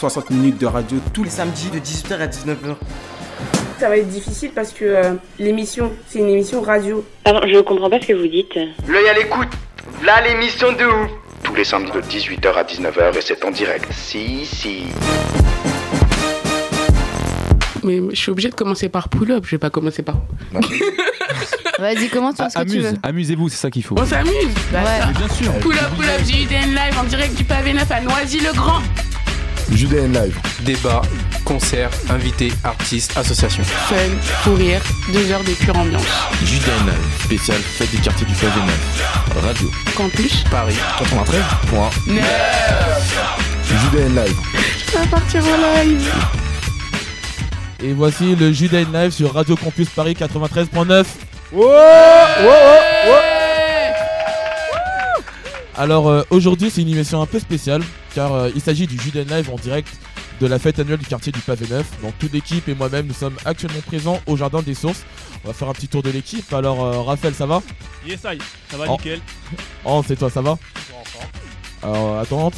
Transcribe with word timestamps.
60 0.00 0.30
minutes 0.30 0.56
de 0.58 0.64
radio 0.66 0.96
tous 1.12 1.24
les 1.24 1.28
samedis 1.30 1.68
de 1.68 1.78
18h 1.78 2.14
à 2.20 2.26
19h. 2.26 2.74
Ça 3.78 3.88
va 3.90 3.98
être 3.98 4.08
difficile 4.08 4.50
parce 4.54 4.72
que 4.72 4.84
euh, 4.86 5.12
l'émission, 5.38 5.92
c'est 6.08 6.20
une 6.20 6.30
émission 6.30 6.62
radio. 6.62 7.04
Pardon, 7.22 7.40
je 7.46 7.58
comprends 7.60 7.90
pas 7.90 8.00
ce 8.00 8.06
que 8.06 8.12
vous 8.14 8.26
dites. 8.26 8.54
L'œil 8.88 9.08
à 9.10 9.14
l'écoute. 9.14 9.48
Là, 10.02 10.22
l'émission 10.26 10.72
de 10.72 10.84
ouf. 10.86 11.10
tous 11.42 11.54
les 11.54 11.64
samedis 11.64 11.92
de 11.92 12.00
18h 12.00 12.52
à 12.54 12.62
19h 12.64 13.18
et 13.18 13.20
c'est 13.20 13.44
en 13.44 13.50
direct. 13.50 13.86
Si, 13.92 14.46
si. 14.46 14.84
Mais 17.84 18.00
je 18.10 18.14
suis 18.16 18.30
obligée 18.30 18.48
de 18.48 18.54
commencer 18.54 18.88
par 18.88 19.08
pull-up, 19.10 19.44
je 19.46 19.50
vais 19.52 19.58
pas 19.58 19.70
commencer 19.70 20.02
par. 20.02 20.16
Vas-y, 21.78 22.08
comment 22.08 22.32
tu 22.32 22.42
ce 22.42 22.58
que 22.58 22.68
tu 22.68 22.78
veux. 22.80 22.92
amusez-vous, 23.02 23.48
c'est 23.50 23.56
ça 23.56 23.70
qu'il 23.70 23.82
faut. 23.82 23.96
On 23.98 24.04
s'amuse 24.06 24.32
Bah, 24.72 24.80
Ouais. 24.82 25.12
bien 25.14 25.28
sûr. 25.34 25.52
Pull-up, 25.60 25.90
pull-up, 25.96 26.20
JUDN 26.26 26.70
live 26.74 26.98
en 26.98 27.04
direct 27.04 27.34
du 27.34 27.44
pavé 27.44 27.72
9 27.74 27.90
à 27.90 28.00
Noisy-le-Grand. 28.00 28.80
JDN 29.74 30.12
Live. 30.12 30.36
Débat, 30.62 31.02
concerts, 31.44 31.90
invités, 32.10 32.52
artistes, 32.64 33.16
associations. 33.16 33.64
Fun, 33.64 34.54
rire, 34.54 34.82
deux 35.12 35.30
heures 35.30 35.44
de 35.44 35.52
pure 35.52 35.76
ambiance. 35.76 36.02
JDN, 36.44 36.92
spécial 37.24 37.58
fête 37.58 37.90
du 37.90 37.98
quartier 37.98 38.26
du 38.26 38.34
Pavé. 38.34 38.60
Radio. 39.40 39.70
Campus, 39.96 40.44
Paris, 40.50 40.74
93. 40.98 41.40
Point. 41.68 41.90
JDN 43.66 44.14
Live. 44.16 44.36
on 44.94 44.98
va 45.00 45.06
partir 45.06 45.42
en 45.44 45.56
live. 45.82 46.12
Et 47.82 47.92
voici 47.92 48.34
le 48.36 48.52
JDN 48.52 48.92
Live 48.92 49.12
sur 49.12 49.32
Radio 49.32 49.56
Campus 49.56 49.88
Paris 49.88 50.14
93.9. 50.18 51.04
Alors 55.80 56.08
euh, 56.10 56.22
aujourd'hui 56.28 56.68
c'est 56.70 56.82
une 56.82 56.90
émission 56.90 57.22
un 57.22 57.26
peu 57.26 57.38
spéciale 57.40 57.80
car 58.14 58.34
euh, 58.34 58.50
il 58.54 58.60
s'agit 58.60 58.86
du 58.86 58.98
JDN 59.00 59.28
Live 59.28 59.48
en 59.50 59.56
direct 59.56 59.88
de 60.38 60.46
la 60.46 60.58
fête 60.58 60.78
annuelle 60.78 60.98
du 60.98 61.06
quartier 61.06 61.32
du 61.32 61.40
Pavé 61.40 61.66
Neuf. 61.70 61.86
Donc 62.02 62.12
toute 62.18 62.34
l'équipe 62.34 62.68
et 62.68 62.74
moi-même 62.74 63.06
nous 63.06 63.14
sommes 63.14 63.36
actuellement 63.46 63.80
présents 63.86 64.20
au 64.26 64.36
Jardin 64.36 64.60
des 64.60 64.74
Sources. 64.74 65.04
On 65.42 65.48
va 65.48 65.54
faire 65.54 65.70
un 65.70 65.72
petit 65.72 65.88
tour 65.88 66.02
de 66.02 66.10
l'équipe. 66.10 66.52
Alors 66.52 66.84
euh, 66.84 67.00
Raphaël 67.00 67.34
ça 67.34 67.46
va? 67.46 67.62
Yes, 68.06 68.20
I. 68.26 68.36
ça 68.70 68.76
va 68.76 68.84
Oh. 68.88 68.92
nickel. 68.98 69.22
Hans 69.86 70.02
c'est 70.06 70.16
toi 70.16 70.28
ça 70.28 70.42
va? 70.42 70.58
Toujours 70.74 71.00
en 71.00 71.04
forme. 71.04 71.26
Alors 71.82 72.18
attends 72.18 72.46
Hans. 72.48 72.52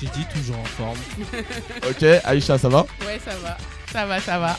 J'ai 0.00 0.08
dit 0.08 0.24
toujours 0.34 0.58
en 0.58 0.64
forme. 0.64 0.98
Ok 1.90 2.02
Aïcha 2.24 2.56
ça 2.56 2.70
va? 2.70 2.86
Ouais, 3.04 3.20
ça 3.22 3.32
va. 3.42 3.58
Ça 3.92 4.06
va, 4.06 4.20
ça 4.20 4.38
va. 4.38 4.58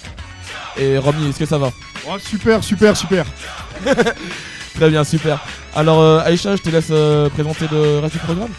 Et 0.78 1.00
Romy 1.00 1.30
est-ce 1.30 1.40
que 1.40 1.48
ça 1.48 1.58
va? 1.58 1.72
Oh, 2.08 2.20
super, 2.20 2.64
super, 2.64 2.96
super. 2.96 3.26
Très 4.76 4.92
bien 4.92 5.04
super. 5.04 5.44
Alors 5.76 6.02
euh, 6.02 6.20
Aïcha 6.26 6.56
je 6.56 6.62
te 6.62 6.70
laisse 6.70 6.88
euh, 6.92 7.30
présenter 7.30 7.66
le 7.72 8.00
reste 8.00 8.14
du 8.14 8.20
programme. 8.20 8.52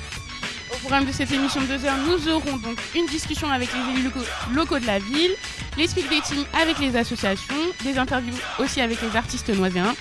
Au 0.73 0.77
programme 0.77 1.07
de 1.07 1.13
cette 1.13 1.33
émission 1.33 1.61
de 1.61 1.67
2 1.67 1.85
heures, 1.85 1.97
nous 2.07 2.29
aurons 2.33 2.57
donc 2.59 2.79
une 2.95 3.07
discussion 3.07 3.51
avec 3.51 3.69
les 3.73 3.93
élus 3.93 4.05
locaux, 4.05 4.27
locaux 4.55 4.79
de 4.79 4.87
la 4.87 4.99
ville, 4.99 5.33
les 5.77 5.87
speed 5.87 6.05
dating 6.09 6.45
avec 6.61 6.79
les 6.79 6.97
associations, 6.97 7.55
des 7.85 7.99
interviews 7.99 8.35
aussi 8.59 8.81
avec 8.81 8.99
les 9.03 9.17
artistes 9.17 9.51
noiséens, 9.51 9.95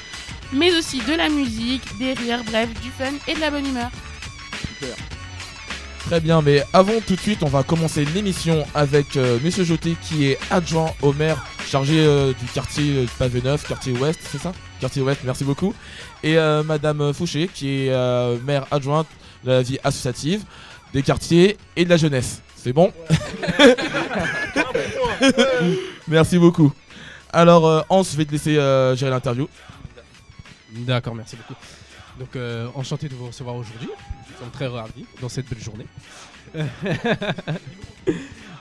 mais 0.54 0.72
aussi 0.78 1.00
de 1.00 1.14
la 1.14 1.30
musique, 1.30 1.84
des 1.98 2.14
rires, 2.14 2.44
bref, 2.46 2.70
du 2.82 2.90
fun 2.92 3.12
et 3.28 3.34
de 3.34 3.40
la 3.40 3.52
bonne 3.52 3.66
humeur. 3.66 3.90
Très 6.06 6.22
bien, 6.22 6.42
mais 6.42 6.64
avant 6.72 7.02
tout 7.06 7.16
de 7.16 7.20
suite, 7.20 7.44
on 7.44 7.50
va 7.50 7.64
commencer 7.64 8.06
l'émission 8.06 8.66
avec 8.74 9.18
euh, 9.18 9.40
Monsieur 9.44 9.66
Joté 9.66 9.98
qui 10.02 10.28
est 10.28 10.40
adjoint 10.50 10.94
au 11.02 11.12
maire 11.12 11.46
chargé 11.68 11.96
euh, 11.98 12.32
du 12.32 12.46
quartier 12.46 13.06
Pavé 13.20 13.42
Neuf, 13.42 13.68
quartier 13.68 13.92
Ouest, 13.94 14.20
c'est 14.32 14.42
ça? 14.42 14.54
Quartier 14.80 15.02
Ouest, 15.02 15.22
merci 15.24 15.44
beaucoup. 15.44 15.74
Et 16.24 16.38
euh, 16.38 16.64
Madame 16.64 17.14
Fouché 17.14 17.50
qui 17.52 17.86
est 17.86 17.90
euh, 17.90 18.38
maire 18.46 18.66
adjointe 18.72 19.08
de 19.44 19.52
la 19.52 19.62
vie 19.62 19.78
associative, 19.84 20.44
des 20.94 21.04
quartiers 21.04 21.58
et 21.76 21.86
de 21.86 21.90
la 21.90 21.98
jeunesse. 21.98 22.42
C'est 22.56 22.74
bon 22.74 22.92
Merci 26.08 26.38
beaucoup. 26.38 26.72
Alors 27.34 27.68
euh, 27.68 27.82
Hans, 27.90 28.04
je 28.04 28.16
vais 28.18 28.26
te 28.26 28.32
laisser 28.32 28.58
euh, 28.58 28.96
gérer 28.96 29.12
l'interview. 29.12 29.48
D'accord, 30.72 31.16
merci 31.16 31.36
beaucoup. 31.36 31.56
Donc, 32.20 32.36
euh, 32.36 32.68
enchanté 32.76 33.08
de 33.10 33.16
vous 33.16 33.28
recevoir 33.28 33.56
aujourd'hui. 33.56 33.90
Nous 34.30 34.38
sommes 34.40 34.52
très 34.52 34.68
ravis 34.68 35.06
dans 35.22 35.30
cette 35.30 35.48
belle 35.50 35.64
journée. 35.64 35.86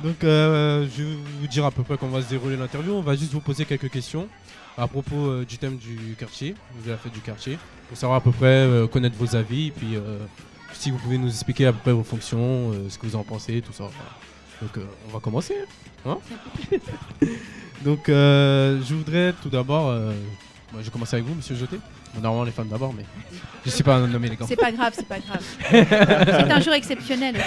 Donc, 0.02 0.22
euh, 0.24 0.86
je 0.96 1.02
vais 1.02 1.16
vous 1.40 1.46
dire 1.46 1.64
à 1.64 1.70
peu 1.70 1.82
près 1.82 1.96
comment 1.96 2.18
va 2.18 2.22
se 2.22 2.28
dérouler 2.28 2.56
l'interview. 2.56 2.92
On 2.92 3.00
va 3.00 3.16
juste 3.16 3.32
vous 3.32 3.40
poser 3.40 3.64
quelques 3.64 3.90
questions 3.90 4.28
à 4.76 4.86
propos 4.88 5.16
euh, 5.16 5.44
du 5.44 5.58
thème 5.58 5.76
du 5.76 6.14
quartier, 6.18 6.54
de 6.84 6.90
la 6.90 6.96
fête 6.96 7.12
du 7.12 7.20
quartier, 7.20 7.58
pour 7.88 7.96
savoir 7.96 8.18
à 8.18 8.20
peu 8.20 8.30
près 8.30 8.46
euh, 8.46 8.86
connaître 8.86 9.16
vos 9.16 9.34
avis, 9.34 9.68
et 9.68 9.70
puis 9.70 9.96
euh, 9.96 10.18
si 10.72 10.90
vous 10.90 10.98
pouvez 10.98 11.18
nous 11.18 11.28
expliquer 11.28 11.66
à 11.66 11.72
peu 11.72 11.78
près 11.78 11.92
vos 11.92 12.02
fonctions, 12.02 12.72
ce 12.88 12.98
que 12.98 13.06
vous 13.06 13.16
en 13.16 13.22
pensez, 13.22 13.62
tout 13.62 13.72
ça. 13.72 13.84
Donc, 14.60 14.84
on 15.08 15.12
va 15.12 15.20
commencer. 15.20 15.54
hein 16.04 16.18
Donc, 17.84 18.04
je 18.08 18.94
voudrais 18.94 19.32
tout 19.42 19.48
d'abord. 19.48 19.86
moi, 19.86 20.80
je 20.80 20.84
vais 20.84 20.90
commencer 20.90 21.16
avec 21.16 21.26
vous, 21.26 21.34
monsieur 21.34 21.56
Joté. 21.56 21.78
Bon, 22.14 22.20
normalement, 22.20 22.44
les 22.44 22.52
femmes 22.52 22.68
d'abord, 22.68 22.92
mais 22.92 23.04
je 23.64 23.70
sais 23.70 23.82
pas 23.82 23.98
nommer 24.00 24.28
les 24.28 24.36
gants. 24.36 24.46
C'est 24.46 24.56
pas 24.56 24.72
grave, 24.72 24.92
c'est 24.94 25.08
pas 25.08 25.18
grave. 25.18 25.42
c'est 25.70 26.52
un 26.52 26.60
jour 26.60 26.74
exceptionnel. 26.74 27.36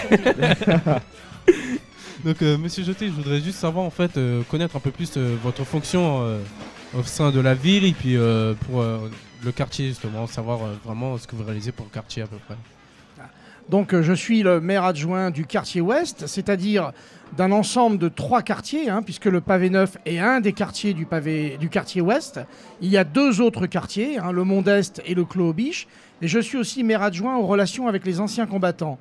Donc, 2.24 2.42
euh, 2.42 2.58
monsieur 2.58 2.84
Joté, 2.84 3.08
je 3.08 3.12
voudrais 3.14 3.40
juste 3.40 3.60
savoir, 3.60 3.86
en 3.86 3.90
fait, 3.90 4.18
euh, 4.18 4.44
connaître 4.44 4.76
un 4.76 4.80
peu 4.80 4.92
plus 4.92 5.12
euh, 5.16 5.38
votre 5.42 5.64
fonction 5.64 6.40
au 6.98 7.04
sein 7.04 7.32
de 7.32 7.40
la 7.40 7.54
ville 7.54 7.86
et 7.86 7.92
puis 7.92 8.18
euh, 8.18 8.54
pour 8.66 8.82
euh, 8.82 9.10
le 9.44 9.52
quartier, 9.52 9.88
justement, 9.88 10.28
savoir 10.28 10.64
euh, 10.64 10.76
vraiment 10.84 11.18
ce 11.18 11.28
que 11.28 11.36
vous 11.36 11.44
réalisez 11.44 11.72
pour 11.72 11.86
le 11.86 11.92
quartier 11.92 12.24
à 12.24 12.28
peu 12.28 12.38
près. 12.48 12.56
Donc 13.70 13.94
euh, 13.94 14.02
je 14.02 14.14
suis 14.14 14.42
le 14.42 14.60
maire 14.60 14.84
adjoint 14.84 15.30
du 15.30 15.46
quartier 15.46 15.80
ouest, 15.80 16.26
c'est-à-dire 16.26 16.92
d'un 17.38 17.52
ensemble 17.52 18.00
de 18.00 18.10
trois 18.10 18.42
quartiers, 18.42 18.90
hein, 18.90 19.04
puisque 19.04 19.26
le 19.26 19.42
pavé 19.42 19.70
neuf 19.70 19.98
est 20.06 20.18
un 20.18 20.42
des 20.42 20.54
quartiers 20.54 20.94
du, 20.94 21.06
pavé, 21.06 21.58
du 21.60 21.70
quartier 21.70 22.02
ouest. 22.02 22.40
Il 22.82 22.90
y 22.90 22.98
a 22.98 23.04
deux 23.04 23.42
autres 23.42 23.68
quartiers, 23.68 24.18
hein, 24.18 24.32
le 24.32 24.44
Mont 24.44 24.64
d'Est 24.64 25.04
et 25.06 25.14
le 25.14 25.24
Clos 25.24 25.50
aux 25.50 25.54
Biches. 25.54 25.88
Et 26.24 26.28
je 26.28 26.40
suis 26.40 26.58
aussi 26.58 26.84
maire 26.84 27.04
adjoint 27.04 27.38
aux 27.38 27.46
relations 27.46 27.88
avec 27.88 28.06
les 28.06 28.20
anciens 28.20 28.48
combattants. 28.48 28.98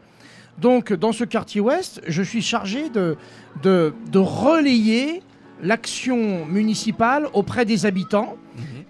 Donc 0.58 0.92
dans 0.92 1.12
ce 1.12 1.24
quartier 1.24 1.62
ouest, 1.62 2.02
je 2.06 2.22
suis 2.22 2.42
chargé 2.42 2.90
de, 2.90 3.16
de, 3.62 3.94
de 4.12 4.18
relayer 4.18 5.22
l'action 5.62 6.46
municipale 6.46 7.26
auprès 7.32 7.64
des 7.64 7.86
habitants 7.86 8.36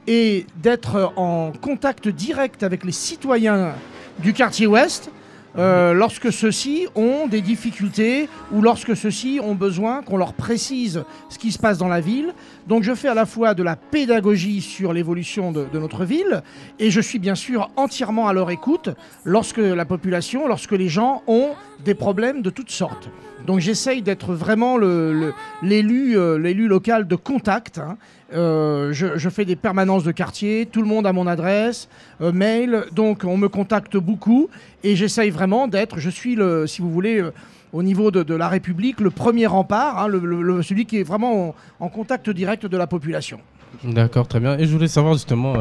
et 0.06 0.46
d'être 0.62 1.12
en 1.16 1.52
contact 1.60 2.08
direct 2.08 2.62
avec 2.62 2.84
les 2.84 2.92
citoyens 2.92 3.74
du 4.20 4.32
quartier 4.32 4.66
ouest 4.66 5.10
euh, 5.56 5.92
lorsque 5.92 6.32
ceux-ci 6.32 6.86
ont 6.94 7.26
des 7.26 7.40
difficultés 7.40 8.28
ou 8.52 8.60
lorsque 8.60 8.96
ceux-ci 8.96 9.40
ont 9.42 9.54
besoin 9.54 10.02
qu'on 10.02 10.16
leur 10.16 10.34
précise 10.34 11.04
ce 11.30 11.38
qui 11.38 11.52
se 11.52 11.58
passe 11.58 11.78
dans 11.78 11.88
la 11.88 12.00
ville. 12.00 12.32
Donc 12.66 12.84
je 12.84 12.94
fais 12.94 13.08
à 13.08 13.14
la 13.14 13.26
fois 13.26 13.54
de 13.54 13.62
la 13.62 13.74
pédagogie 13.74 14.60
sur 14.60 14.92
l'évolution 14.92 15.50
de, 15.50 15.66
de 15.72 15.78
notre 15.78 16.04
ville 16.04 16.42
et 16.78 16.90
je 16.90 17.00
suis 17.00 17.18
bien 17.18 17.34
sûr 17.34 17.70
entièrement 17.76 18.28
à 18.28 18.32
leur 18.32 18.50
écoute 18.50 18.90
lorsque 19.24 19.58
la 19.58 19.84
population, 19.84 20.46
lorsque 20.46 20.72
les 20.72 20.88
gens 20.88 21.22
ont 21.26 21.50
des 21.84 21.94
problèmes 21.94 22.42
de 22.42 22.50
toutes 22.50 22.70
sortes. 22.70 23.08
Donc 23.46 23.60
j'essaye 23.60 24.02
d'être 24.02 24.34
vraiment 24.34 24.78
euh, 24.80 25.32
l'élu 25.62 26.68
local 26.68 27.06
de 27.06 27.16
contact. 27.16 27.78
hein. 27.78 27.96
Euh, 28.34 28.92
je, 28.92 29.28
fais 29.30 29.46
des 29.46 29.56
permanences 29.56 30.04
de 30.04 30.12
quartier, 30.12 30.68
tout 30.70 30.82
le 30.82 30.88
monde 30.88 31.06
a 31.06 31.14
mon 31.14 31.26
adresse, 31.26 31.88
euh, 32.20 32.30
mail, 32.30 32.84
donc 32.92 33.22
on 33.24 33.38
me 33.38 33.48
contacte 33.48 33.96
beaucoup 33.96 34.50
et 34.84 34.96
j'essaye 34.96 35.30
vraiment 35.30 35.66
d'être, 35.66 35.98
je 35.98 36.10
suis 36.10 36.34
le, 36.34 36.66
si 36.66 36.82
vous 36.82 36.90
voulez, 36.90 37.24
au 37.72 37.82
niveau 37.82 38.10
de, 38.10 38.34
la 38.34 38.48
République, 38.48 39.00
le 39.00 39.10
premier 39.10 39.46
rempart, 39.46 39.98
hein, 39.98 40.08
le- 40.08 40.62
celui 40.62 40.84
qui 40.84 40.98
est 40.98 41.04
vraiment 41.04 41.48
en, 41.48 41.54
en 41.80 41.88
contact 41.88 42.28
direct 42.28 42.66
de 42.66 42.76
la 42.76 42.86
population. 42.86 43.40
D'accord, 43.82 44.28
très 44.28 44.40
bien. 44.40 44.58
Et 44.58 44.66
je 44.66 44.72
voulais 44.72 44.88
savoir, 44.88 45.14
justement, 45.14 45.54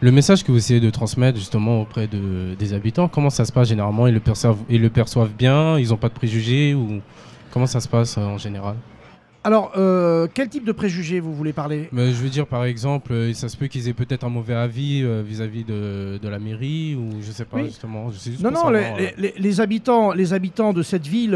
le 0.00 0.10
message 0.12 0.44
que 0.44 0.50
vous 0.52 0.58
essayez 0.58 0.80
de 0.80 0.90
transmettre, 0.90 1.38
justement, 1.38 1.82
auprès 1.82 2.06
de, 2.06 2.54
des 2.58 2.72
habitants, 2.72 3.08
comment 3.08 3.30
ça 3.30 3.44
se 3.44 3.52
passe 3.52 3.68
généralement? 3.68 4.06
Ils 4.06 4.14
le, 4.14 4.20
perçoivent, 4.20 4.56
ils 4.68 4.80
le 4.80 4.88
perçoivent 4.90 5.32
bien? 5.36 5.78
Ils 5.78 5.88
n'ont 5.90 5.96
pas 5.96 6.08
de 6.08 6.14
préjugés 6.14 6.74
ou 6.74 7.00
Comment 7.52 7.66
ça 7.66 7.80
se 7.80 7.88
passe 7.88 8.16
euh, 8.16 8.20
en 8.22 8.38
général? 8.38 8.76
Alors, 9.42 9.72
euh, 9.76 10.28
quel 10.32 10.48
type 10.48 10.64
de 10.64 10.70
préjugés 10.70 11.18
vous 11.18 11.34
voulez 11.34 11.52
parler? 11.52 11.88
Mais 11.90 12.12
je 12.12 12.16
veux 12.22 12.28
dire, 12.28 12.46
par 12.46 12.64
exemple, 12.64 13.12
euh, 13.12 13.32
ça 13.32 13.48
se 13.48 13.56
peut 13.56 13.66
qu'ils 13.66 13.88
aient 13.88 13.92
peut-être 13.94 14.22
un 14.22 14.28
mauvais 14.28 14.54
avis 14.54 15.00
euh, 15.02 15.22
vis-à-vis 15.26 15.64
de, 15.64 16.18
de 16.22 16.28
la 16.28 16.38
mairie, 16.38 16.94
ou 16.94 17.08
je 17.20 17.32
sais 17.32 17.44
pas, 17.46 17.56
Oui. 17.56 17.64
justement. 17.64 18.10
Je 18.12 18.18
sais 18.18 18.30
juste 18.30 18.42
Non, 18.44 18.50
non, 18.52 18.68
les, 18.70 18.82
savoir, 18.82 19.00
les- 19.18 19.34
les 19.36 19.60
habitants, 19.60 20.12
les 20.12 20.32
habitants 20.32 20.72
de 20.72 20.82
cette 20.82 21.06
ville 21.08 21.34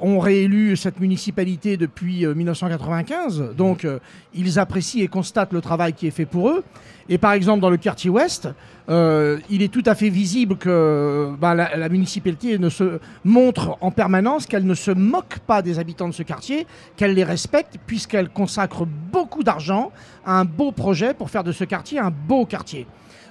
ont 0.00 0.18
réélu 0.20 0.76
cette 0.76 1.00
municipalité 1.00 1.76
depuis 1.76 2.24
euh, 2.24 2.34
1995, 2.34 3.54
donc 3.56 3.84
euh, 3.84 3.98
ils 4.34 4.58
apprécient 4.58 5.02
et 5.02 5.08
constatent 5.08 5.52
le 5.52 5.60
travail 5.60 5.92
qui 5.92 6.06
est 6.06 6.10
fait 6.12 6.26
pour 6.26 6.50
eux. 6.50 6.62
Et 7.08 7.18
par 7.18 7.32
exemple, 7.32 7.60
dans 7.60 7.70
le 7.70 7.76
quartier 7.78 8.10
ouest, 8.10 8.48
euh, 8.88 9.38
il 9.48 9.62
est 9.62 9.72
tout 9.72 9.82
à 9.86 9.94
fait 9.94 10.08
visible 10.08 10.56
que 10.56 11.30
bah, 11.38 11.54
la, 11.54 11.76
la 11.76 11.88
municipalité 11.88 12.58
ne 12.58 12.68
se 12.68 13.00
montre 13.24 13.78
en 13.80 13.90
permanence 13.90 14.46
qu'elle 14.46 14.66
ne 14.66 14.74
se 14.74 14.90
moque 14.90 15.38
pas 15.46 15.62
des 15.62 15.78
habitants 15.78 16.08
de 16.08 16.14
ce 16.14 16.22
quartier, 16.22 16.66
qu'elle 16.96 17.14
les 17.14 17.24
respecte, 17.24 17.78
puisqu'elle 17.86 18.28
consacre 18.28 18.86
beaucoup 18.86 19.42
d'argent 19.42 19.90
à 20.24 20.38
un 20.38 20.44
beau 20.44 20.72
projet 20.72 21.14
pour 21.14 21.30
faire 21.30 21.44
de 21.44 21.52
ce 21.52 21.64
quartier 21.64 21.98
un 21.98 22.10
beau 22.10 22.44
quartier. 22.44 22.86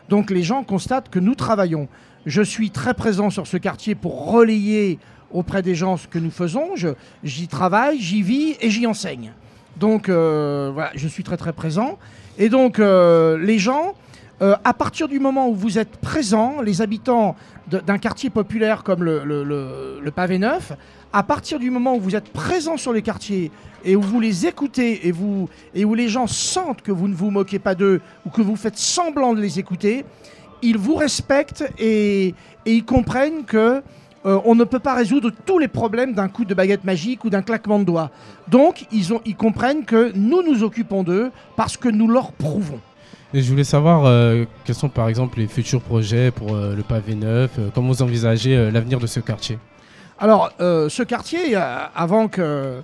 Donc 0.10 0.32
les 0.32 0.44
gens 0.44 0.64
constatent 0.64 1.10
que 1.10 1.20
nous 1.20 1.36
travaillons. 1.36 1.88
Je 2.26 2.42
suis 2.42 2.72
très 2.72 2.94
présent 2.94 3.30
sur 3.30 3.48
ce 3.48 3.58
quartier 3.58 3.96
pour 3.96 4.32
relayer 4.32 5.00
auprès 5.32 5.62
des 5.62 5.76
gens 5.76 5.98
ce 5.98 6.08
que 6.08 6.20
nous 6.20 6.32
faisons. 6.32 6.70
J'y 7.24 7.48
travaille, 7.48 8.00
j'y 8.00 8.22
vis 8.22 8.56
et 8.62 8.70
j'y 8.70 8.88
enseigne. 8.88 9.34
Donc 9.80 10.10
euh, 10.10 10.72
voilà, 10.74 10.92
je 10.96 11.08
suis 11.08 11.24
très 11.24 11.38
très 11.38 11.54
présent. 11.54 11.98
Et 12.38 12.50
donc 12.50 12.80
euh, 12.80 13.38
les 13.38 13.60
gens, 13.60 13.94
euh, 14.42 14.56
à 14.64 14.74
partir 14.74 15.08
du 15.08 15.20
moment 15.20 15.50
où 15.50 15.56
vous 15.56 15.78
êtes 15.78 15.98
présents, 15.98 16.62
les 16.62 16.82
habitants 16.82 17.36
d'un 17.68 17.98
quartier 17.98 18.30
populaire 18.30 18.84
comme 18.84 19.04
le, 19.04 19.24
le- 19.26 20.12
Pavé 20.12 20.40
Neuf, 20.40 20.72
à 21.12 21.22
partir 21.24 21.60
du 21.60 21.70
moment 21.70 21.96
où 21.96 22.00
vous 22.00 22.16
êtes 22.16 22.30
présents 22.32 22.78
sur 22.78 22.94
les 22.94 23.02
quartiers 23.02 23.52
et 23.84 23.96
où 23.96 24.02
vous 24.02 24.20
les 24.20 24.46
écoutez 24.48 25.08
et, 25.08 25.12
vous, 25.12 25.50
et 25.76 25.84
où 25.86 25.94
les 25.94 26.08
gens 26.08 26.28
sentent 26.28 26.82
que 26.82 26.92
vous 26.92 27.08
ne 27.08 27.14
vous 27.14 27.30
moquez 27.30 27.60
pas 27.60 27.76
d'eux 27.76 28.02
ou 28.26 28.30
que 28.30 28.42
vous 28.42 28.56
faites 28.56 28.78
semblant 28.78 29.34
de 29.34 29.42
les 29.42 29.60
écouter, 29.60 30.06
ils 30.62 30.78
vous 30.78 30.96
respectent 30.96 31.66
et 31.78 32.34
ils 32.66 32.84
comprennent 32.86 33.44
que 33.46 33.82
euh, 34.26 34.40
on 34.46 34.56
ne 34.56 34.64
peut 34.64 34.80
pas 34.80 34.96
résoudre 34.96 35.32
tous 35.46 35.60
les 35.60 35.68
problèmes 35.68 36.14
d'un 36.14 36.28
coup 36.28 36.46
de 36.46 36.54
baguette 36.54 36.84
magique 36.84 37.24
ou 37.24 37.30
d'un 37.30 37.42
claquement 37.42 37.80
de 37.80 37.84
doigts. 37.86 38.10
Donc, 38.48 38.86
ils, 38.92 39.14
ont, 39.14 39.22
ils 39.26 39.36
comprennent 39.36 39.86
que 39.86 40.12
nous 40.16 40.42
nous 40.42 40.64
occupons 40.64 41.04
d'eux 41.04 41.32
parce 41.56 41.78
que 41.78 41.90
nous 41.90 42.08
leur 42.08 42.32
prouvons. 42.32 42.80
Et 43.34 43.42
je 43.42 43.50
voulais 43.50 43.64
savoir 43.64 44.06
euh, 44.06 44.46
quels 44.66 44.76
sont 44.76 44.90
par 44.90 45.10
exemple 45.10 45.40
les 45.40 45.48
futurs 45.48 45.82
projets 45.82 46.32
pour 46.32 46.56
euh, 46.56 46.76
le 46.76 46.84
pavé 46.84 47.16
neuf, 47.16 47.52
comment 47.76 47.90
vous 47.90 48.02
envisagez 48.02 48.72
l'avenir 48.72 49.00
de 49.00 49.08
ce 49.08 49.20
quartier? 49.20 49.60
Alors, 50.20 50.52
ce 50.60 51.04
quartier, 51.04 51.56
avant 51.56 52.28
que, 52.28 52.82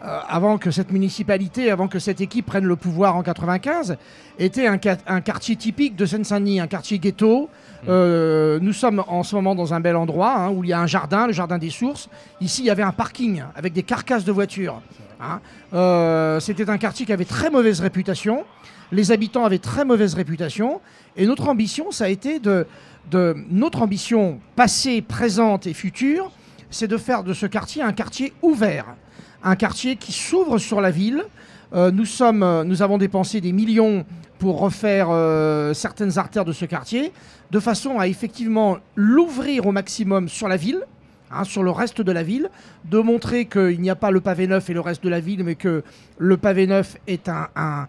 avant 0.00 0.58
que 0.58 0.72
cette 0.72 0.90
municipalité, 0.90 1.70
avant 1.70 1.86
que 1.86 2.00
cette 2.00 2.20
équipe 2.20 2.46
prenne 2.46 2.64
le 2.64 2.74
pouvoir 2.74 3.14
en 3.14 3.22
95, 3.22 3.98
était 4.40 4.66
un, 4.66 4.80
un 5.06 5.20
quartier 5.20 5.54
typique 5.54 5.94
de 5.94 6.06
Seine-Saint-Denis, 6.06 6.58
un 6.58 6.66
quartier 6.66 6.98
ghetto. 6.98 7.48
Euh, 7.88 8.58
nous 8.60 8.72
sommes 8.72 9.02
en 9.08 9.22
ce 9.22 9.34
moment 9.34 9.54
dans 9.54 9.74
un 9.74 9.80
bel 9.80 9.96
endroit 9.96 10.34
hein, 10.36 10.50
où 10.50 10.62
il 10.62 10.70
y 10.70 10.72
a 10.72 10.80
un 10.80 10.86
jardin, 10.86 11.26
le 11.26 11.32
jardin 11.32 11.58
des 11.58 11.70
sources. 11.70 12.08
Ici, 12.40 12.62
il 12.62 12.66
y 12.66 12.70
avait 12.70 12.82
un 12.82 12.92
parking 12.92 13.42
avec 13.56 13.72
des 13.72 13.82
carcasses 13.82 14.24
de 14.24 14.32
voitures. 14.32 14.80
hein. 15.20 15.40
Euh, 15.74 16.38
C'était 16.40 16.70
un 16.70 16.78
quartier 16.78 17.06
qui 17.06 17.12
avait 17.12 17.24
très 17.24 17.50
mauvaise 17.50 17.80
réputation. 17.80 18.44
Les 18.92 19.10
habitants 19.10 19.44
avaient 19.44 19.58
très 19.58 19.84
mauvaise 19.84 20.14
réputation. 20.14 20.80
Et 21.16 21.26
notre 21.26 21.48
ambition, 21.48 21.90
ça 21.90 22.04
a 22.04 22.08
été 22.08 22.38
de, 22.38 22.66
de 23.10 23.34
notre 23.50 23.82
ambition 23.82 24.38
passée, 24.54 25.02
présente 25.02 25.66
et 25.66 25.74
future, 25.74 26.30
c'est 26.70 26.88
de 26.88 26.96
faire 26.96 27.24
de 27.24 27.34
ce 27.34 27.46
quartier 27.46 27.82
un 27.82 27.92
quartier 27.92 28.32
ouvert, 28.42 28.86
un 29.42 29.56
quartier 29.56 29.96
qui 29.96 30.12
s'ouvre 30.12 30.58
sur 30.58 30.80
la 30.80 30.90
ville. 30.90 31.24
Euh, 31.74 31.90
nous, 31.90 32.04
sommes, 32.04 32.42
euh, 32.42 32.64
nous 32.64 32.82
avons 32.82 32.98
dépensé 32.98 33.40
des 33.40 33.52
millions 33.52 34.04
pour 34.38 34.60
refaire 34.60 35.08
euh, 35.10 35.72
certaines 35.72 36.18
artères 36.18 36.44
de 36.44 36.52
ce 36.52 36.66
quartier, 36.66 37.12
de 37.50 37.60
façon 37.60 37.98
à 37.98 38.08
effectivement 38.08 38.78
l'ouvrir 38.94 39.66
au 39.66 39.72
maximum 39.72 40.28
sur 40.28 40.48
la 40.48 40.56
ville, 40.56 40.80
hein, 41.30 41.44
sur 41.44 41.62
le 41.62 41.70
reste 41.70 42.02
de 42.02 42.12
la 42.12 42.22
ville, 42.22 42.50
de 42.84 42.98
montrer 42.98 43.46
qu'il 43.46 43.80
n'y 43.80 43.88
a 43.88 43.94
pas 43.94 44.10
le 44.10 44.20
pavé 44.20 44.46
neuf 44.46 44.68
et 44.68 44.74
le 44.74 44.80
reste 44.80 45.02
de 45.02 45.08
la 45.08 45.20
ville, 45.20 45.44
mais 45.44 45.54
que 45.54 45.82
le 46.18 46.36
pavé 46.36 46.66
neuf 46.66 46.98
est 47.06 47.30
un, 47.30 47.86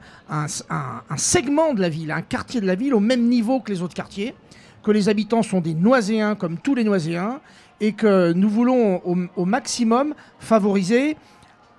segment 1.18 1.74
de 1.74 1.82
la 1.82 1.90
ville, 1.90 2.12
un 2.12 2.22
quartier 2.22 2.62
de 2.62 2.68
la 2.68 2.76
ville 2.76 2.94
au 2.94 3.02
même 3.02 3.28
niveau 3.28 3.60
que 3.60 3.72
les 3.72 3.82
autres 3.82 3.96
quartiers, 3.96 4.34
que 4.82 4.92
les 4.92 5.10
habitants 5.10 5.44
sont 5.44 5.60
des 5.60 5.74
Noiséens 5.74 6.36
comme 6.36 6.58
tous 6.58 6.76
les 6.76 6.86
Noiséens, 6.86 7.42
et 7.82 7.92
que 7.92 8.32
nous 8.32 8.50
voulons 8.50 9.02
au 9.36 9.46
maximum 9.46 10.14
favoriser, 10.40 11.18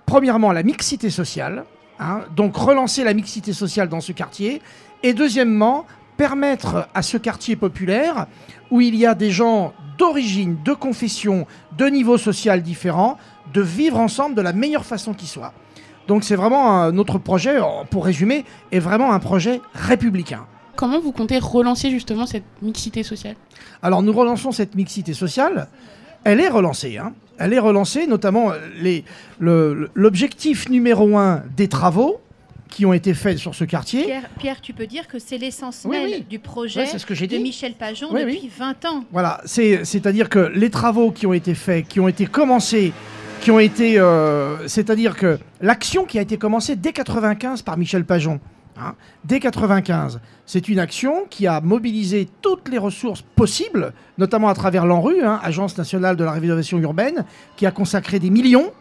premièrement, 0.05 0.51
la 0.51 0.61
mixité 0.61 1.09
sociale, 1.09 1.63
hein, 1.99 2.21
donc 2.35 2.55
relancer 2.55 3.03
la 3.03 3.13
mixité 3.13 3.53
sociale 3.53 3.89
dans 3.89 4.01
ce 4.01 4.11
quartier, 4.11 4.61
et 5.03 5.13
deuxièmement, 5.13 5.85
permettre 6.17 6.87
à 6.93 7.01
ce 7.01 7.17
quartier 7.17 7.55
populaire, 7.55 8.27
où 8.71 8.81
il 8.81 8.95
y 8.95 9.05
a 9.05 9.15
des 9.15 9.31
gens 9.31 9.73
d'origine, 9.97 10.57
de 10.63 10.73
confession, 10.73 11.45
de 11.77 11.85
niveau 11.87 12.17
social 12.17 12.61
différents, 12.61 13.17
de 13.53 13.61
vivre 13.61 13.99
ensemble 13.99 14.35
de 14.35 14.41
la 14.41 14.53
meilleure 14.53 14.85
façon 14.85 15.13
qui 15.13 15.27
soit. 15.27 15.53
Donc 16.07 16.23
c'est 16.23 16.35
vraiment 16.35 16.71
un- 16.81 16.91
notre 16.91 17.17
projet, 17.17 17.57
pour 17.89 18.05
résumer, 18.05 18.45
est 18.71 18.79
vraiment 18.79 19.11
un 19.13 19.19
projet 19.19 19.61
républicain. 19.73 20.45
Comment 20.75 20.99
vous 20.99 21.11
comptez 21.11 21.39
relancer 21.39 21.89
justement 21.89 22.25
cette 22.25 22.43
mixité 22.61 23.03
sociale? 23.03 23.35
Alors 23.81 24.03
nous 24.03 24.11
relançons 24.13 24.51
cette 24.51 24.75
mixité 24.75 25.13
sociale. 25.13 25.67
Elle 26.25 26.41
est 26.41 26.49
relancée. 26.49 26.97
hein. 26.97 27.13
Elle 27.37 27.53
est 27.53 27.59
relancée, 27.59 28.07
notamment 28.07 28.51
euh, 28.51 28.55
le- 29.39 29.89
l'objectif 29.93 30.69
numéro 30.69 31.17
un 31.17 31.43
des 31.55 31.67
travaux 31.67 32.19
qui 32.69 32.85
ont 32.85 32.93
été 32.93 33.13
faits 33.13 33.37
sur 33.37 33.53
ce 33.55 33.63
quartier. 33.63 34.03
Pierre, 34.05 34.29
Pierre, 34.39 34.61
tu 34.61 34.73
peux 34.73 34.87
dire 34.87 35.07
que 35.07 35.19
c'est 35.19 35.37
l'essence 35.37 35.81
Oui, 35.85 35.97
même 35.97 36.05
oui. 36.05 36.25
du 36.29 36.39
projet 36.39 36.81
Ouais, 36.81 36.85
c'est 36.87 36.97
ce 36.99 37.05
que 37.05 37.13
j'ai 37.15 37.27
de 37.27 37.37
dit. 37.37 37.41
Michel 37.43 37.73
Pajon 37.73 38.07
Oui, 38.11 38.21
depuis 38.21 38.39
oui. 38.43 38.51
20 38.57 38.85
ans. 38.85 39.03
Voilà, 39.11 39.39
c'est- 39.45 39.85
c'est-à-dire 39.85 40.27
que 40.29 40.51
les 40.53 40.69
travaux 40.69 41.11
qui 41.11 41.25
ont 41.25 41.33
été 41.33 41.53
faits, 41.53 41.87
qui 41.87 41.99
ont 41.99 42.07
été 42.07 42.25
commencés, 42.25 42.91
qui 43.41 43.51
ont 43.51 43.59
été, 43.59 43.99
euh, 43.99 44.67
c'est-à-dire 44.67 45.15
que 45.15 45.37
l'action 45.61 46.05
qui 46.05 46.17
a 46.17 46.21
été 46.21 46.37
commencée 46.37 46.75
dès 46.75 46.91
95 46.91 47.61
par 47.61 47.77
Michel 47.77 48.03
Pajon, 48.03 48.39
hein, 48.79 48.95
dès 49.23 49.39
95, 49.39 50.19
c'est 50.45 50.67
une 50.69 50.79
action 50.79 51.25
qui 51.29 51.47
a 51.47 51.61
mobilisé 51.61 52.27
toutes 52.41 52.69
les 52.69 52.77
ressources 52.77 53.21
possibles, 53.21 53.93
notamment 54.17 54.49
à 54.49 54.53
travers 54.53 54.85
l'ANRU, 54.85 55.23
hein, 55.23 55.39
Agence 55.43 55.77
nationale 55.77 56.15
de 56.15 56.23
la 56.23 56.31
rénovation 56.31 56.77
urbaine, 56.79 57.25
qui 57.57 57.65
a 57.65 57.71
consacré 57.71 58.19
des 58.19 58.29
millions 58.29 58.71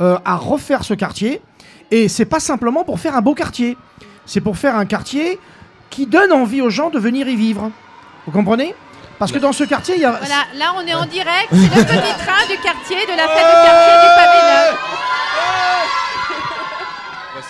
euh, 0.00 0.18
à 0.24 0.36
refaire 0.36 0.84
ce 0.84 0.94
quartier. 0.94 1.40
Et 1.90 2.08
c'est 2.08 2.24
pas 2.24 2.40
simplement 2.40 2.84
pour 2.84 2.98
faire 2.98 3.16
un 3.16 3.22
beau 3.22 3.34
quartier, 3.34 3.76
c'est 4.26 4.40
pour 4.40 4.56
faire 4.56 4.76
un 4.76 4.86
quartier 4.86 5.38
qui 5.90 6.06
donne 6.06 6.32
envie 6.32 6.60
aux 6.60 6.70
gens 6.70 6.90
de 6.90 6.98
venir 6.98 7.28
y 7.28 7.36
vivre. 7.36 7.70
Vous 8.26 8.32
comprenez? 8.32 8.74
Parce 9.18 9.30
que 9.30 9.38
dans 9.38 9.52
ce 9.52 9.64
quartier, 9.64 9.94
il 9.94 10.02
y 10.02 10.04
a. 10.04 10.10
Voilà, 10.10 10.44
là 10.56 10.74
on 10.76 10.86
est 10.86 10.94
en 10.94 11.06
direct, 11.06 11.48
c'est 11.50 11.56
le 11.56 11.84
petit 11.84 12.24
train 12.26 12.46
du 12.48 12.60
quartier, 12.60 13.06
de 13.06 13.16
la 13.16 13.28
fête 13.28 13.46
de 13.46 13.64
quartier 13.64 13.94
du 14.02 14.10
pavé. 14.16 15.13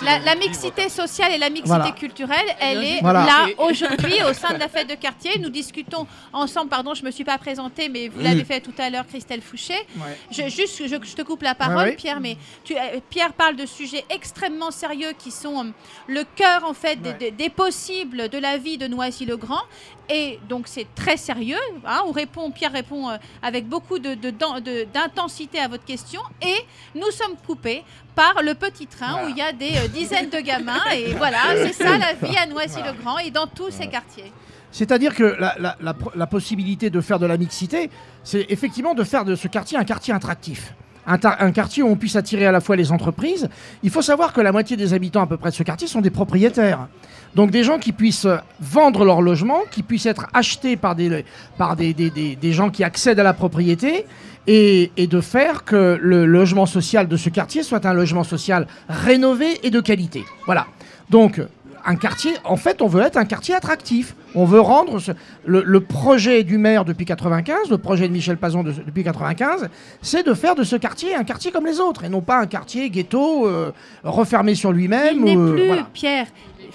La, 0.04 0.18
la 0.18 0.34
mixité 0.34 0.88
sociale 0.88 1.32
et 1.32 1.38
la 1.38 1.48
mixité 1.48 1.68
Voilà. 1.68 1.90
culturelle, 1.92 2.46
elle 2.60 2.84
est 2.84 3.00
Voilà. 3.00 3.24
là 3.24 3.46
aujourd'hui 3.58 4.14
au 4.28 4.32
sein 4.34 4.52
de 4.54 4.58
la 4.58 4.68
fête 4.74 4.88
de 4.88 4.94
quartier. 4.94 5.38
Nous 5.38 5.48
discutons 5.48 6.06
ensemble, 6.32 6.68
pardon, 6.68 6.94
je 6.94 7.00
ne 7.02 7.06
me 7.06 7.10
suis 7.10 7.24
pas 7.24 7.38
présentée, 7.38 7.88
mais 7.88 8.08
vous 8.08 8.20
l'avez 8.20 8.44
fait 8.44 8.60
tout 8.60 8.74
à 8.78 8.90
l'heure, 8.90 9.06
Christelle 9.06 9.40
Fouché. 9.42 9.74
Ouais. 9.96 10.18
Je, 10.30 10.42
juste, 10.48 10.86
je, 10.86 10.96
je 11.02 11.14
te 11.14 11.22
coupe 11.22 11.42
la 11.42 11.54
parole, 11.54 11.76
Ouais, 11.76 11.84
ouais. 11.84 11.96
Pierre, 11.96 12.20
mais 12.20 12.36
tu- 12.64 12.76
euh, 12.76 13.00
Pierre 13.08 13.32
parle 13.32 13.56
de 13.56 13.66
sujets 13.66 14.04
extrêmement 14.10 14.70
sérieux 14.70 15.12
qui 15.18 15.30
sont 15.30 15.64
euh, 15.64 15.70
le 16.06 16.24
cœur 16.36 16.64
en 16.64 16.74
fait 16.74 16.96
des- 16.96 17.10
Ouais. 17.10 17.16
des, 17.18 17.30
des 17.30 17.50
possibles 17.50 18.28
de 18.28 18.38
la 18.38 18.58
vie 18.58 18.78
de 18.78 18.86
Noisy-le-Grand. 18.86 19.62
Et 20.10 20.38
donc 20.50 20.64
c'est 20.68 20.86
très 20.94 21.16
sérieux. 21.16 21.56
hein. 21.86 22.02
on 22.06 22.12
répond, 22.12 22.50
Pierre 22.50 22.72
répond 22.72 23.08
euh, 23.08 23.16
avec 23.42 23.66
beaucoup 23.66 23.98
de- 23.98 24.14
de- 24.14 24.84
d'intensité 24.92 25.58
à 25.60 25.68
votre 25.68 25.84
question. 25.86 26.20
Et 26.42 26.56
nous 26.94 27.10
sommes 27.10 27.36
coupés 27.46 27.82
par 28.14 28.42
le 28.42 28.54
petit 28.54 28.86
train 28.86 29.24
où 29.24 29.28
il 29.28 29.36
y 29.36 29.42
a 29.42 29.52
des 29.52 29.76
euh, 29.76 29.88
dizaines 29.88 30.30
de 30.30 30.40
gamins. 30.40 30.80
Et 30.96 31.12
voilà, 31.16 31.38
c'est 31.56 31.72
ça 31.72 31.98
la 31.98 32.14
vie 32.14 32.36
à 32.36 32.46
Noisy-le-Grand 32.46 33.18
et 33.18 33.30
dans 33.30 33.46
tous 33.46 33.70
ces 33.70 33.86
quartiers. 33.88 34.32
C'est-à-dire 34.70 35.14
que 35.14 35.36
la, 35.38 35.54
la- 35.58 35.76
la 35.80 35.94
pro- 35.94 36.12
la 36.14 36.26
possibilité 36.26 36.90
de 36.90 37.00
faire 37.00 37.18
de 37.18 37.26
la 37.26 37.36
mixité, 37.36 37.90
c'est 38.24 38.46
effectivement 38.48 38.94
de 38.94 39.04
faire 39.04 39.24
de 39.24 39.34
ce 39.36 39.46
quartier 39.48 39.78
un 39.78 39.84
quartier 39.84 40.12
attractif. 40.14 40.74
Un, 41.06 41.18
un 41.22 41.52
quartier 41.52 41.82
où 41.82 41.88
on 41.88 41.96
puisse 41.96 42.16
attirer 42.16 42.46
à 42.46 42.52
la 42.52 42.60
fois 42.62 42.76
les 42.76 42.90
entreprises. 42.90 43.48
Il 43.82 43.90
faut 43.90 44.00
savoir 44.00 44.32
que 44.32 44.40
la 44.40 44.52
moitié 44.52 44.76
des 44.76 44.94
habitants 44.94 45.20
à 45.22 45.26
peu 45.26 45.36
près 45.36 45.50
de 45.50 45.54
ce 45.54 45.62
quartier 45.62 45.86
sont 45.86 46.00
des 46.00 46.08
propriétaires. 46.10 46.88
Donc 47.34 47.50
des 47.50 47.62
gens 47.62 47.78
qui 47.78 47.92
puissent 47.92 48.26
vendre 48.58 49.04
leur 49.04 49.20
logement, 49.20 49.60
qui 49.70 49.82
puissent 49.82 50.06
être 50.06 50.26
achetés 50.32 50.76
par 50.76 50.94
des, 50.94 51.24
par 51.58 51.76
des, 51.76 51.92
des- 51.92 52.08
des- 52.10 52.36
des 52.36 52.52
gens 52.52 52.70
qui 52.70 52.82
accèdent 52.84 53.20
à 53.20 53.22
la 53.24 53.34
propriété, 53.34 54.06
et, 54.46 54.90
et 54.96 55.06
de 55.06 55.20
faire 55.20 55.64
que 55.64 55.98
le 56.00 56.26
logement 56.26 56.66
social 56.66 57.08
de 57.08 57.16
ce 57.16 57.28
quartier 57.30 57.62
soit 57.62 57.84
un 57.86 57.92
logement 57.94 58.24
social 58.24 58.66
rénové 58.88 59.58
et 59.66 59.70
de 59.70 59.80
qualité. 59.80 60.24
Voilà. 60.46 60.66
Donc 61.10 61.40
un 61.86 61.96
quartier. 61.96 62.32
En 62.44 62.56
fait, 62.56 62.80
on 62.80 62.86
veut 62.86 63.02
être 63.02 63.18
un 63.18 63.26
quartier 63.26 63.54
attractif. 63.54 64.16
On 64.34 64.46
veut 64.46 64.58
rendre 64.60 64.98
ce- 65.00 65.12
le, 65.44 65.62
le 65.64 65.80
projet 65.80 66.42
du 66.42 66.56
maire 66.56 66.84
depuis 66.86 67.04
95, 67.04 67.68
le 67.70 67.76
projet 67.76 68.08
de 68.08 68.12
Michel 68.14 68.38
Pazon 68.38 68.62
de- 68.64 68.72
depuis 68.72 69.04
95, 69.04 69.68
c'est 70.00 70.26
de 70.26 70.32
faire 70.32 70.54
de 70.54 70.62
ce 70.64 70.76
quartier 70.76 71.14
un 71.14 71.24
quartier 71.24 71.50
comme 71.52 71.66
les 71.66 71.80
autres 71.80 72.04
et 72.04 72.08
non 72.08 72.22
pas 72.22 72.40
un 72.40 72.46
quartier 72.46 72.88
ghetto 72.88 73.46
euh, 73.46 73.70
refermé 74.02 74.54
sur 74.54 74.72
lui-même. 74.72 75.18
Il 75.18 75.24
n'est 75.24 75.36
euh, 75.36 75.52
plus, 75.52 75.66
voilà. 75.66 75.86
Pierre, 75.92 76.26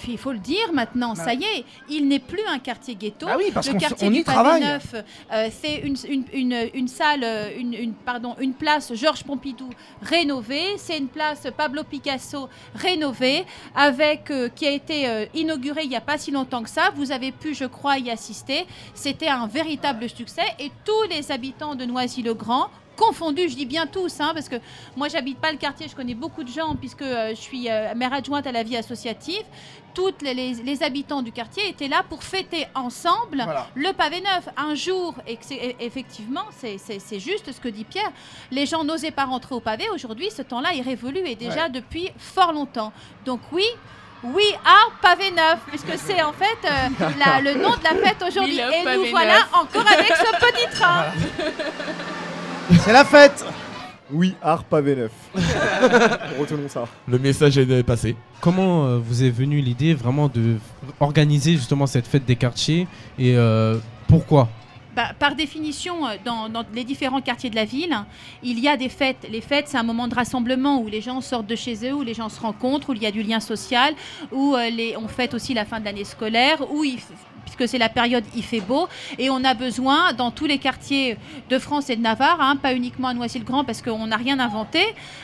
il 0.08 0.18
faut 0.18 0.32
le 0.32 0.40
dire 0.40 0.72
maintenant, 0.74 1.16
ça 1.16 1.34
y 1.34 1.44
est, 1.44 1.66
il 1.90 2.08
n'est 2.08 2.20
plus 2.20 2.42
un 2.48 2.60
quartier 2.60 2.96
ghetto. 2.96 3.26
Ah 3.30 3.36
oui, 3.38 3.46
parce 3.54 3.68
le 3.68 3.80
quartier 3.80 4.08
on 4.08 4.12
du 4.12 4.24
Pavé. 4.24 4.60
Neuf, 4.60 4.96
euh, 5.34 5.50
c'est 5.52 5.76
une, 5.78 5.96
une, 6.08 6.24
une- 6.34 6.70
une 6.74 6.88
salle, 6.88 7.24
euh, 7.24 7.50
une, 7.58 7.74
une- 7.74 7.94
pardon, 7.94 8.36
une 8.40 8.54
place 8.54 8.94
Georges 8.94 9.24
Pompidou 9.24 9.70
rénovée. 10.02 10.78
C'est 10.78 10.98
une 10.98 11.08
place 11.08 11.48
Pablo 11.58 11.84
Picasso 11.84 12.50
rénovée, 12.76 13.46
avec, 13.76 14.32
euh, 14.32 14.50
qui 14.50 14.66
a 14.68 14.72
été 14.72 15.08
euh, 15.08 15.26
inaugurée 15.34 15.84
il 15.84 15.90
n'y 15.90 15.96
a 15.96 16.02
pas 16.02 16.18
si 16.18 16.32
longtemps 16.32 16.64
que 16.64 16.70
ça. 16.70 16.90
Vous 16.96 17.12
avez 17.12 17.32
pu, 17.32 17.54
je 17.54 17.66
crois, 17.66 17.98
y 17.98 18.10
assister. 18.10 18.66
C'était 18.94 19.28
un 19.28 19.48
véritable 19.48 20.10
succès 20.10 20.44
et 20.60 20.72
tous 20.86 21.04
les 21.10 21.32
habitants 21.32 21.76
de 21.76 21.86
Noisy-le-Grand 21.86 22.70
confondus, 23.00 23.50
je 23.50 23.56
dis 23.56 23.66
bien 23.66 23.88
tous, 23.88 24.20
hein, 24.20 24.32
parce 24.34 24.50
que 24.50 24.58
moi 24.98 25.08
j'habite 25.08 25.40
pas 25.40 25.52
le 25.52 25.58
quartier, 25.58 25.88
je 25.88 25.96
connais 25.96 26.14
beaucoup 26.16 26.44
de 26.44 26.50
gens 26.50 26.76
puisque 26.76 27.02
euh, 27.02 27.30
je 27.30 27.42
suis 27.50 27.70
euh, 27.70 27.94
maire 27.96 28.14
adjointe 28.14 28.46
à 28.46 28.52
la 28.52 28.64
vie 28.64 28.76
associative. 28.78 29.44
Toutes 29.96 30.22
les, 30.22 30.34
les- 30.36 30.54
les 30.70 30.84
habitants 30.84 31.22
du 31.24 31.32
quartier 31.32 31.68
étaient 31.68 31.88
là 31.88 32.04
pour 32.08 32.24
fêter 32.24 32.68
ensemble 32.76 33.44
le 33.76 33.92
pavé 33.94 34.22
neuf. 34.22 34.48
Un 34.56 34.76
jour, 34.76 35.16
et 35.28 35.38
effectivement, 35.80 36.46
c'est- 36.60 36.78
c'est 36.78 37.00
c'est 37.00 37.20
juste 37.20 37.52
ce 37.52 37.60
que 37.60 37.70
dit 37.70 37.86
Pierre, 37.86 38.12
les 38.52 38.66
gens 38.66 38.84
n'osaient 38.84 39.12
pas 39.22 39.26
rentrer 39.26 39.56
au 39.56 39.60
pavé. 39.62 39.86
Aujourd'hui, 39.94 40.30
ce 40.30 40.44
temps-là 40.44 40.76
est 40.76 40.82
révolu 40.82 41.22
et 41.26 41.36
déjà 41.36 41.64
Ouais. 41.64 41.70
depuis 41.80 42.12
fort 42.18 42.54
longtemps. 42.54 42.92
Donc 43.26 43.40
oui. 43.52 43.66
Oui 44.22 44.44
à 44.66 44.80
pavé 45.02 45.32
neuf, 45.32 45.60
puisque 45.68 45.98
c'est 46.06 46.22
en 46.22 46.34
fait 46.34 46.60
euh, 46.66 47.06
la- 47.24 47.40
le 47.40 47.54
nom 47.56 47.72
de 47.80 47.84
la 47.86 47.96
fête 48.06 48.22
aujourd'hui. 48.28 48.60
Et 48.60 48.80
nous 48.80 48.84
pavé 48.84 49.10
voilà 49.12 49.40
encore 49.54 49.88
avec 49.98 50.14
ce 50.14 50.32
petit 50.46 50.68
train. 50.78 51.06
C'est 52.84 52.94
la 52.94 53.04
fête 53.06 53.46
Oui, 54.12 54.36
art 54.42 54.64
pavé 54.64 54.96
neuf. 54.96 55.12
Retenons 56.40 56.68
ça. 56.70 56.86
Le 57.08 57.20
message 57.20 57.58
est 57.58 57.84
passé. 57.84 58.16
Comment 58.42 58.86
euh, 58.86 58.98
vous 58.98 59.24
est 59.24 59.30
venue 59.30 59.60
l'idée 59.62 59.94
vraiment 59.94 60.28
de 60.28 60.58
organiser 61.00 61.54
justement 61.54 61.88
cette 61.88 62.08
fête 62.08 62.26
des 62.26 62.36
quartiers 62.36 62.88
et 63.18 63.36
euh, 63.36 63.78
pourquoi? 64.08 64.50
Bah, 64.96 65.12
par 65.18 65.36
définition, 65.36 66.08
euh, 66.08 66.16
dans, 66.26 66.50
dans 66.50 66.64
les 66.74 66.84
différents 66.84 67.22
quartiers 67.22 67.50
de 67.50 67.56
la 67.56 67.66
ville, 67.66 67.96
il 68.44 68.60
y 68.60 68.68
a 68.68 68.76
des 68.78 68.90
fêtes. 68.90 69.28
Les 69.32 69.42
fêtes, 69.42 69.68
c'est 69.68 69.78
un 69.78 69.84
moment 69.84 70.08
de 70.08 70.16
rassemblement 70.16 70.82
où 70.82 70.88
les 70.88 71.02
gens 71.02 71.22
sortent 71.22 71.48
de 71.48 71.56
chez 71.56 71.88
eux, 71.88 71.94
où 71.94 72.02
les 72.02 72.14
gens 72.16 72.30
se 72.30 72.40
rencontrent, 72.42 72.90
où 72.90 72.94
il 72.94 73.04
y 73.04 73.06
a 73.06 73.12
du 73.12 73.22
lien 73.24 73.40
social, 73.40 73.94
où 74.32 74.56
euh, 74.56 74.70
les, 74.70 74.96
on 74.98 75.08
fête 75.08 75.34
aussi 75.34 75.54
la 75.54 75.66
fin 75.66 75.80
de 75.80 75.86
l'année 75.86 76.04
scolaire, 76.06 76.58
où 76.72 76.84
il 76.84 76.98
f- 76.98 77.02
puisque 77.50 77.70
c'est 77.70 77.78
la 77.78 77.90
période, 77.90 78.24
il 78.36 78.44
fait 78.44 78.62
beau, 78.62 78.88
et 79.18 79.30
on 79.30 79.44
a 79.44 79.54
besoin 79.54 80.14
dans 80.14 80.32
tous 80.32 80.46
les 80.46 80.58
quartiers 80.58 81.18
de 81.50 81.60
France 81.60 81.90
et 81.90 81.96
de 81.96 82.02
Navarre, 82.02 82.40
hein, 82.42 82.56
pas 82.56 82.74
uniquement 82.74 83.08
à 83.10 83.14
Noisy-le-Grand 83.14 83.64
parce 83.64 83.82
qu'on 83.82 84.08
n'a 84.08 84.18
rien 84.18 84.40
inventé, 84.40 84.80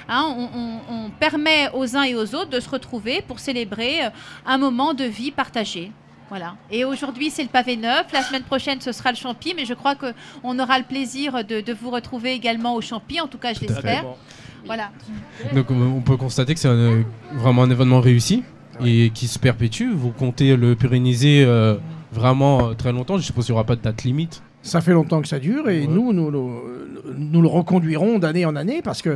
hein, 0.10 0.26
on, 0.38 0.50
on- 0.60 0.94
on 0.96 1.10
permet 1.10 1.70
aux 1.74 1.96
uns 1.96 2.04
et 2.04 2.16
aux 2.16 2.36
autres 2.36 2.50
de 2.50 2.60
se 2.60 2.70
retrouver 2.70 3.22
pour 3.28 3.40
célébrer 3.40 4.06
euh, 4.06 4.10
un 4.46 4.58
moment 4.58 4.94
de 4.94 5.04
vie 5.06 5.32
partagé. 5.32 5.92
Voilà. 6.30 6.56
Et 6.72 6.86
aujourd'hui, 6.86 7.30
c'est 7.30 7.44
le 7.44 7.50
pavé 7.50 7.78
neuf. 7.78 8.08
La 8.12 8.24
semaine 8.24 8.42
prochaine, 8.42 8.82
ce 8.82 8.92
sera 8.92 9.12
le 9.12 9.16
champi. 9.16 9.54
Mais 9.56 9.66
je 9.66 9.76
crois 9.76 9.94
qu'on 9.96 10.58
aura 10.60 10.80
le 10.80 10.84
plaisir 10.84 11.44
de, 11.46 11.62
de 11.62 11.74
vous 11.74 11.92
retrouver 11.92 12.34
également 12.34 12.74
au 12.74 12.82
champi. 12.82 13.22
En 13.22 13.28
tout 13.28 13.38
cas, 13.38 13.54
je 13.54 13.60
l'espère. 13.62 14.06
Voilà. 14.66 14.90
Donc 15.54 15.70
on 15.70 16.02
peut 16.02 16.18
constater 16.18 16.56
que 16.56 16.60
c'est 16.60 16.68
euh, 16.68 17.04
vraiment 17.34 17.62
un 17.64 17.70
événement 17.70 18.02
réussi 18.02 18.44
et 18.84 19.12
qui 19.14 19.28
se 19.28 19.38
perpétue. 19.38 19.92
Vous 19.94 20.10
comptez 20.10 20.56
le 20.56 20.76
pérenniser 20.76 21.44
euh, 21.46 21.76
vraiment 22.16 22.70
euh, 22.70 22.74
très 22.74 22.92
longtemps. 22.92 23.18
Je 23.18 23.24
suppose 23.24 23.46
qu'il 23.46 23.54
n'y 23.54 23.58
aura 23.58 23.66
pas 23.66 23.76
de 23.76 23.82
date 23.82 24.04
limite. 24.04 24.42
Ça 24.62 24.82
fait 24.82 24.94
longtemps 24.94 25.22
que 25.22 25.28
ça 25.28 25.38
dure 25.38 25.70
et 25.70 25.86
nous, 25.86 26.12
nous, 26.12 26.32
nous, 26.32 26.60
nous 27.16 27.42
le 27.44 27.48
reconduirons 27.48 28.18
d'année 28.18 28.46
en 28.48 28.56
année 28.56 28.82
parce 28.82 29.04
que 29.04 29.10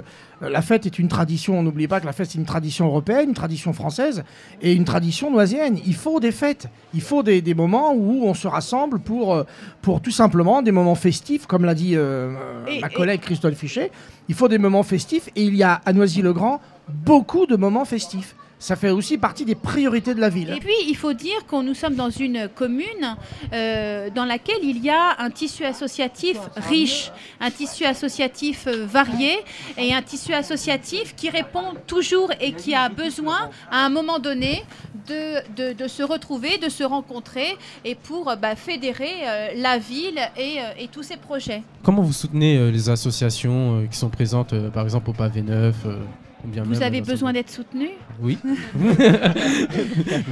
euh, 0.44 0.50
la 0.50 0.62
fête 0.62 0.86
est 0.86 1.00
une 1.00 1.08
tradition, 1.08 1.58
on 1.58 1.64
n'oublie 1.64 1.88
pas 1.88 2.00
que 2.00 2.06
la 2.06 2.12
fête 2.14 2.30
c'est 2.30 2.38
une 2.38 2.46
tradition 2.46 2.86
européenne, 2.86 3.30
une 3.30 3.34
tradition 3.34 3.74
française 3.74 4.24
et 4.62 4.74
une 4.74 4.86
tradition 4.86 5.32
noisienne. 5.32 5.80
Il 5.88 5.96
faut 5.96 6.20
des 6.20 6.32
fêtes, 6.32 6.68
il 6.94 7.02
faut 7.02 7.24
des, 7.24 7.42
des 7.42 7.56
moments 7.56 7.94
où 7.96 8.26
on 8.26 8.36
se 8.36 8.48
rassemble 8.48 9.00
pour, 9.00 9.34
euh, 9.34 9.44
pour 9.82 10.02
tout 10.02 10.12
simplement 10.12 10.62
des 10.62 10.72
moments 10.72 10.94
festifs, 10.94 11.48
comme 11.48 11.66
l'a 11.66 11.74
dit 11.74 11.94
euh, 11.96 12.32
Et- 12.68 12.80
ma 12.82 12.88
et- 12.88 12.94
collègue 12.94 13.22
Christophe 13.22 13.56
Fichet. 13.56 13.90
Il 14.28 14.36
faut 14.36 14.50
des 14.50 14.60
moments 14.60 14.84
festifs 14.84 15.30
et 15.36 15.42
il 15.44 15.56
y 15.56 15.64
a 15.64 15.82
à 15.84 15.94
Noisy-le-Grand 15.94 16.62
beaucoup 16.88 17.48
de 17.48 17.56
moments 17.56 17.86
festifs. 17.86 18.36
Ça 18.62 18.76
fait 18.76 18.90
aussi 18.90 19.18
partie 19.18 19.46
des 19.46 19.56
priorités 19.56 20.14
de 20.14 20.20
la 20.20 20.28
ville. 20.28 20.50
Et 20.50 20.60
puis, 20.60 20.74
il 20.88 20.96
faut 20.98 21.14
dire 21.14 21.46
que 21.48 21.56
nous 21.64 21.74
sommes 21.74 21.96
dans 21.96 22.10
une 22.10 22.50
commune 22.54 23.16
euh, 23.54 24.10
dans 24.14 24.26
laquelle 24.26 24.60
il 24.64 24.84
y 24.84 24.90
a 24.90 25.16
un 25.20 25.30
tissu 25.30 25.64
associatif 25.64 26.38
riche, 26.68 27.10
un 27.40 27.52
tissu 27.52 27.86
associatif 27.86 28.68
euh, 28.68 28.86
varié 28.86 29.32
et 29.78 29.94
un 29.94 30.02
tissu 30.02 30.34
associatif 30.34 31.16
qui 31.16 31.30
répond 31.30 31.74
toujours 31.88 32.32
et 32.42 32.52
qui 32.52 32.76
a 32.76 32.90
besoin, 32.90 33.50
à 33.72 33.86
un 33.86 33.90
moment 33.90 34.20
donné, 34.20 34.64
de, 35.08 35.40
de- 35.56 35.74
de 35.74 35.88
se 35.88 36.04
retrouver, 36.04 36.58
de 36.58 36.68
se 36.68 36.84
rencontrer 36.84 37.58
et 37.86 37.96
pour 37.96 38.30
euh, 38.30 38.36
bah, 38.36 38.56
fédérer 38.58 39.14
euh, 39.26 39.48
la 39.56 39.78
ville 39.78 40.20
et, 40.38 40.60
euh, 40.60 40.64
et 40.84 40.88
tous 40.90 41.04
ses 41.04 41.16
projets. 41.18 41.64
Comment 41.82 42.02
vous 42.02 42.12
soutenez 42.14 42.58
euh, 42.58 42.72
les 42.72 42.90
associations 42.90 43.80
euh, 43.84 43.86
qui 43.88 43.98
sont 43.98 44.10
présentes, 44.10 44.52
euh, 44.52 44.70
par 44.70 44.84
exemple 44.84 45.10
au 45.12 45.14
Pavé 45.14 45.42
Neuf 45.44 45.76
euh, 45.86 45.96
bien 46.44 46.64
Vous 46.64 46.82
avez 46.82 47.02
dans- 47.02 47.08
besoin 47.08 47.34
d'être 47.34 47.50
soutenu? 47.50 47.90
Oui. 48.22 48.38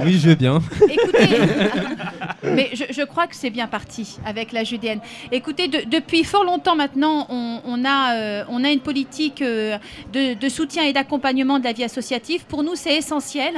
oui, 0.04 0.18
je 0.18 0.28
veux 0.30 0.34
bien. 0.34 0.60
Écoutez, 0.88 1.28
mais 2.44 2.70
je, 2.72 2.84
je 2.90 3.02
crois 3.02 3.26
que 3.26 3.36
c'est 3.36 3.50
bien 3.50 3.66
parti 3.66 4.18
avec 4.24 4.52
la 4.52 4.64
Judéenne. 4.64 5.00
Écoutez, 5.32 5.68
de- 5.68 5.88
depuis 5.88 6.24
fort 6.24 6.44
longtemps 6.44 6.76
maintenant, 6.76 7.26
on, 7.28 7.60
on 7.64 7.84
a, 7.84 8.14
euh, 8.14 8.44
on 8.48 8.64
a 8.64 8.70
une 8.70 8.80
politique 8.80 9.42
euh, 9.42 9.78
de, 10.12 10.34
de 10.34 10.48
soutien 10.48 10.84
et 10.84 10.92
d'accompagnement 10.92 11.58
de 11.58 11.64
la 11.64 11.72
vie 11.72 11.84
associative. 11.84 12.44
Pour 12.46 12.62
nous, 12.62 12.74
c'est 12.74 12.96
essentiel. 12.96 13.54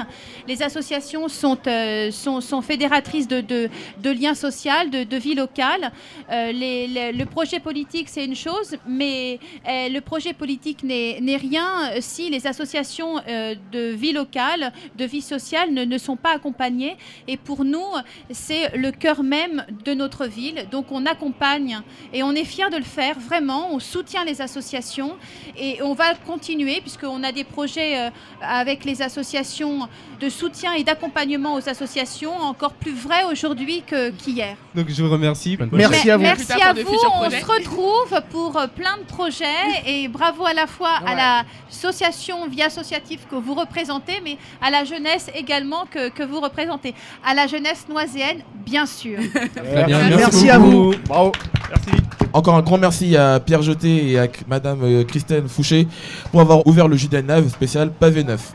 Les 0.48 0.62
associations 0.62 1.28
sont, 1.28 1.58
euh, 1.66 2.10
sont, 2.10 2.40
sont 2.40 2.62
fédératrices 2.62 3.28
de, 3.28 3.40
de, 3.40 3.68
de 4.02 4.10
liens 4.10 4.34
sociaux, 4.34 4.50
de, 4.90 5.04
de 5.04 5.16
vie 5.16 5.34
locale. 5.34 5.90
Les- 6.30 6.86
les- 6.86 7.12
le 7.12 7.24
projet 7.26 7.60
politique, 7.60 8.08
c'est 8.08 8.24
une 8.24 8.34
chose, 8.36 8.76
mais 8.86 9.38
le 9.66 10.00
projet 10.00 10.32
politique 10.32 10.82
n'est 10.82 11.36
rien 11.36 11.90
si 12.00 12.28
les 12.30 12.39
associations 12.46 13.20
euh, 13.28 13.54
de 13.72 13.90
vie 13.90 14.12
locale, 14.12 14.72
de 14.96 15.04
vie 15.04 15.20
sociale 15.20 15.72
ne, 15.72 15.84
ne 15.84 15.98
sont 15.98 16.16
pas 16.16 16.34
accompagnées. 16.34 16.96
Et 17.28 17.36
pour 17.36 17.64
nous, 17.64 17.86
c'est 18.30 18.76
le 18.76 18.90
cœur 18.92 19.22
même 19.22 19.64
de 19.84 19.94
notre 19.94 20.26
ville. 20.26 20.66
Donc 20.70 20.86
on 20.90 21.06
accompagne 21.06 21.80
et 22.12 22.22
on 22.22 22.32
est 22.32 22.44
fiers 22.44 22.70
de 22.70 22.76
le 22.76 22.84
faire, 22.84 23.18
vraiment. 23.18 23.72
On 23.72 23.78
soutient 23.78 24.24
les 24.24 24.40
associations 24.40 25.16
et 25.58 25.82
on 25.82 25.94
va 25.94 26.14
continuer 26.26 26.80
puisqu'on 26.80 27.22
a 27.22 27.32
des 27.32 27.44
projets 27.44 27.98
euh, 27.98 28.10
avec 28.42 28.84
les 28.84 29.02
associations 29.02 29.88
de 30.20 30.28
soutien 30.28 30.74
et 30.74 30.84
d'accompagnement 30.84 31.54
aux 31.54 31.68
associations 31.68 32.36
encore 32.36 32.72
plus 32.72 32.92
vrais 32.94 33.24
aujourd'hui 33.24 33.82
qu'hier. 33.82 34.56
Donc 34.74 34.88
je 34.88 35.02
vous 35.02 35.10
remercie. 35.10 35.56
Merci 35.72 36.06
Mais- 36.06 36.10
à 36.10 36.16
vous. 36.16 36.22
Merci 36.22 36.52
à 36.62 36.72
vous. 36.72 36.80
On 37.22 37.30
se 37.30 37.44
retrouve 37.44 38.20
pour 38.30 38.56
euh, 38.58 38.66
plein 38.66 38.98
de 38.98 39.04
projets 39.04 39.46
et 39.86 40.08
bravo 40.08 40.46
à 40.46 40.54
la 40.54 40.66
fois 40.66 41.00
à 41.06 41.14
l'association 41.14 42.29
Vie 42.48 42.62
Associative 42.62 43.20
que 43.30 43.36
vous 43.36 43.54
représentez, 43.54 44.20
mais 44.24 44.36
à 44.60 44.70
la 44.70 44.84
jeunesse 44.84 45.30
également 45.34 45.84
que, 45.90 46.08
que 46.10 46.22
vous 46.22 46.40
représentez. 46.40 46.94
À 47.24 47.34
la 47.34 47.46
jeunesse 47.46 47.86
noiséenne, 47.88 48.42
bien 48.64 48.86
sûr. 48.86 49.18
Merci 49.64 50.50
à 50.50 50.58
vous. 50.58 50.94
Bravo. 51.06 51.32
Merci. 51.68 52.02
Encore 52.32 52.54
un 52.54 52.62
grand 52.62 52.78
merci 52.78 53.16
à 53.16 53.40
Pierre 53.40 53.62
Jeté 53.62 54.12
et 54.12 54.18
à 54.18 54.28
Madame 54.46 54.80
euh, 54.82 55.02
Christine 55.02 55.48
Fouché 55.48 55.88
pour 56.30 56.40
avoir 56.40 56.64
ouvert 56.66 56.86
le 56.86 56.96
Nave 57.22 57.48
spécial 57.48 57.90
Pavé 57.90 58.22
Neuf. 58.22 58.52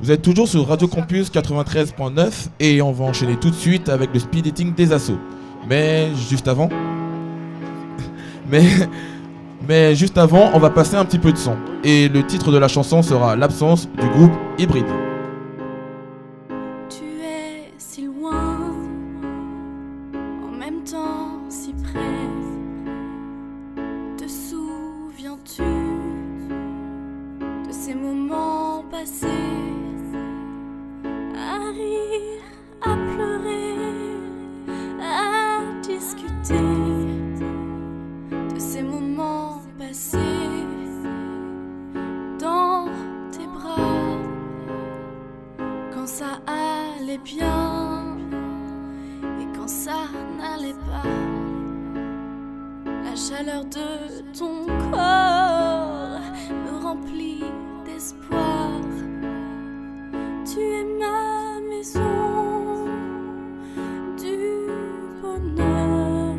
Vous 0.00 0.10
êtes 0.10 0.22
toujours 0.22 0.48
sur 0.48 0.66
Radio 0.66 0.88
Campus 0.88 1.30
93.9 1.30 2.48
et 2.60 2.80
on 2.80 2.92
va 2.92 3.04
enchaîner 3.04 3.36
tout 3.36 3.50
de 3.50 3.54
suite 3.54 3.90
avec 3.90 4.14
le 4.14 4.20
speed 4.20 4.46
dating 4.46 4.74
des 4.74 4.92
assauts. 4.92 5.18
Mais 5.68 6.08
juste 6.30 6.48
avant. 6.48 6.70
Mais, 8.48 8.64
mais 9.70 9.94
juste 9.94 10.18
avant, 10.18 10.50
on 10.52 10.58
va 10.58 10.68
passer 10.68 10.96
un 10.96 11.04
petit 11.04 11.20
peu 11.20 11.30
de 11.30 11.36
son. 11.36 11.56
Et 11.84 12.08
le 12.08 12.26
titre 12.26 12.50
de 12.50 12.58
la 12.58 12.66
chanson 12.66 13.02
sera 13.02 13.36
L'absence 13.36 13.88
du 14.00 14.08
groupe 14.08 14.32
hybride. 14.58 15.09
Chaleur 53.30 53.64
de 53.64 54.22
ton 54.36 54.66
corps 54.90 56.20
me 56.64 56.82
remplit 56.82 57.44
d'espoir. 57.84 58.80
Tu 60.44 60.60
es 60.60 60.84
ma 60.98 61.60
maison 61.70 62.88
du 64.18 64.36
bonheur. 65.22 66.34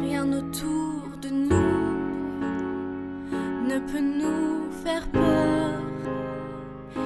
Rien 0.00 0.32
autour 0.32 1.16
de 1.22 1.28
nous 1.28 1.74
ne 3.68 3.78
peut 3.90 4.06
nous 4.20 4.70
faire 4.84 5.06
peur. 5.08 5.72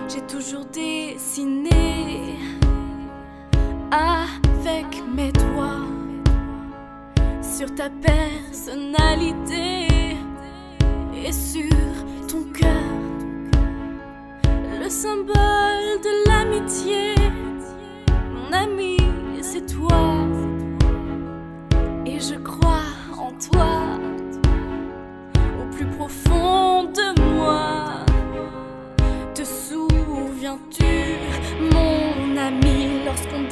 J'ai 0.08 0.22
toujours 0.26 0.66
dessiné 0.66 2.36
avec 3.90 5.02
mes 5.16 5.32
doigts 5.32 5.91
sur 7.62 7.74
ta 7.76 7.88
personnalité 7.90 9.86
et 11.14 11.30
sur 11.30 11.70
ton 12.26 12.42
cœur 12.52 12.90
le 14.80 14.88
symbole 14.88 16.00
de 16.02 16.28
l'amitié. 16.28 17.14
Mon 18.34 18.52
ami, 18.52 18.96
c'est 19.40 19.64
toi 19.66 20.26
et 22.04 22.18
je 22.18 22.34
crois 22.34 22.88
en 23.16 23.30
toi 23.30 23.70
au 25.60 25.64
plus 25.72 25.86
profond 25.86 26.82
de 26.82 27.20
moi. 27.32 28.04
Te 29.36 29.44
souviens-tu, 29.44 31.16
mon 31.72 32.36
ami, 32.36 33.04
lorsqu'on 33.04 33.51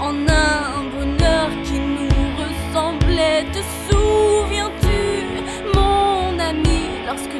en 0.00 0.14
un 0.28 0.84
bonheur 0.94 1.48
qui 1.64 1.78
nous 1.78 2.08
ressemblait. 2.42 3.44
Te 3.52 3.60
souviens-tu, 3.86 4.98
mon 5.74 6.38
ami, 6.38 6.82
lorsque 7.06 7.38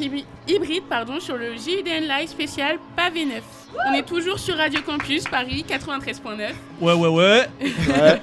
hybride 0.00 0.84
pardon, 0.88 1.20
sur 1.20 1.36
le 1.36 1.56
JUDN 1.56 2.04
Live 2.04 2.28
spécial 2.28 2.78
Pavé 2.96 3.24
9. 3.24 3.42
On 3.90 3.94
est 3.94 4.02
toujours 4.02 4.38
sur 4.38 4.56
Radio 4.56 4.80
Campus 4.82 5.24
Paris 5.24 5.64
93.9. 5.68 6.52
Ouais, 6.80 6.92
ouais, 6.92 7.08
ouais. 7.08 7.46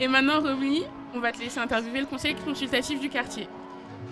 Et 0.00 0.08
maintenant, 0.08 0.40
Romy, 0.40 0.82
on 1.14 1.20
va 1.20 1.32
te 1.32 1.38
laisser 1.38 1.58
interviewer 1.60 2.00
le 2.00 2.06
conseil 2.06 2.34
consultatif 2.34 3.00
du 3.00 3.08
quartier. 3.08 3.48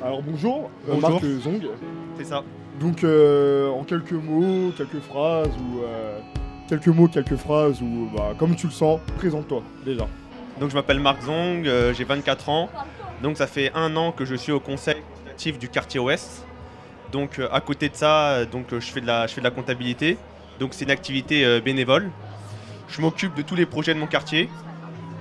Alors 0.03 0.23
bonjour, 0.23 0.71
euh, 0.89 0.95
Bonjour. 0.95 1.11
Marc 1.11 1.25
Zong. 1.25 1.69
C'est 2.17 2.25
ça. 2.25 2.45
Donc 2.81 3.03
euh, 3.03 3.71
en 3.71 3.85
quelques 3.85 4.13
mots, 4.13 4.73
quelques 4.77 5.01
phrases 5.01 5.49
ou 5.49 5.83
euh, 5.83 6.21
quelques 6.69 6.89
mots, 6.89 7.09
quelques 7.09 7.37
phrases 7.37 7.83
ou 7.83 8.09
bah, 8.17 8.35
comme 8.39 8.55
tu 8.55 8.67
le 8.67 8.73
sens, 8.73 9.01
présente-toi 9.17 9.63
déjà. 9.85 10.07
Donc 10.61 10.71
je 10.71 10.75
m'appelle 10.75 11.01
Marc 11.01 11.23
Zong, 11.23 11.67
euh, 11.67 11.93
j'ai 11.95 12.05
24 12.05 12.49
ans. 12.49 12.69
Donc 13.23 13.37
ça 13.37 13.47
fait 13.47 13.73
un 13.75 13.97
an 13.97 14.13
que 14.13 14.25
je 14.25 14.35
suis 14.35 14.53
au 14.53 14.61
conseil 14.61 14.97
consultatif 15.11 15.59
du 15.59 15.69
quartier 15.69 16.01
ouest. 16.01 16.45
Donc 17.13 17.39
euh, 17.39 17.49
à 17.53 17.61
côté 17.61 17.89
de 17.89 17.97
ça, 17.97 18.31
euh, 18.31 18.45
donc 18.47 18.73
euh, 18.73 18.81
je 18.81 18.87
fais 18.87 19.01
de 19.01 19.07
la 19.07 19.27
je 19.27 19.35
fais 19.35 19.41
de 19.41 19.47
la 19.47 19.51
comptabilité. 19.51 20.19
Donc 20.61 20.75
c'est 20.75 20.85
une 20.85 20.91
activité 20.91 21.61
bénévole. 21.61 22.11
Je 22.89 23.01
m'occupe 23.01 23.35
de 23.35 23.43
tous 23.43 23.55
les 23.55 23.67
projets 23.67 23.95
de 23.95 24.01
mon 24.01 24.07
quartier. 24.07 24.49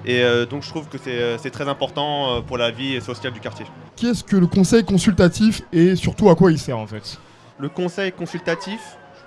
Et 0.05 0.23
euh, 0.23 0.45
donc 0.45 0.63
je 0.63 0.69
trouve 0.69 0.87
que 0.87 0.97
c'est 0.97 1.51
très 1.51 1.67
important 1.67 2.41
pour 2.41 2.57
la 2.57 2.71
vie 2.71 2.99
sociale 3.01 3.33
du 3.33 3.39
quartier. 3.39 3.65
Qu'est-ce 3.95 4.23
que 4.23 4.35
le 4.35 4.47
conseil 4.47 4.83
consultatif 4.83 5.61
et 5.71 5.95
surtout 5.95 6.29
à 6.29 6.35
quoi 6.35 6.51
il 6.51 6.57
sert 6.57 6.77
en 6.77 6.87
fait? 6.87 7.19
Le 7.59 7.69
conseil 7.69 8.11
consultatif, 8.11 8.79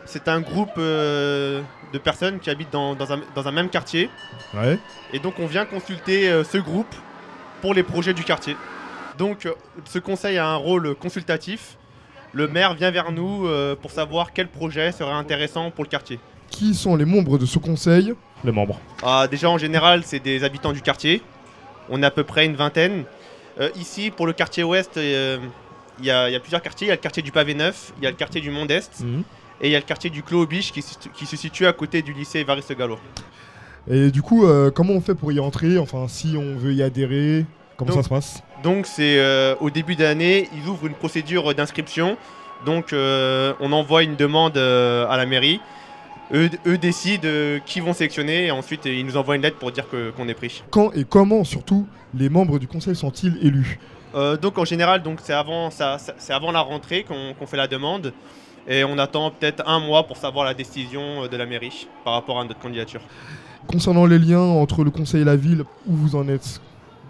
c'est 0.05 0.27
un 0.27 0.40
groupe 0.40 0.70
euh, 0.79 1.61
de 1.92 1.99
personnes 1.99 2.40
qui 2.40 2.51
habitent 2.51 2.73
dans, 2.73 2.94
dans 2.94 3.12
un, 3.12 3.20
dans 3.35 3.46
un 3.46 3.53
même 3.53 3.68
quartier. 3.68 4.11
Ouais. 4.55 4.79
Et 5.12 5.18
donc 5.18 5.35
on 5.38 5.46
vient 5.46 5.64
consulter 5.64 6.29
euh, 6.29 6.44
ce 6.44 6.59
groupe 6.59 6.94
pour 7.61 7.73
les 7.75 7.83
projets 7.83 8.14
du 8.14 8.25
quartier. 8.25 8.57
Donc 9.18 9.46
ce 9.85 9.99
conseil 9.99 10.38
a 10.38 10.49
un 10.49 10.57
rôle 10.57 10.94
consultatif. 10.94 11.77
Le 12.33 12.47
maire 12.49 12.75
vient 12.75 12.90
vers 12.90 13.11
nous 13.12 13.47
euh, 13.47 13.75
pour 13.75 13.90
savoir 13.90 14.33
quel 14.33 14.49
projet 14.49 14.93
serait 14.93 15.12
intéressant 15.12 15.71
pour 15.71 15.85
le 15.85 15.90
quartier. 15.90 16.19
Qui 16.51 16.75
sont 16.75 16.97
les 16.97 17.05
membres 17.05 17.38
de 17.38 17.47
ce 17.47 17.59
conseil 17.59 18.14
Les 18.45 18.53
membres. 18.53 18.79
Ah, 19.03 19.27
déjà 19.31 19.51
en 19.51 19.59
général, 19.59 20.03
c'est 20.05 20.21
des 20.21 20.45
habitants 20.45 20.73
du 20.73 20.81
quartier. 20.83 21.23
On 21.88 22.03
est 22.03 22.07
à 22.07 22.11
peu 22.11 22.25
près 22.25 22.47
une 22.47 22.55
vingtaine. 22.57 23.05
Euh, 23.61 23.69
ici, 23.77 24.11
pour 24.11 24.27
le 24.27 24.33
quartier 24.33 24.62
ouest, 24.62 24.97
euh, 24.97 25.38
il 25.99 26.05
y, 26.07 26.11
a 26.11 26.29
il 26.29 26.33
y 26.33 26.37
a 26.37 26.40
plusieurs 26.40 26.62
quartiers. 26.62 26.87
Il 26.87 26.90
y 26.90 26.93
a 26.93 26.97
le 26.97 27.01
quartier 27.01 27.23
du 27.23 27.33
Pavé 27.33 27.55
Neuf, 27.55 27.93
il 27.99 28.05
y 28.05 28.07
a 28.07 28.11
le 28.11 28.16
quartier 28.16 28.40
du 28.40 28.51
Monde-Est 28.51 29.01
Mhm. 29.01 29.23
et 29.61 29.69
il 29.69 29.73
y 29.73 29.77
a 29.77 29.79
le 29.79 29.85
quartier 29.85 30.09
du 30.11 30.23
Clos 30.23 30.43
aux 30.43 30.47
Biches 30.47 30.73
qui, 30.73 30.83
se- 30.83 31.09
qui 31.14 31.27
se 31.27 31.37
situe 31.37 31.66
à 31.66 31.73
côté 31.73 32.01
du 32.03 32.12
lycée 32.12 32.38
Évariste 32.40 32.77
Gallo. 32.77 32.99
Et 33.90 34.11
du 34.11 34.23
coup, 34.23 34.47
euh, 34.47 34.71
comment 34.71 34.93
on 34.93 35.01
fait 35.01 35.14
pour 35.14 35.33
y 35.33 35.40
entrer? 35.40 35.79
Enfin, 35.79 36.07
si 36.09 36.37
on 36.38 36.57
veut 36.57 36.73
y 36.75 36.83
adhérer, 36.83 37.45
comment 37.77 37.93
ça 37.93 38.03
se 38.03 38.09
passe? 38.09 38.43
Donc 38.62 38.87
c'est 38.87 39.18
euh, 39.18 39.55
au 39.61 39.70
début 39.70 39.96
d'année, 39.96 40.49
ils 40.55 40.68
ouvrent 40.68 40.87
une 40.87 40.94
procédure 40.94 41.55
d'inscription. 41.55 42.16
Donc 42.66 42.92
euh, 42.92 43.55
on 43.61 43.73
envoie 43.73 44.03
une 44.03 44.16
demande 44.16 44.57
euh, 44.59 45.07
à 45.09 45.16
la 45.16 45.27
mairie. 45.27 45.61
Eux, 46.33 46.49
eux 46.66 46.79
décident 46.79 47.29
qui 47.66 47.81
vont 47.81 47.92
sélectionner 47.92 48.46
et 48.46 48.51
ensuite 48.51 48.85
ils 48.85 49.05
nous 49.05 49.16
envoient 49.16 49.35
une 49.37 49.42
lettre 49.42 49.59
pour 49.59 49.73
dire 49.73 49.88
que- 49.88 50.11
qu'on 50.11 50.29
est 50.29 50.35
pris. 50.35 50.62
Quand 50.70 50.92
et 50.92 51.05
comment 51.05 51.42
surtout 51.42 51.87
les 52.14 52.29
membres 52.29 52.59
du 52.59 52.68
conseil 52.68 52.94
sont-ils 52.94 53.37
élus? 53.42 53.79
Donc 54.42 54.59
en 54.59 54.64
général, 54.64 55.03
donc 55.03 55.20
c'est 55.23 55.33
avant, 55.33 55.70
ça, 55.70 55.99
ça- 55.99 56.14
c'est 56.18 56.33
avant 56.33 56.51
la 56.53 56.61
rentrée 56.61 57.05
qu'on 57.05 57.33
qu'on 57.38 57.46
fait 57.46 57.57
la 57.57 57.66
demande 57.68 58.12
et 58.68 58.85
on 58.85 58.99
attend 58.99 59.31
peut-être 59.31 59.62
un 59.66 59.81
mois 59.81 60.05
pour 60.07 60.16
savoir 60.16 60.44
la 60.44 60.53
décision 60.55 61.27
de 61.27 61.37
la 61.37 61.46
mairie 61.46 61.87
par 62.05 62.12
rapport 62.14 62.38
à 62.40 62.44
notre 62.44 62.61
candidature. 62.61 63.01
Concernant 63.66 64.07
les 64.07 64.18
liens 64.18 64.40
entre 64.40 64.85
le 64.85 64.90
conseil 64.90 65.23
et 65.23 65.25
la 65.25 65.37
ville, 65.37 65.64
où 65.87 65.94
vous 65.94 66.14
en 66.16 66.29
êtes? 66.29 66.61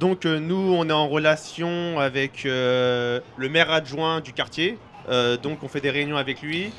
Donc 0.01 0.25
euh, 0.25 0.41
nous, 0.41 0.57
on 0.57 0.89
est 0.89 0.95
en 0.95 1.09
relation 1.09 2.01
avec 2.01 2.47
euh, 2.47 3.21
le 3.37 3.49
maire 3.51 3.71
adjoint 3.71 4.21
du 4.21 4.33
quartier. 4.33 4.79
Euh, 5.11 5.37
donc 5.37 5.63
on 5.63 5.69
fait 5.69 5.83
des 5.83 5.91
réunions 5.91 6.17
avec 6.17 6.41
lui. 6.41 6.73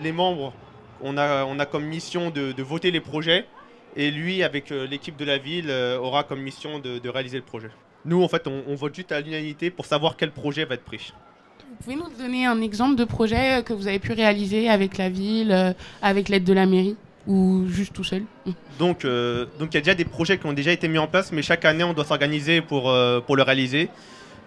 les 0.00 0.10
membres, 0.10 0.54
on 1.02 1.18
a, 1.18 1.66
comme 1.66 1.84
mission 1.84 2.30
de, 2.30 2.62
voter 2.62 2.90
les 2.90 3.00
projets. 3.00 3.44
Et 3.94 4.10
lui, 4.10 4.42
avec 4.42 4.70
l'équipe 4.70 5.18
de 5.18 5.24
la 5.26 5.36
ville, 5.36 5.70
aura 6.00 6.24
comme 6.24 6.40
mission 6.40 6.78
de, 6.78 7.08
réaliser 7.10 7.36
le 7.36 7.42
projet. 7.42 7.68
Nous, 8.06 8.22
en 8.22 8.28
fait, 8.28 8.46
on, 8.46 8.62
on 8.66 8.74
vote 8.74 8.94
juste 8.94 9.12
à 9.12 9.20
l'unanimité 9.20 9.70
pour 9.70 9.84
savoir 9.84 10.16
quel 10.16 10.30
projet 10.30 10.64
va 10.64 10.76
être 10.76 10.84
pris. 10.84 11.12
Vous 11.68 11.76
pouvez 11.84 11.96
nous 11.96 12.08
donner 12.18 12.46
un 12.46 12.62
exemple 12.62 12.96
de 12.96 13.04
projet 13.04 13.62
que 13.64 13.74
vous 13.74 13.86
avez 13.86 13.98
pu 13.98 14.12
réaliser 14.12 14.70
avec 14.70 14.96
la 14.96 15.10
ville, 15.10 15.74
avec 16.00 16.30
l'aide 16.30 16.44
de 16.44 16.54
la 16.54 16.64
mairie? 16.64 16.96
Ou 17.26 17.66
juste 17.68 17.92
tout 17.92 18.04
seul 18.04 18.24
Donc, 18.78 19.04
euh, 19.04 19.46
donc 19.58 19.68
il 19.72 19.74
y 19.74 19.78
a 19.78 19.80
déjà 19.80 19.94
des 19.94 20.04
projets 20.04 20.38
qui 20.38 20.46
ont 20.46 20.52
déjà 20.52 20.72
été 20.72 20.88
mis 20.88 20.98
en 20.98 21.06
place, 21.06 21.30
mais 21.32 21.42
chaque 21.42 21.64
année, 21.64 21.84
on 21.84 21.92
doit 21.92 22.04
s'organiser 22.04 22.60
pour, 22.60 22.90
euh, 22.90 23.20
pour 23.20 23.36
le 23.36 23.42
réaliser. 23.42 23.88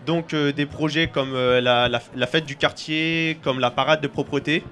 Donc, 0.06 0.34
euh, 0.34 0.52
des 0.52 0.66
projets 0.66 1.08
comme 1.08 1.34
euh, 1.34 1.62
la, 1.62 1.88
la- 1.90 2.02
la 2.16 2.28
fête 2.28 2.46
du 2.46 2.56
quartier, 2.56 3.40
comme 3.44 3.60
la 3.60 3.72
parade 3.72 4.02
de 4.02 4.08
propreté. 4.08 4.64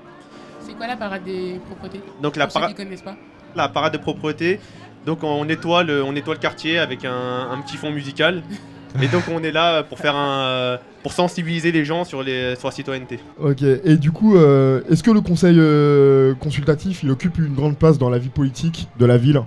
C'est 0.59 0.73
quoi 0.73 0.85
la 0.87 0.95
parade 0.97 1.23
des 1.23 1.59
propretés? 1.65 2.01
Donc, 2.21 2.35
la 2.35 2.45
Pour 2.45 2.53
ceux 2.53 2.59
para- 2.59 2.69
qui 2.69 2.75
connaissent 2.75 3.01
pas. 3.01 3.15
La 3.55 3.67
parade 3.69 3.93
de 3.93 3.97
propreté. 3.97 4.59
Donc, 5.05 5.23
on 5.23 5.43
nettoie 5.45 5.83
le, 5.83 6.03
on 6.03 6.11
nettoie 6.13 6.35
le 6.35 6.39
quartier 6.39 6.77
avec 6.77 7.03
un, 7.05 7.49
un 7.51 7.61
petit 7.61 7.77
fond 7.77 7.91
musical. 7.91 8.43
Et 9.01 9.07
donc, 9.07 9.23
on 9.31 9.43
est 9.43 9.51
là 9.51 9.83
pour 9.83 9.97
faire 9.97 10.15
un, 10.15 10.41
euh, 10.43 10.77
pour 11.01 11.13
sensibiliser 11.13 11.71
les 11.71 11.83
gens 11.83 12.03
sur, 12.03 12.21
les, 12.21 12.55
sur 12.55 12.67
la 12.67 12.71
citoyenneté. 12.73 13.19
Ok, 13.39 13.63
et 13.63 13.97
du 13.97 14.11
coup, 14.11 14.37
euh, 14.37 14.81
est-ce 14.89 15.01
que 15.01 15.11
le 15.11 15.21
conseil 15.21 15.55
euh, 15.59 16.35
consultatif, 16.35 17.01
il 17.03 17.09
occupe 17.11 17.37
une 17.39 17.55
grande 17.55 17.77
place 17.77 17.97
dans 17.97 18.09
la 18.09 18.19
vie 18.19 18.29
politique 18.29 18.87
de 18.99 19.05
la 19.05 19.17
ville? 19.17 19.41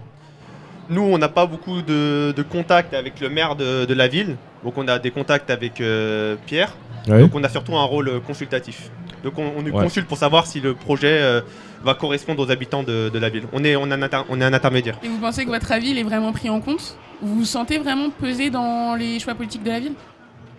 Nous, 0.91 1.01
on 1.03 1.19
n'a 1.19 1.29
pas 1.29 1.47
beaucoup 1.47 1.83
de, 1.83 2.33
de 2.33 2.43
contacts 2.43 2.95
avec 2.95 3.21
le 3.21 3.29
maire 3.29 3.57
de, 3.57 3.85
de 3.85 3.95
la 3.95 4.09
ville. 4.09 4.37
Donc, 4.65 4.75
on 4.79 4.87
a 4.89 4.99
des 4.99 5.11
contacts 5.11 5.51
avec 5.51 5.81
euh, 5.81 6.37
Pierre. 6.47 6.77
Ouais. 7.09 7.21
Donc, 7.21 7.35
on 7.35 7.43
a 7.45 7.49
surtout 7.49 7.77
un 7.77 7.85
rôle 7.85 8.21
consultatif. 8.27 8.91
Donc, 9.25 9.39
on, 9.39 9.53
on 9.57 9.63
nous 9.63 9.73
Ouais. 9.73 9.83
consulte 9.85 10.07
pour 10.09 10.19
savoir 10.19 10.47
si 10.47 10.61
le 10.61 10.75
projet 10.75 11.19
euh, 11.23 11.41
va 11.87 11.95
correspondre 11.95 12.43
aux 12.47 12.51
habitants 12.51 12.83
de, 12.83 13.09
de 13.09 13.19
la 13.19 13.29
ville. 13.31 13.45
On 13.55 13.65
est, 13.65 13.77
on, 13.77 13.87
est 13.91 13.95
un 13.95 14.03
inter- 14.03 14.23
on 14.29 14.39
est 14.41 14.45
un 14.45 14.53
intermédiaire. 14.53 14.99
Et 15.03 15.09
vous 15.09 15.19
pensez 15.19 15.45
que 15.47 15.51
votre 15.51 15.73
avis 15.73 15.91
il 15.91 15.99
est 15.99 16.03
vraiment 16.03 16.33
pris 16.33 16.51
en 16.51 16.61
compte 16.61 16.99
Vous 17.23 17.37
vous 17.37 17.45
sentez 17.47 17.79
vraiment 17.79 18.11
peser 18.11 18.51
dans 18.51 18.95
les 18.95 19.19
choix 19.19 19.35
politiques 19.35 19.63
de 19.63 19.71
la 19.71 19.81
ville 19.81 19.95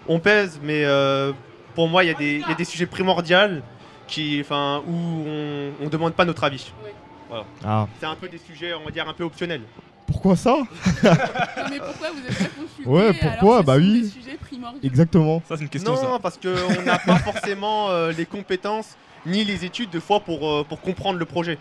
On 0.07 0.19
pèse, 0.19 0.59
mais 0.63 0.83
euh, 0.85 1.31
pour 1.75 1.87
moi, 1.87 2.03
il 2.03 2.07
y, 2.07 2.11
a 2.11 2.15
des- 2.15 2.41
il 2.43 2.49
y 2.49 2.51
a 2.51 2.55
des 2.55 2.65
sujets 2.65 2.87
primordiaux 2.87 3.61
qui, 4.07 4.39
enfin, 4.41 4.81
où 4.87 4.93
on 4.93 5.83
ne 5.83 5.89
demande 5.89 6.13
pas 6.13 6.25
notre 6.25 6.43
avis. 6.43 6.71
Voilà. 7.29 7.43
Ah. 7.65 7.87
C'est 7.99 8.05
un 8.05 8.15
peu 8.15 8.29
des 8.29 8.37
sujets, 8.39 8.73
on 8.73 8.85
va 8.85 8.91
dire, 8.91 9.07
un 9.07 9.13
peu 9.13 9.23
optionnels. 9.25 9.61
Pourquoi 10.05 10.37
ça 10.37 10.51
Non 11.03 11.63
mais 11.69 11.79
pourquoi 11.79 12.07
vous 12.11 12.19
êtes 12.25 12.37
pas 12.37 12.45
consulté 12.57 12.85
Ouais, 12.89 13.01
alors 13.07 13.15
pourquoi 13.19 13.59
que 13.59 13.65
Bah 13.65 13.75
ce 13.75 13.81
sont 13.81 13.85
oui. 13.85 14.01
des 14.03 14.07
sujets 14.07 14.37
primordiaux 14.39 14.79
Exactement. 14.81 15.41
Ça, 15.49 15.57
c'est 15.57 15.63
une 15.63 15.69
question, 15.69 15.91
non, 15.95 16.13
ça. 16.13 16.19
parce 16.23 16.37
qu'on 16.37 16.81
n'a 16.83 16.97
pas 16.99 17.17
forcément 17.17 17.89
euh, 17.89 18.13
les 18.17 18.25
compétences 18.25 18.95
ni 19.27 19.43
les 19.43 19.63
études 19.65 19.89
de 19.91 19.99
fois 19.99 20.19
pour, 20.21 20.47
euh, 20.49 20.63
pour 20.67 20.81
comprendre 20.81 21.19
le 21.19 21.25
projet. 21.25 21.57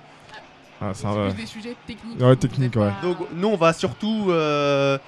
Ah, 0.81 0.92
C'est 0.94 1.07
va. 1.07 1.29
plus 1.29 1.35
des 1.42 1.46
sujets 1.46 1.74
techniques. 1.87 2.20
Ouais, 2.20 2.37
technique, 2.37 2.76
ouais. 2.76 2.90
Donc 3.02 3.16
nous, 3.35 3.48
on 3.48 3.57
va 3.57 3.72
surtout 3.72 4.26
euh, 4.31 4.98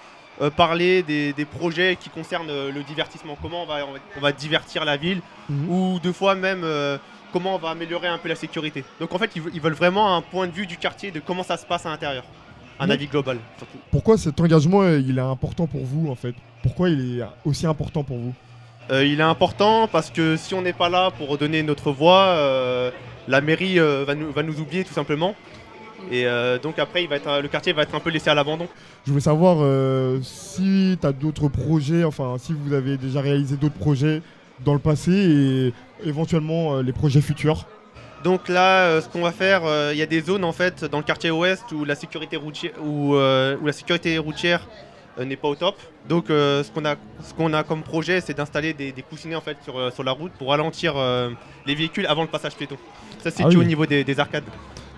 euh, 0.40 0.50
parler 0.50 1.02
des, 1.02 1.32
des 1.32 1.44
projets 1.44 1.96
qui 1.96 2.08
concernent 2.10 2.48
euh, 2.50 2.72
le 2.72 2.82
divertissement. 2.82 3.36
Comment 3.40 3.62
on 3.64 3.66
va, 3.66 3.86
on 3.86 3.92
va, 3.92 3.98
on 4.16 4.20
va 4.20 4.32
divertir 4.32 4.84
la 4.84 4.96
ville, 4.96 5.20
Mhm. 5.48 5.68
ou 5.70 5.98
deux 6.02 6.12
fois 6.12 6.34
même 6.34 6.62
euh, 6.64 6.98
comment 7.32 7.54
on 7.54 7.58
va 7.58 7.70
améliorer 7.70 8.08
un 8.08 8.18
peu 8.18 8.28
la 8.28 8.34
sécurité. 8.36 8.84
Donc 9.00 9.14
en 9.14 9.18
fait, 9.18 9.30
ils, 9.36 9.42
ve- 9.42 9.50
ils 9.54 9.60
veulent 9.60 9.72
vraiment 9.74 10.16
un 10.16 10.20
point 10.22 10.46
de 10.46 10.52
vue 10.52 10.66
du 10.66 10.76
quartier, 10.78 11.10
de 11.10 11.20
comment 11.20 11.42
ça 11.42 11.56
se 11.56 11.64
passe 11.66 11.84
à 11.86 11.90
l'intérieur. 11.90 12.24
Un 12.80 12.86
Mais- 12.86 12.94
avis 12.94 13.06
global, 13.08 13.38
surtout. 13.58 13.78
Pourquoi 13.90 14.16
cet 14.16 14.40
engagement, 14.40 14.84
il 14.88 15.18
est 15.18 15.20
important 15.20 15.66
pour 15.66 15.84
vous, 15.84 16.08
en 16.10 16.14
fait? 16.14 16.34
Pourquoi 16.62 16.88
il 16.90 17.18
est 17.20 17.24
aussi 17.44 17.66
important 17.66 18.02
pour 18.04 18.18
vous? 18.18 18.34
Euh, 18.90 19.04
il 19.04 19.20
est 19.20 19.24
important 19.24 19.86
parce 19.86 20.10
que 20.10 20.36
si 20.36 20.54
on 20.54 20.62
n'est 20.62 20.72
pas 20.72 20.88
là 20.88 21.10
pour 21.10 21.36
donner 21.36 21.62
notre 21.62 21.92
voix, 21.92 22.28
euh, 22.28 22.90
la 23.26 23.40
mairie 23.40 23.78
euh, 23.78 24.04
va, 24.06 24.14
nous, 24.14 24.32
va 24.32 24.42
nous 24.42 24.60
oublier 24.60 24.84
tout 24.84 24.94
simplement. 24.94 25.34
Et 26.12 26.26
donc 26.62 26.78
après, 26.78 27.02
il 27.02 27.08
va 27.08 27.16
être, 27.16 27.42
le 27.42 27.48
quartier 27.48 27.72
va 27.72 27.82
être 27.82 27.94
un 27.94 27.98
peu 28.00 28.10
laissé 28.10 28.30
à 28.30 28.34
l'abandon. 28.34 28.68
Je 29.04 29.10
voulais 29.10 29.20
savoir 29.20 29.58
si 30.22 30.96
tu 30.98 31.06
as 31.06 31.12
d'autres 31.12 31.48
projets, 31.48 32.04
enfin, 32.04 32.36
si 32.38 32.54
vous 32.54 32.72
avez 32.72 32.96
déjà 32.96 33.20
réalisé 33.20 33.56
d'autres 33.56 33.74
projets 33.74 34.22
dans 34.64 34.74
le 34.74 34.78
passé 34.78 35.10
et 35.12 36.08
éventuellement 36.08 36.76
les 36.76 36.92
projets 36.92 37.20
futurs. 37.20 37.66
Donc 38.22 38.48
là, 38.48 39.00
ce 39.00 39.08
qu'on 39.08 39.22
va 39.22 39.32
faire, 39.32 39.62
il 39.90 39.98
y 39.98 40.02
a 40.02 40.06
des 40.06 40.20
zones 40.20 40.44
en 40.44 40.52
fait 40.52 40.84
dans 40.84 40.98
le 40.98 41.04
quartier 41.04 41.32
ouest 41.32 41.64
où 41.72 41.84
la 41.84 41.96
sécurité 41.96 42.36
routière, 42.36 42.72
où, 42.80 43.16
où 43.16 43.66
la 43.66 43.72
sécurité 43.72 44.16
routière 44.18 44.66
n'est 45.24 45.36
pas 45.36 45.48
au 45.48 45.54
top. 45.54 45.76
Donc 46.08 46.30
euh, 46.30 46.62
ce 46.62 46.70
qu'on 46.70 46.84
a, 46.84 46.96
qu'on 47.36 47.52
a 47.52 47.62
comme 47.64 47.82
projet, 47.82 48.20
c'est 48.20 48.34
d'installer 48.36 48.72
des, 48.72 48.92
des 48.92 49.02
coussinets 49.02 49.34
en 49.36 49.40
fait 49.40 49.56
sur, 49.64 49.78
euh, 49.78 49.90
sur 49.90 50.04
la 50.04 50.12
route 50.12 50.32
pour 50.32 50.48
ralentir 50.50 50.94
euh, 50.96 51.30
les 51.66 51.74
véhicules 51.74 52.06
avant 52.06 52.22
le 52.22 52.28
passage 52.28 52.54
piéton. 52.54 52.76
Ça 53.22 53.30
c'est 53.30 53.42
Ah 53.44 53.48
oui. 53.48 53.56
au 53.56 53.64
niveau 53.64 53.86
des, 53.86 54.04
des 54.04 54.20
arcades. 54.20 54.44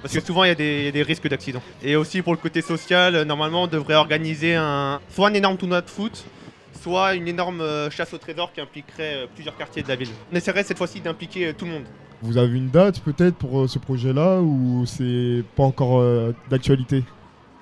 Parce 0.02 0.14
que 0.14 0.20
souvent 0.20 0.44
il 0.44 0.48
y, 0.48 0.50
a 0.50 0.54
des- 0.54 0.78
il 0.80 0.84
y 0.86 0.88
a 0.88 0.92
des 0.92 1.02
risques 1.02 1.28
d'accident. 1.28 1.60
Et 1.82 1.94
aussi 1.96 2.22
pour 2.22 2.32
le 2.32 2.38
côté 2.38 2.62
social, 2.62 3.14
euh, 3.14 3.24
normalement 3.24 3.64
on 3.64 3.66
devrait 3.66 3.94
organiser 3.96 4.54
un, 4.54 5.00
soit 5.10 5.28
un 5.28 5.34
énorme 5.34 5.56
tournoi 5.58 5.80
de 5.82 5.90
foot, 5.90 6.24
soit 6.82 7.14
une 7.14 7.28
énorme 7.28 7.60
euh, 7.60 7.90
chasse 7.90 8.12
au 8.14 8.18
trésor 8.18 8.52
qui 8.52 8.60
impliquerait 8.62 9.14
euh, 9.16 9.26
plusieurs 9.34 9.56
quartiers 9.56 9.82
de 9.82 9.88
la 9.88 9.96
ville. 9.96 10.08
On 10.32 10.36
essaierait 10.36 10.62
cette 10.64 10.78
fois-ci 10.78 11.00
d'impliquer 11.00 11.48
euh, 11.48 11.52
tout 11.52 11.66
le 11.66 11.72
monde. 11.72 11.84
Vous 12.22 12.36
avez 12.38 12.56
une 12.56 12.68
date 12.68 13.00
peut-être 13.00 13.34
pour 13.36 13.60
euh, 13.62 13.68
ce 13.68 13.78
projet-là 13.78 14.40
ou 14.40 14.84
c'est 14.86 15.42
pas 15.56 15.62
encore 15.64 16.00
euh, 16.00 16.34
d'actualité? 16.50 17.02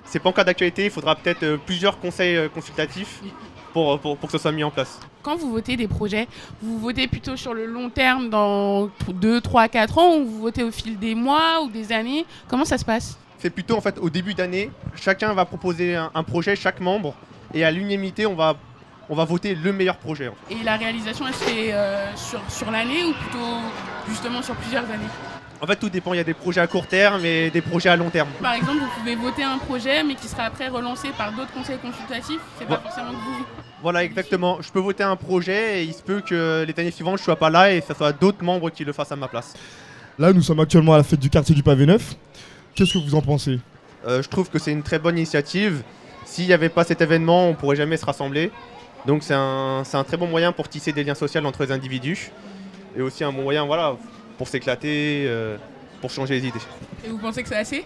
C'est 0.05 0.19
pas 0.19 0.29
encore 0.29 0.45
d'actualité, 0.45 0.85
il 0.85 0.91
faudra 0.91 1.15
peut-être 1.15 1.43
euh, 1.43 1.57
plusieurs 1.63 1.99
conseils 1.99 2.35
euh, 2.35 2.49
consultatifs 2.49 3.21
pour, 3.73 3.93
euh, 3.93 3.97
pour, 3.97 4.17
pour 4.17 4.27
que 4.27 4.37
ce 4.37 4.41
soit 4.41 4.51
mis 4.51 4.63
en 4.63 4.71
place. 4.71 4.99
Quand 5.21 5.35
vous 5.35 5.51
votez 5.51 5.77
des 5.77 5.87
projets, 5.87 6.27
vous 6.61 6.79
votez 6.79 7.07
plutôt 7.07 7.35
sur 7.35 7.53
le 7.53 7.65
long 7.65 7.89
terme 7.89 8.29
dans 8.29 8.89
2, 9.07 9.41
3, 9.41 9.67
4 9.67 9.97
ans 9.99 10.17
ou 10.17 10.25
vous 10.25 10.39
votez 10.41 10.63
au 10.63 10.71
fil 10.71 10.97
des 10.97 11.13
mois 11.13 11.61
ou 11.63 11.69
des 11.69 11.91
années? 11.91 12.25
Comment 12.47 12.65
ça 12.65 12.77
se 12.77 12.85
passe? 12.85 13.19
C'est 13.37 13.51
plutôt 13.51 13.77
en 13.77 13.81
fait 13.81 13.97
au 13.99 14.09
début 14.09 14.33
d'année, 14.33 14.71
chacun 14.95 15.33
va 15.33 15.45
proposer 15.45 15.95
un, 15.95 16.11
un 16.13 16.23
projet, 16.23 16.55
chaque 16.55 16.79
membre, 16.79 17.13
et 17.53 17.63
à 17.63 17.71
l'unanimité, 17.71 18.25
on 18.25 18.35
va, 18.35 18.55
on 19.09 19.15
va 19.15 19.25
voter 19.25 19.55
le 19.55 19.71
meilleur 19.71 19.97
projet. 19.97 20.31
Et 20.49 20.63
la 20.63 20.75
réalisation, 20.75 21.25
elle 21.27 21.33
se 21.33 21.43
fait 21.43 21.73
euh, 21.73 22.15
sur, 22.15 22.41
sur 22.49 22.71
l'année 22.71 23.03
ou 23.03 23.13
plutôt 23.13 23.45
justement 24.07 24.41
sur 24.41 24.55
plusieurs 24.55 24.85
années? 24.85 25.07
En 25.61 25.67
fait, 25.67 25.75
tout 25.75 25.89
dépend, 25.89 26.13
il 26.13 26.17
y 26.17 26.21
a 26.21 26.23
des 26.23 26.33
projets 26.33 26.61
à 26.61 26.67
court 26.67 26.87
terme 26.87 27.25
et 27.25 27.49
des 27.49 27.61
projets 27.61 27.89
à 27.89 27.95
long 27.97 28.09
terme. 28.09 28.29
Par 28.41 28.53
exemple, 28.53 28.79
vous 28.79 28.99
pouvez 28.99 29.15
voter 29.15 29.43
un 29.43 29.57
projet 29.57 30.03
mais 30.03 30.15
qui 30.15 30.27
sera 30.27 30.43
après 30.43 30.69
relancé 30.69 31.09
par 31.17 31.33
d'autres 31.33 31.51
conseils 31.51 31.79
consultatifs. 31.79 32.39
C'est 32.57 32.67
pas 32.67 32.77
forcément 32.77 33.11
que 33.11 33.15
vous. 33.15 33.45
Voilà, 33.81 34.03
exactement. 34.03 34.61
Je 34.61 34.71
peux 34.71 34.79
voter 34.79 35.03
un 35.03 35.17
projet 35.17 35.81
et 35.81 35.83
il 35.83 35.93
se 35.93 36.01
peut 36.01 36.21
que 36.21 36.65
les 36.65 36.81
années 36.81 36.91
suivantes, 36.91 37.17
je 37.17 37.23
sois 37.23 37.35
pas 37.35 37.49
là 37.49 37.73
et 37.73 37.81
ce 37.81 37.93
soit 37.93 38.13
d'autres 38.13 38.43
membres 38.43 38.69
qui 38.69 38.85
le 38.85 38.93
fassent 38.93 39.11
à 39.11 39.17
ma 39.17 39.27
place. 39.27 39.53
Là, 40.17 40.31
nous 40.31 40.41
sommes 40.41 40.59
actuellement 40.59 40.93
à 40.93 40.97
la 40.97 41.03
fête 41.03 41.19
du 41.19 41.29
quartier 41.29 41.55
du 41.55 41.63
Pavé 41.63 41.85
Neuf. 41.85 42.15
Qu'est-ce 42.75 42.93
que 42.93 42.99
vous 42.99 43.15
en 43.15 43.21
pensez? 43.21 43.59
Euh, 44.07 44.21
je 44.21 44.29
trouve 44.29 44.49
que 44.49 44.59
c'est 44.59 44.71
une 44.71 44.83
très 44.83 44.99
bonne 44.99 45.17
initiative. 45.17 45.81
S'il 46.25 46.45
n'y 46.45 46.53
avait 46.53 46.69
pas 46.69 46.83
cet 46.85 47.01
événement, 47.01 47.49
on 47.49 47.53
pourrait 47.53 47.75
jamais 47.75 47.97
se 47.97 48.05
rassembler. 48.05 48.51
Donc 49.05 49.23
c'est 49.23 49.33
un, 49.33 49.83
c'est 49.85 49.97
un 49.97 50.03
très 50.03 50.17
bon 50.17 50.27
moyen 50.27 50.51
pour 50.51 50.69
tisser 50.69 50.93
des 50.93 51.03
liens 51.03 51.15
sociaux 51.15 51.43
entre 51.45 51.63
les 51.63 51.71
individus. 51.71 52.31
Et 52.97 53.01
aussi 53.01 53.23
un 53.23 53.31
bon 53.31 53.43
moyen 53.43 53.65
voilà, 53.65 53.95
pour 54.39 54.47
s'éclater, 54.47 55.25
euh, 55.27 55.57
pour 56.01 56.09
changer 56.09 56.39
les 56.39 56.47
idées. 56.47 56.59
Et 57.05 57.09
vous 57.09 57.19
pensez 57.19 57.43
que 57.43 57.49
c'est 57.49 57.57
assez? 57.57 57.85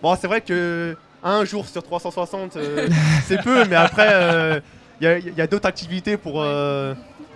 Bon, 0.00 0.16
c'est 0.18 0.28
vrai 0.28 0.40
que 0.40 0.96
un 1.22 1.44
jour 1.44 1.66
sur 1.66 1.82
360, 1.82 2.56
euh, 2.56 2.88
c'est 3.26 3.42
peu, 3.42 3.64
mais 3.66 3.76
après, 3.76 4.08
euh, 4.10 4.60
il 5.00 5.04
y 5.04 5.06
a, 5.08 5.18
il 5.18 5.34
y 5.34 5.40
a 5.40 5.46
d'autres 5.46 5.66
activités 5.66 6.16
pour, 6.16 6.40
euh, 6.40 6.94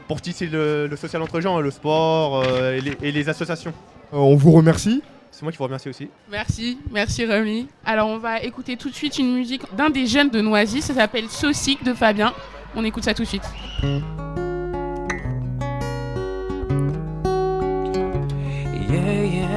pour 0.09 0.21
tisser 0.23 0.47
le, 0.47 0.87
le 0.87 0.97
social 0.97 1.21
entre 1.21 1.41
gens, 1.41 1.61
le 1.61 1.71
sport 1.71 2.45
euh, 2.47 2.77
et, 2.77 2.81
les, 2.81 2.97
et 3.03 3.13
les 3.13 3.29
associations. 3.29 3.75
Euh, 4.13 4.19
On 4.19 4.37
vous 4.37 4.53
remercie. 4.53 5.03
C'est 5.33 5.43
moi 5.43 5.51
qui 5.51 5.59
vous 5.59 5.65
remercie 5.65 5.89
aussi. 5.89 6.09
Merci, 6.31 6.79
merci 6.93 7.25
Rémi. 7.25 7.67
Alors 7.85 8.07
on 8.09 8.19
va 8.19 8.41
écouter 8.41 8.77
tout 8.77 8.89
de 8.89 8.95
suite 8.95 9.19
une 9.19 9.35
musique 9.35 9.63
d'un 9.77 9.91
des 9.91 10.07
jeunes 10.07 10.31
de 10.31 10.41
Noisy, 10.41 10.81
ça 10.81 10.95
s'appelle 10.95 11.29
Saucic 11.29 11.83
de 11.83 11.93
Fabien. 11.93 12.33
On 12.77 12.85
écoute 12.85 13.03
ça 13.03 13.15
tout 13.15 13.25
de 13.25 13.29
suite. 13.29 13.43
Yeah, 18.95 19.23
yeah. 19.37 19.55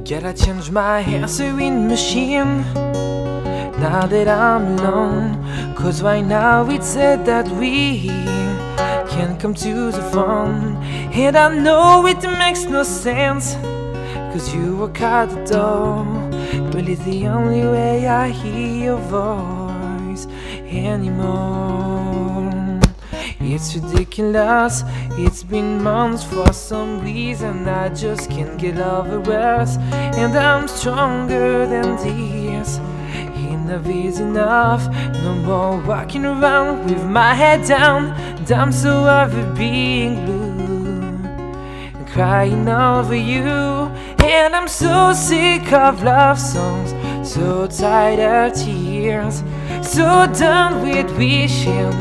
Gotta 0.04 0.32
change 0.32 0.70
my 0.72 1.00
hair 1.00 1.28
sewing 1.28 1.86
machine 1.86 2.62
now 3.78 4.06
that 4.06 4.26
I'm 4.26 4.78
alone. 4.78 5.74
Cause 5.76 6.02
right 6.02 6.24
now 6.24 6.68
it's 6.68 6.88
said 6.88 7.24
that 7.26 7.46
we 7.48 8.08
can't 9.08 9.38
come 9.38 9.54
to 9.54 9.92
the 9.92 10.02
phone. 10.12 10.76
And 11.12 11.36
I 11.36 11.54
know 11.54 12.06
it 12.06 12.22
makes 12.22 12.64
no 12.64 12.82
sense. 12.82 13.54
Cause 14.32 14.54
you 14.54 14.76
walk 14.76 15.00
out 15.00 15.30
the 15.30 15.44
door. 15.44 16.28
It's 16.90 17.04
the 17.04 17.26
only 17.26 17.62
way 17.62 18.06
I 18.08 18.28
hear 18.30 18.84
your 18.84 18.96
voice 18.96 20.26
anymore. 20.64 22.50
It's 23.40 23.74
ridiculous. 23.76 24.84
It's 25.18 25.42
been 25.42 25.82
months 25.82 26.24
for 26.24 26.50
some 26.52 27.02
reason 27.02 27.68
I 27.68 27.90
just 27.90 28.30
can't 28.30 28.58
get 28.58 28.78
over 28.78 29.20
it. 29.20 29.68
And 30.16 30.34
I'm 30.34 30.66
stronger 30.66 31.66
than 31.66 31.96
this. 31.96 32.78
Enough 33.36 33.86
is 33.86 34.20
enough. 34.20 34.88
No 35.22 35.34
more 35.34 35.78
walking 35.86 36.24
around 36.24 36.88
with 36.88 37.04
my 37.04 37.34
head 37.34 37.66
down. 37.66 38.12
And 38.12 38.50
I'm 38.50 38.72
so 38.72 39.06
over 39.06 39.44
being 39.54 40.24
blue. 40.24 40.47
Crying 42.18 42.68
over 42.68 43.14
you. 43.14 43.46
And 44.26 44.56
I'm 44.56 44.66
so 44.66 45.12
sick 45.12 45.72
of 45.72 46.02
love 46.02 46.36
songs. 46.36 46.90
So 47.22 47.68
tired 47.68 48.18
of 48.18 48.58
tears. 48.58 49.44
So 49.88 50.26
done 50.36 50.82
with 50.82 51.16
wishing 51.16 51.92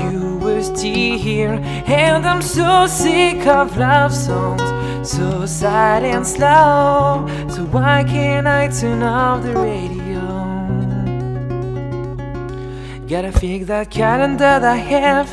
you 0.00 0.38
were 0.40 0.62
still 0.62 1.18
here. 1.18 1.58
And 1.84 2.24
I'm 2.24 2.42
so 2.42 2.86
sick 2.86 3.44
of 3.48 3.76
love 3.76 4.14
songs. 4.14 4.62
So 5.10 5.44
sad 5.46 6.04
and 6.04 6.24
slow. 6.24 7.26
So 7.48 7.64
why 7.64 8.04
can't 8.04 8.46
I 8.46 8.68
turn 8.68 9.02
off 9.02 9.42
the 9.42 9.52
radio? 9.54 10.20
Gotta 13.08 13.32
fix 13.32 13.66
that 13.66 13.90
calendar 13.90 14.60
that 14.60 14.62
I 14.62 14.76
have. 14.76 15.28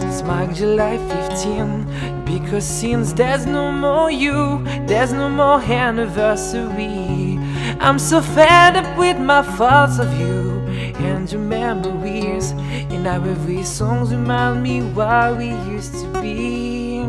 It's 0.00 0.22
marked 0.22 0.54
July 0.54 0.96
15. 1.28 1.91
Because 2.32 2.64
since 2.66 3.12
there's 3.12 3.44
no 3.44 3.70
more 3.70 4.10
you, 4.10 4.64
there's 4.86 5.12
no 5.12 5.28
more 5.28 5.60
anniversary. 5.60 7.38
I'm 7.78 7.98
so 7.98 8.22
fed 8.22 8.74
up 8.76 8.98
with 8.98 9.18
my 9.18 9.42
thoughts 9.42 9.98
of 9.98 10.10
you 10.18 10.64
and 10.96 11.30
your 11.30 11.42
memories. 11.42 12.52
And 12.90 13.04
now 13.04 13.22
every 13.22 13.62
song 13.64 14.08
remind 14.08 14.62
me 14.62 14.80
why 14.80 15.30
we 15.30 15.50
used 15.70 15.92
to 15.92 16.22
be. 16.22 17.00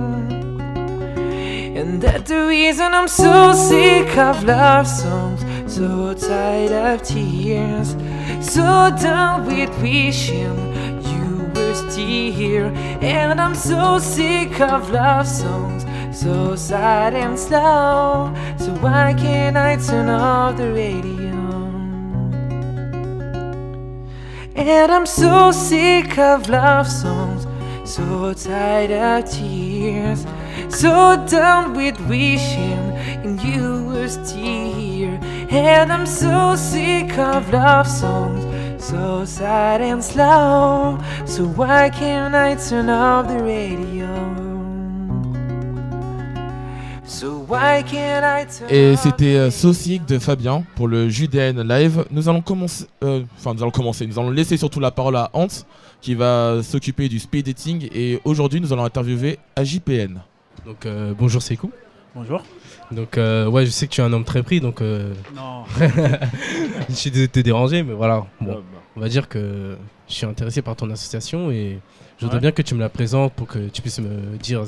And 1.79 2.01
that's 2.01 2.29
the 2.29 2.45
reason 2.45 2.93
I'm 2.93 3.07
so 3.07 3.53
sick 3.53 4.17
of 4.17 4.43
love 4.43 4.87
songs, 4.87 5.41
so 5.73 6.13
tired 6.13 6.71
of 6.71 7.01
tears, 7.01 7.95
so 8.41 8.91
done 9.01 9.45
with 9.45 9.69
wishing 9.81 10.72
still 11.73 12.31
here. 12.31 12.71
And 13.01 13.39
I'm 13.39 13.55
so 13.55 13.99
sick 13.99 14.59
of 14.61 14.89
love 14.89 15.27
songs, 15.27 15.85
so 16.17 16.55
sad 16.55 17.13
and 17.13 17.37
slow. 17.37 18.33
So 18.57 18.71
why 18.81 19.13
can't 19.17 19.57
I 19.57 19.77
turn 19.77 20.09
off 20.09 20.57
the 20.57 20.71
radio? 20.71 21.33
And 24.55 24.91
I'm 24.91 25.05
so 25.05 25.51
sick 25.51 26.17
of 26.17 26.47
love 26.47 26.87
songs, 26.87 27.47
so 27.83 28.33
tired 28.33 28.91
of 28.91 29.29
tears, 29.29 30.25
so 30.69 31.25
done 31.27 31.73
with 31.73 31.99
wishing 32.07 32.93
and 33.23 33.41
you 33.41 33.85
were 33.85 34.07
still 34.07 34.73
here. 34.73 35.19
And 35.49 35.91
I'm 35.91 36.05
so 36.05 36.55
sick 36.55 37.17
of 37.17 37.51
love 37.51 37.87
songs, 37.87 38.43
so 38.83 39.25
sad 39.25 39.81
and 39.81 40.01
slow. 40.01 40.97
So 41.25 41.45
why 41.45 41.89
can't 41.89 42.35
I 42.35 42.55
turn 42.55 42.89
off 42.89 43.27
the 43.27 43.41
radio? 43.41 44.09
So 47.05 47.45
why 47.47 47.83
can't 47.83 48.25
I 48.25 48.45
turn 48.45 48.69
Et 48.69 48.95
c'était 48.97 49.37
euh, 49.37 49.51
Saucic 49.51 50.05
de 50.05 50.19
Fabien 50.19 50.63
pour 50.75 50.89
le 50.89 51.07
JDN 51.07 51.61
Live. 51.61 52.05
Nous 52.11 52.27
allons 52.27 52.41
commencer, 52.41 52.85
euh, 53.03 53.23
enfin 53.37 53.53
nous 53.53 53.61
allons 53.61 53.71
commencer, 53.71 54.05
nous 54.05 54.19
allons 54.19 54.31
laisser 54.31 54.57
surtout 54.57 54.81
la 54.81 54.91
parole 54.91 55.15
à 55.15 55.29
Hans 55.33 55.47
qui 56.01 56.15
va 56.15 56.61
s'occuper 56.61 57.07
du 57.07 57.19
speed 57.19 57.45
dating 57.45 57.87
et 57.93 58.19
aujourd'hui 58.25 58.59
nous 58.59 58.73
allons 58.73 58.83
interviewer 58.83 59.39
AJPN. 59.55 60.19
Donc 60.65 60.85
euh, 60.85 61.13
bonjour 61.17 61.41
Sekou. 61.41 61.71
Bonjour. 62.15 62.43
Donc 62.91 63.17
euh, 63.17 63.47
ouais 63.47 63.65
je 63.65 63.71
sais 63.71 63.87
que 63.87 63.91
tu 63.93 64.01
es 64.01 64.03
un 64.03 64.13
homme 64.13 64.25
très 64.25 64.43
pris 64.43 64.59
donc 64.59 64.81
euh, 64.81 65.13
Non. 65.35 65.63
je 66.89 66.93
suis 66.93 67.09
désolé 67.09 67.27
de 67.27 67.31
te 67.31 67.39
déranger 67.39 67.83
mais 67.83 67.93
voilà. 67.93 68.25
Bon, 68.41 68.55
bah. 68.55 68.61
on 68.95 68.99
va 68.99 69.09
dire 69.09 69.27
que 69.27 69.77
je 70.07 70.13
suis 70.13 70.25
intéressé 70.25 70.61
par 70.61 70.75
ton 70.75 70.89
association 70.89 71.49
et 71.51 71.79
je 72.17 72.25
voudrais 72.25 72.39
bien 72.39 72.51
que 72.51 72.61
tu 72.61 72.75
me 72.75 72.79
la 72.79 72.89
présentes 72.89 73.33
pour 73.33 73.47
que 73.47 73.67
tu 73.69 73.81
puisses 73.81 73.99
me 73.99 74.37
dire 74.37 74.63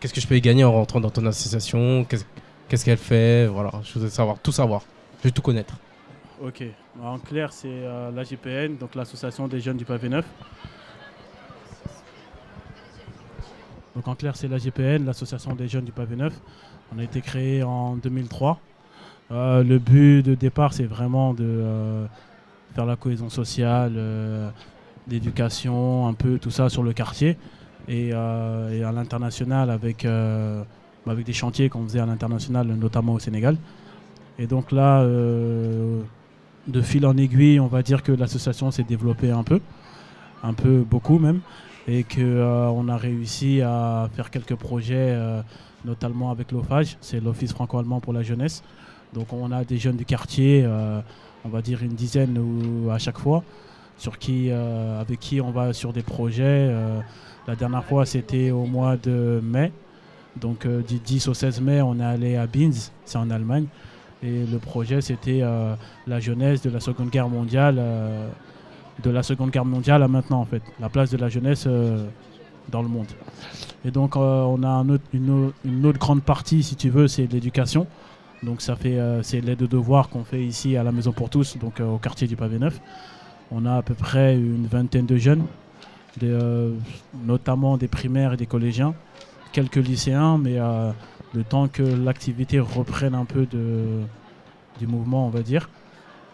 qu'est-ce 0.00 0.14
que 0.14 0.20
je 0.20 0.26
peux 0.26 0.36
y 0.36 0.40
gagner 0.40 0.64
en 0.64 0.72
rentrant 0.72 1.00
dans 1.00 1.10
ton 1.10 1.26
association, 1.26 2.04
qu'est-ce 2.04 2.84
qu'elle 2.84 2.96
fait, 2.96 3.46
voilà, 3.46 3.70
je 3.82 3.94
voudrais 3.94 4.10
savoir 4.10 4.38
tout 4.38 4.52
savoir, 4.52 4.82
je 5.20 5.28
veux 5.28 5.32
tout 5.32 5.42
connaître. 5.42 5.74
Ok. 6.40 6.62
En 7.02 7.18
clair, 7.18 7.52
c'est 7.52 7.68
euh, 7.68 8.10
l'AGPN, 8.10 8.76
donc 8.76 8.94
l'association 8.94 9.48
des 9.48 9.60
jeunes 9.60 9.76
du 9.76 9.84
pavé 9.84 10.08
neuf. 10.08 10.24
Donc 13.94 14.06
en 14.08 14.14
clair, 14.14 14.36
c'est 14.36 14.48
l'AGPN, 14.48 15.04
l'association 15.06 15.54
des 15.54 15.68
jeunes 15.68 15.84
du 15.84 15.92
pavé 15.92 16.16
neuf. 16.16 16.34
On 16.94 16.98
a 16.98 17.02
été 17.02 17.20
créé 17.20 17.62
en 17.62 17.96
2003. 17.96 18.60
Euh, 19.32 19.64
le 19.64 19.78
but 19.78 20.22
de 20.22 20.34
départ, 20.34 20.72
c'est 20.72 20.84
vraiment 20.84 21.34
de 21.34 21.44
euh, 21.44 22.06
faire 22.74 22.86
la 22.86 22.96
cohésion 22.96 23.28
sociale, 23.28 23.94
euh, 23.96 24.48
l'éducation, 25.08 26.06
un 26.06 26.14
peu 26.14 26.38
tout 26.38 26.50
ça 26.50 26.68
sur 26.68 26.82
le 26.82 26.92
quartier. 26.92 27.36
Et, 27.88 28.08
et 28.08 28.12
à 28.12 28.92
l'international, 28.92 29.70
avec, 29.70 30.02
bah, 30.02 30.66
avec 31.06 31.24
des 31.24 31.32
chantiers 31.32 31.68
qu'on 31.68 31.84
faisait 31.84 32.00
à 32.00 32.06
l'international, 32.06 32.66
notamment 32.66 33.12
au 33.12 33.20
Sénégal. 33.20 33.56
Et 34.40 34.48
donc 34.48 34.72
là, 34.72 35.04
de 35.04 36.82
fil 36.82 37.06
en 37.06 37.16
aiguille, 37.16 37.60
on 37.60 37.68
va 37.68 37.82
dire 37.82 38.02
que 38.02 38.10
l'association 38.10 38.72
s'est 38.72 38.82
développée 38.82 39.30
un 39.30 39.44
peu, 39.44 39.60
un 40.42 40.52
peu 40.52 40.84
beaucoup 40.88 41.20
même, 41.20 41.40
et 41.88 42.04
qu'on 42.04 42.88
a 42.88 42.96
réussi 42.96 43.62
à 43.62 44.08
faire 44.14 44.30
quelques 44.30 44.56
projets, 44.56 45.12
euh, 45.14 45.40
notamment 45.84 46.30
avec 46.30 46.52
l'OFAGE, 46.52 46.96
c'est 47.00 47.20
l'Office 47.22 47.52
franco-allemand 47.52 48.00
pour 48.00 48.12
la 48.12 48.22
jeunesse. 48.22 48.62
Donc 49.14 49.32
on 49.32 49.52
a 49.52 49.64
des 49.64 49.78
jeunes 49.78 49.96
du 49.96 50.04
quartier, 50.04 50.64
euh, 50.64 51.00
on 51.44 51.48
va 51.48 51.62
dire 51.62 51.82
une 51.82 51.94
dizaine 51.94 52.36
à 52.90 52.98
chaque 52.98 53.18
fois, 53.18 53.44
sur 53.98 54.18
qui, 54.18 54.50
euh, 54.50 55.00
avec 55.00 55.20
qui 55.20 55.40
on 55.40 55.50
va 55.52 55.72
sur 55.72 55.92
des 55.92 56.02
projets. 56.02 56.42
euh, 56.44 57.00
la 57.46 57.54
dernière 57.54 57.84
fois, 57.84 58.04
c'était 58.04 58.50
au 58.50 58.66
mois 58.66 58.96
de 58.96 59.40
mai. 59.42 59.72
Donc 60.40 60.66
euh, 60.66 60.82
du 60.82 60.98
10 60.98 61.28
au 61.28 61.34
16 61.34 61.60
mai, 61.60 61.80
on 61.80 61.98
est 62.00 62.04
allé 62.04 62.36
à 62.36 62.46
Binz, 62.46 62.90
c'est 63.04 63.18
en 63.18 63.30
Allemagne. 63.30 63.66
Et 64.22 64.44
le 64.44 64.58
projet, 64.58 65.00
c'était 65.00 65.40
euh, 65.42 65.74
la 66.06 66.20
jeunesse 66.20 66.62
de 66.62 66.70
la 66.70 66.80
Seconde 66.80 67.10
Guerre 67.10 67.28
mondiale, 67.28 67.76
euh, 67.78 68.28
de 69.02 69.10
la 69.10 69.22
Seconde 69.22 69.50
Guerre 69.50 69.64
mondiale 69.64 70.02
à 70.02 70.08
maintenant, 70.08 70.40
en 70.40 70.44
fait. 70.46 70.62
La 70.80 70.88
place 70.88 71.10
de 71.10 71.16
la 71.16 71.28
jeunesse 71.28 71.64
euh, 71.66 72.06
dans 72.70 72.82
le 72.82 72.88
monde. 72.88 73.06
Et 73.84 73.90
donc, 73.90 74.16
euh, 74.16 74.42
on 74.42 74.62
a 74.62 74.84
une, 75.12 75.30
au- 75.30 75.52
une 75.64 75.86
autre 75.86 75.98
grande 75.98 76.22
partie, 76.22 76.62
si 76.62 76.76
tu 76.76 76.88
veux, 76.90 77.06
c'est 77.08 77.30
l'éducation. 77.30 77.86
Donc, 78.42 78.60
ça 78.62 78.74
fait, 78.76 78.98
euh, 78.98 79.22
c'est 79.22 79.40
l'aide 79.40 79.58
de 79.58 79.66
devoir 79.66 80.08
qu'on 80.08 80.24
fait 80.24 80.42
ici 80.44 80.76
à 80.76 80.82
la 80.82 80.92
Maison 80.92 81.12
pour 81.12 81.30
tous, 81.30 81.56
donc 81.58 81.80
au 81.80 81.98
quartier 81.98 82.26
du 82.26 82.36
Pavé 82.36 82.58
Neuf. 82.58 82.80
On 83.52 83.64
a 83.66 83.76
à 83.76 83.82
peu 83.82 83.94
près 83.94 84.34
une 84.36 84.66
vingtaine 84.66 85.06
de 85.06 85.16
jeunes, 85.16 85.44
notamment 87.24 87.76
des 87.76 87.88
primaires 87.88 88.32
et 88.32 88.36
des 88.36 88.46
collégiens, 88.46 88.94
quelques 89.52 89.76
lycéens, 89.76 90.38
mais 90.38 90.58
le 91.34 91.44
temps 91.44 91.68
que 91.68 91.82
l'activité 91.82 92.58
reprenne 92.58 93.14
un 93.14 93.24
peu 93.24 93.46
du 93.46 94.86
mouvement, 94.86 95.26
on 95.26 95.30
va 95.30 95.42
dire. 95.42 95.68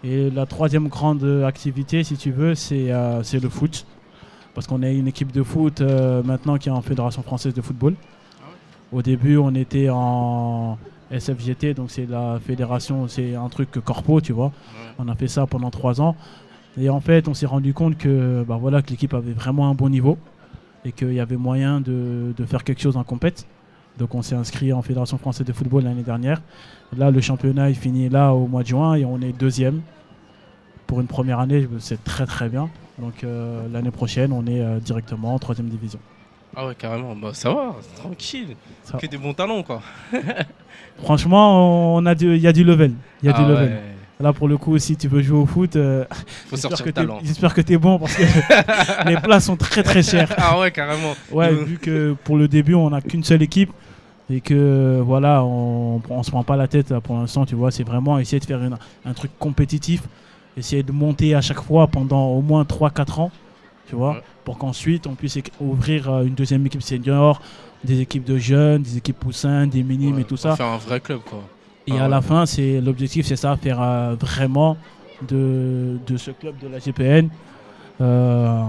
Et 0.05 0.31
la 0.31 0.47
troisième 0.47 0.89
grande 0.89 1.25
activité, 1.47 2.03
si 2.03 2.17
tu 2.17 2.33
veux, 2.33 2.55
c'est 2.55 2.91
euh, 2.91 3.23
c'est 3.23 3.41
le 3.41 3.49
foot. 3.49 3.87
Parce 4.55 4.67
qu'on 4.67 4.83
est 4.83 4.95
une 4.95 5.09
équipe 5.09 5.33
de 5.33 5.43
foot 5.43 5.81
euh, 5.81 6.23
maintenant 6.23 6.59
qui 6.59 6.69
est 6.69 6.73
en 6.73 6.83
Fédération 6.83 7.23
française 7.23 7.55
de 7.55 7.63
football. 7.63 7.95
Au 8.93 9.01
début, 9.01 9.39
on 9.39 9.55
était 9.55 9.89
en 9.91 10.77
SFGT, 11.11 11.73
donc 11.75 11.91
c'est 11.91 12.05
la 12.05 12.39
fédération, 12.45 13.09
c'est 13.09 13.35
un 13.35 13.49
truc 13.49 13.71
corpo, 13.85 14.21
tu 14.21 14.33
vois. 14.33 14.53
On 14.99 15.09
a 15.09 15.15
fait 15.15 15.29
ça 15.29 15.47
pendant 15.47 15.71
trois 15.71 16.01
ans. 16.01 16.15
Et 16.79 16.91
en 16.91 17.01
fait, 17.01 17.29
on 17.29 17.35
s'est 17.35 17.47
rendu 17.47 17.73
compte 17.73 17.97
que, 17.97 18.45
bah 18.47 18.59
voilà, 18.61 18.83
que 18.83 18.91
l'équipe 18.91 19.15
avait 19.15 19.33
vraiment 19.33 19.71
un 19.71 19.75
bon 19.75 19.89
niveau 19.89 20.19
et 20.85 20.93
qu'il 20.93 21.15
y 21.15 21.21
avait 21.21 21.37
moyen 21.37 21.81
de, 21.81 22.35
de 22.37 22.45
faire 22.45 22.65
quelque 22.65 22.83
chose 22.83 22.97
en 22.97 23.05
compète. 23.05 23.47
Donc 23.99 24.15
on 24.15 24.23
s'est 24.23 24.35
inscrit 24.35 24.73
en 24.73 24.83
Fédération 24.83 25.19
française 25.19 25.47
de 25.47 25.53
football 25.53 25.85
l'année 25.85 26.03
dernière. 26.03 26.41
Là, 26.97 27.11
le 27.11 27.21
championnat 27.21 27.69
il 27.71 27.77
finit 27.77 28.09
là 28.09 28.33
au 28.35 28.47
mois 28.47 28.63
de 28.63 28.69
juin 28.69 28.95
et 28.95 29.05
on 29.05 29.21
est 29.21 29.33
deuxième. 29.33 29.83
Pour 30.87 31.01
une 31.01 31.07
première 31.07 31.39
année, 31.41 31.67
c'est 31.79 32.03
très 32.05 32.27
très 32.27 32.49
bien. 32.49 32.69
Donc 32.99 33.25
euh, 33.25 33.67
l'année 33.73 33.91
prochaine, 33.91 34.33
on 34.33 34.47
est 34.47 34.61
euh, 34.61 34.79
directement 34.79 35.35
en 35.35 35.39
troisième 35.39 35.69
division. 35.69 35.99
Ah 36.55 36.67
ouais 36.67 36.75
carrément, 36.75 37.17
bah 37.17 37.31
ça 37.33 37.51
va, 37.53 37.77
tranquille, 37.97 38.57
Ça- 38.83 38.99
que 38.99 39.07
des 39.07 39.17
bons 39.17 39.33
talents 39.33 39.63
quoi. 39.63 39.81
Franchement, 41.03 41.95
on 41.97 42.05
a 42.07 42.15
du- 42.15 42.35
il 42.37 42.43
y 42.43 42.47
a 42.47 42.53
du 42.53 42.65
level. 42.65 42.93
Il 43.23 43.27
y 43.27 43.33
a 43.33 43.35
Ah 43.37 43.43
du 43.43 43.49
level. 43.49 43.69
ouais. 43.71 43.83
Là, 44.23 44.33
pour 44.33 44.47
le 44.49 44.57
coup, 44.57 44.79
si 44.79 44.97
tu 44.97 45.09
veux 45.09 45.21
jouer 45.21 45.39
au 45.39 45.47
foot, 45.47 45.75
euh, 45.77 46.05
Faut 46.11 46.17
j'espère 46.57 46.71
sortir 46.71 46.85
que 46.85 46.89
le 46.89 46.93
t'es- 46.93 47.01
talent. 47.01 47.19
J'espère 47.25 47.55
que 47.55 47.61
tu 47.61 47.73
es 47.73 47.77
bon 47.79 47.99
parce 47.99 48.15
que 48.15 48.23
les 49.09 49.17
places 49.17 49.45
sont 49.47 49.57
très 49.57 49.83
très 49.83 50.03
chères. 50.03 50.33
Ah 50.39 50.59
ouais, 50.61 50.71
carrément. 50.71 51.15
Ouais, 51.33 51.53
vu 51.53 51.79
que 51.79 52.15
pour 52.25 52.37
le 52.37 52.47
début, 52.49 52.75
on 52.75 52.91
n'a 52.91 53.01
qu'une 53.01 53.25
seule 53.25 53.43
équipe 53.43 53.71
et 54.31 54.41
que 54.41 55.01
voilà, 55.05 55.43
on, 55.45 56.01
on 56.09 56.23
se 56.23 56.31
prend 56.31 56.45
pas 56.45 56.57
la 56.57 56.69
tête 56.69 56.91
là, 56.91 57.01
pour 57.01 57.17
l'instant, 57.19 57.45
tu 57.45 57.55
vois. 57.57 57.71
C'est 57.71 57.83
vraiment 57.85 58.19
essayer 58.19 58.39
de 58.41 58.45
faire 58.47 58.63
une- 58.63 58.79
un 59.05 59.13
truc 59.13 59.33
compétitif, 59.39 60.03
essayer 60.57 60.83
de 60.83 60.93
monter 60.93 61.35
à 61.35 61.41
chaque 61.41 61.61
fois 61.61 61.87
pendant 61.89 62.27
au 62.29 62.41
moins 62.43 62.63
3-4 62.65 63.19
ans. 63.21 63.31
tu 63.89 63.97
vois, 63.97 64.23
pour 64.45 64.57
qu'ensuite 64.59 65.07
on 65.07 65.15
puisse 65.15 65.37
ouvrir 65.61 66.09
euh, 66.09 66.23
une 66.25 66.35
deuxième 66.35 66.65
équipe 66.65 66.83
senior, 66.83 67.43
des 67.85 68.01
équipes 68.01 68.25
de 68.25 68.39
jeunes, 68.39 68.83
des 68.83 68.97
équipes 68.99 69.19
poussins, 69.19 69.67
des 69.67 69.83
minimes 69.83 70.19
et 70.21 70.25
tout 70.25 70.37
ça. 70.37 70.57
Faire 70.57 70.67
un 70.67 70.79
vrai 70.79 71.01
club, 71.01 71.19
quoi. 71.29 71.43
Et 71.87 71.93
Ah 71.99 72.05
à 72.05 72.09
la 72.09 72.21
fin, 72.21 72.47
c'est 72.47 72.81
l'objectif, 72.81 73.27
c'est 73.27 73.37
ça, 73.37 73.57
faire 73.57 73.81
euh, 73.83 74.15
vraiment 74.21 74.77
de, 75.29 75.99
de 76.07 76.17
ce 76.17 76.31
club 76.31 76.55
de 76.63 76.69
la 76.69 76.79
GPN 76.79 77.29
euh, 78.01 78.63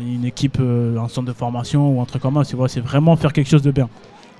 une 0.00 0.24
équipe, 0.24 0.58
euh, 0.60 0.98
un 0.98 1.08
centre 1.08 1.28
de 1.28 1.32
formation 1.32 1.90
ou 1.90 2.00
un 2.00 2.04
truc 2.04 2.22
comme 2.22 2.34
ça. 2.42 2.48
Tu 2.48 2.56
vois, 2.56 2.68
c'est 2.68 2.80
vraiment 2.80 3.16
faire 3.16 3.32
quelque 3.32 3.48
chose 3.48 3.62
de 3.62 3.70
bien. 3.70 3.88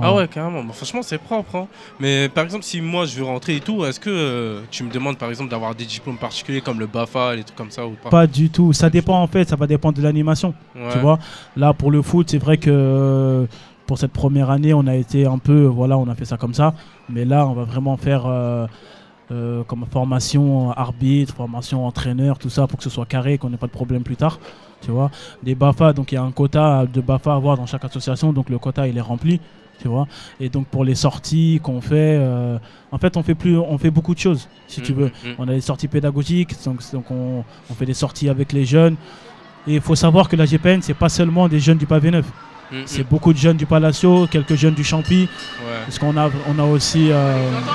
Ah 0.00 0.14
ouais, 0.14 0.28
carrément. 0.28 0.62
Bah, 0.62 0.72
franchement, 0.74 1.02
c'est 1.02 1.18
propre. 1.18 1.56
hein. 1.56 1.66
Mais 1.98 2.28
par 2.28 2.44
exemple, 2.44 2.62
si 2.62 2.80
moi 2.80 3.04
je 3.04 3.16
veux 3.18 3.24
rentrer 3.24 3.56
et 3.56 3.60
tout, 3.60 3.84
est-ce 3.84 3.98
que 3.98 4.10
euh, 4.10 4.60
tu 4.70 4.84
me 4.84 4.92
demandes 4.92 5.18
par 5.18 5.28
exemple 5.28 5.50
d'avoir 5.50 5.74
des 5.74 5.84
diplômes 5.86 6.18
particuliers 6.18 6.60
comme 6.60 6.78
le 6.78 6.86
BAFA, 6.86 7.34
les 7.34 7.42
trucs 7.42 7.56
comme 7.56 7.70
ça 7.72 7.84
ou 7.86 7.92
pas? 8.02 8.08
Pas 8.10 8.26
du 8.28 8.48
tout. 8.48 8.72
Ça 8.72 8.90
dépend 8.90 9.20
en 9.20 9.26
fait, 9.26 9.48
ça 9.48 9.56
va 9.56 9.66
dépendre 9.66 9.98
de 9.98 10.02
l'animation. 10.02 10.54
Ouais. 10.76 10.82
Tu 10.92 10.98
vois, 10.98 11.18
là 11.56 11.72
pour 11.72 11.90
le 11.90 12.00
foot, 12.02 12.30
c'est 12.30 12.38
vrai 12.38 12.58
que 12.58 13.48
pour 13.88 13.98
cette 13.98 14.12
première 14.12 14.50
année, 14.50 14.72
on 14.74 14.86
a 14.86 14.94
été 14.94 15.26
un 15.26 15.38
peu, 15.38 15.64
voilà, 15.64 15.98
on 15.98 16.06
a 16.08 16.14
fait 16.14 16.26
ça 16.26 16.36
comme 16.36 16.54
ça. 16.54 16.74
Mais 17.08 17.24
là, 17.24 17.46
on 17.48 17.54
va 17.54 17.64
vraiment 17.64 17.96
faire 17.96 18.24
euh, 18.26 18.66
euh, 19.32 19.64
comme 19.64 19.84
formation 19.90 20.70
arbitre, 20.72 21.34
formation 21.34 21.86
entraîneur, 21.86 22.38
tout 22.38 22.50
ça 22.50 22.66
pour 22.68 22.76
que 22.78 22.84
ce 22.84 22.90
soit 22.90 23.06
carré, 23.06 23.38
qu'on 23.38 23.50
n'ait 23.50 23.56
pas 23.56 23.66
de 23.66 23.72
problème 23.72 24.02
plus 24.02 24.16
tard. 24.16 24.38
Tu 24.82 24.90
vois, 24.92 25.10
des 25.42 25.54
BAFA, 25.56 25.92
donc 25.94 26.12
il 26.12 26.16
y 26.16 26.18
a 26.18 26.22
un 26.22 26.30
quota 26.30 26.84
de 26.86 27.00
BAFA 27.00 27.32
à 27.32 27.36
avoir 27.36 27.56
dans 27.56 27.66
chaque 27.66 27.84
association, 27.84 28.32
donc 28.32 28.50
le 28.50 28.58
quota 28.58 28.86
il 28.86 28.96
est 28.96 29.00
rempli. 29.12 29.40
Tu 29.80 29.86
vois, 29.88 30.06
et 30.40 30.48
donc 30.48 30.66
pour 30.66 30.84
les 30.84 30.96
sorties 30.96 31.60
qu'on 31.62 31.80
fait, 31.80 32.16
euh, 32.20 32.58
en 32.90 32.98
fait 32.98 33.16
on 33.16 33.22
fait 33.22 33.36
plus, 33.36 33.56
on 33.56 33.78
fait 33.78 33.92
beaucoup 33.92 34.12
de 34.12 34.18
choses, 34.18 34.48
si 34.66 34.82
tu 34.82 34.92
Mhm, 34.92 34.98
veux. 34.98 35.10
mhm. 35.24 35.34
On 35.38 35.48
a 35.48 35.52
des 35.52 35.60
sorties 35.60 35.86
pédagogiques, 35.88 36.52
donc, 36.64 36.80
donc 36.92 37.10
on, 37.12 37.44
on 37.70 37.74
fait 37.74 37.86
des 37.86 37.94
sorties 37.94 38.28
avec 38.28 38.52
les 38.52 38.64
jeunes. 38.64 38.96
Et 39.68 39.74
il 39.76 39.80
faut 39.80 39.94
savoir 39.94 40.28
que 40.28 40.34
la 40.36 40.46
GPN, 40.46 40.82
c'est 40.82 40.94
pas 40.94 41.08
seulement 41.08 41.46
des 41.48 41.60
jeunes 41.60 41.78
du 41.78 41.86
pavé 41.86 42.10
neuf. 42.10 42.26
Mhm. 42.70 42.82
C'est 42.86 43.08
beaucoup 43.08 43.32
de 43.32 43.38
jeunes 43.38 43.56
du 43.56 43.66
Palacio, 43.66 44.26
quelques 44.30 44.54
jeunes 44.54 44.74
du 44.74 44.84
Champy. 44.84 45.22
Ouais. 45.22 45.72
Parce 45.86 45.98
qu'on 45.98 46.16
a, 46.16 46.28
on 46.48 46.58
a 46.58 46.64
aussi. 46.64 47.10
euh, 47.10 47.34
Attends, 47.58 47.72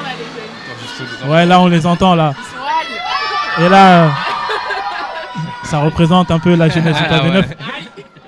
juste 0.81 1.09
les 1.23 1.29
Ouais, 1.29 1.45
là 1.45 1.59
on 1.61 1.67
les 1.67 1.85
entend 1.87 2.13
là. 2.15 2.33
Et 3.59 3.69
là, 3.69 4.05
euh, 4.05 4.09
ça 5.63 5.79
représente 5.79 6.31
un 6.31 6.39
peu 6.39 6.55
la 6.55 6.69
jeunesse 6.69 6.97
du 6.97 7.03
Ah 7.09 7.23
ouais. 7.23 7.45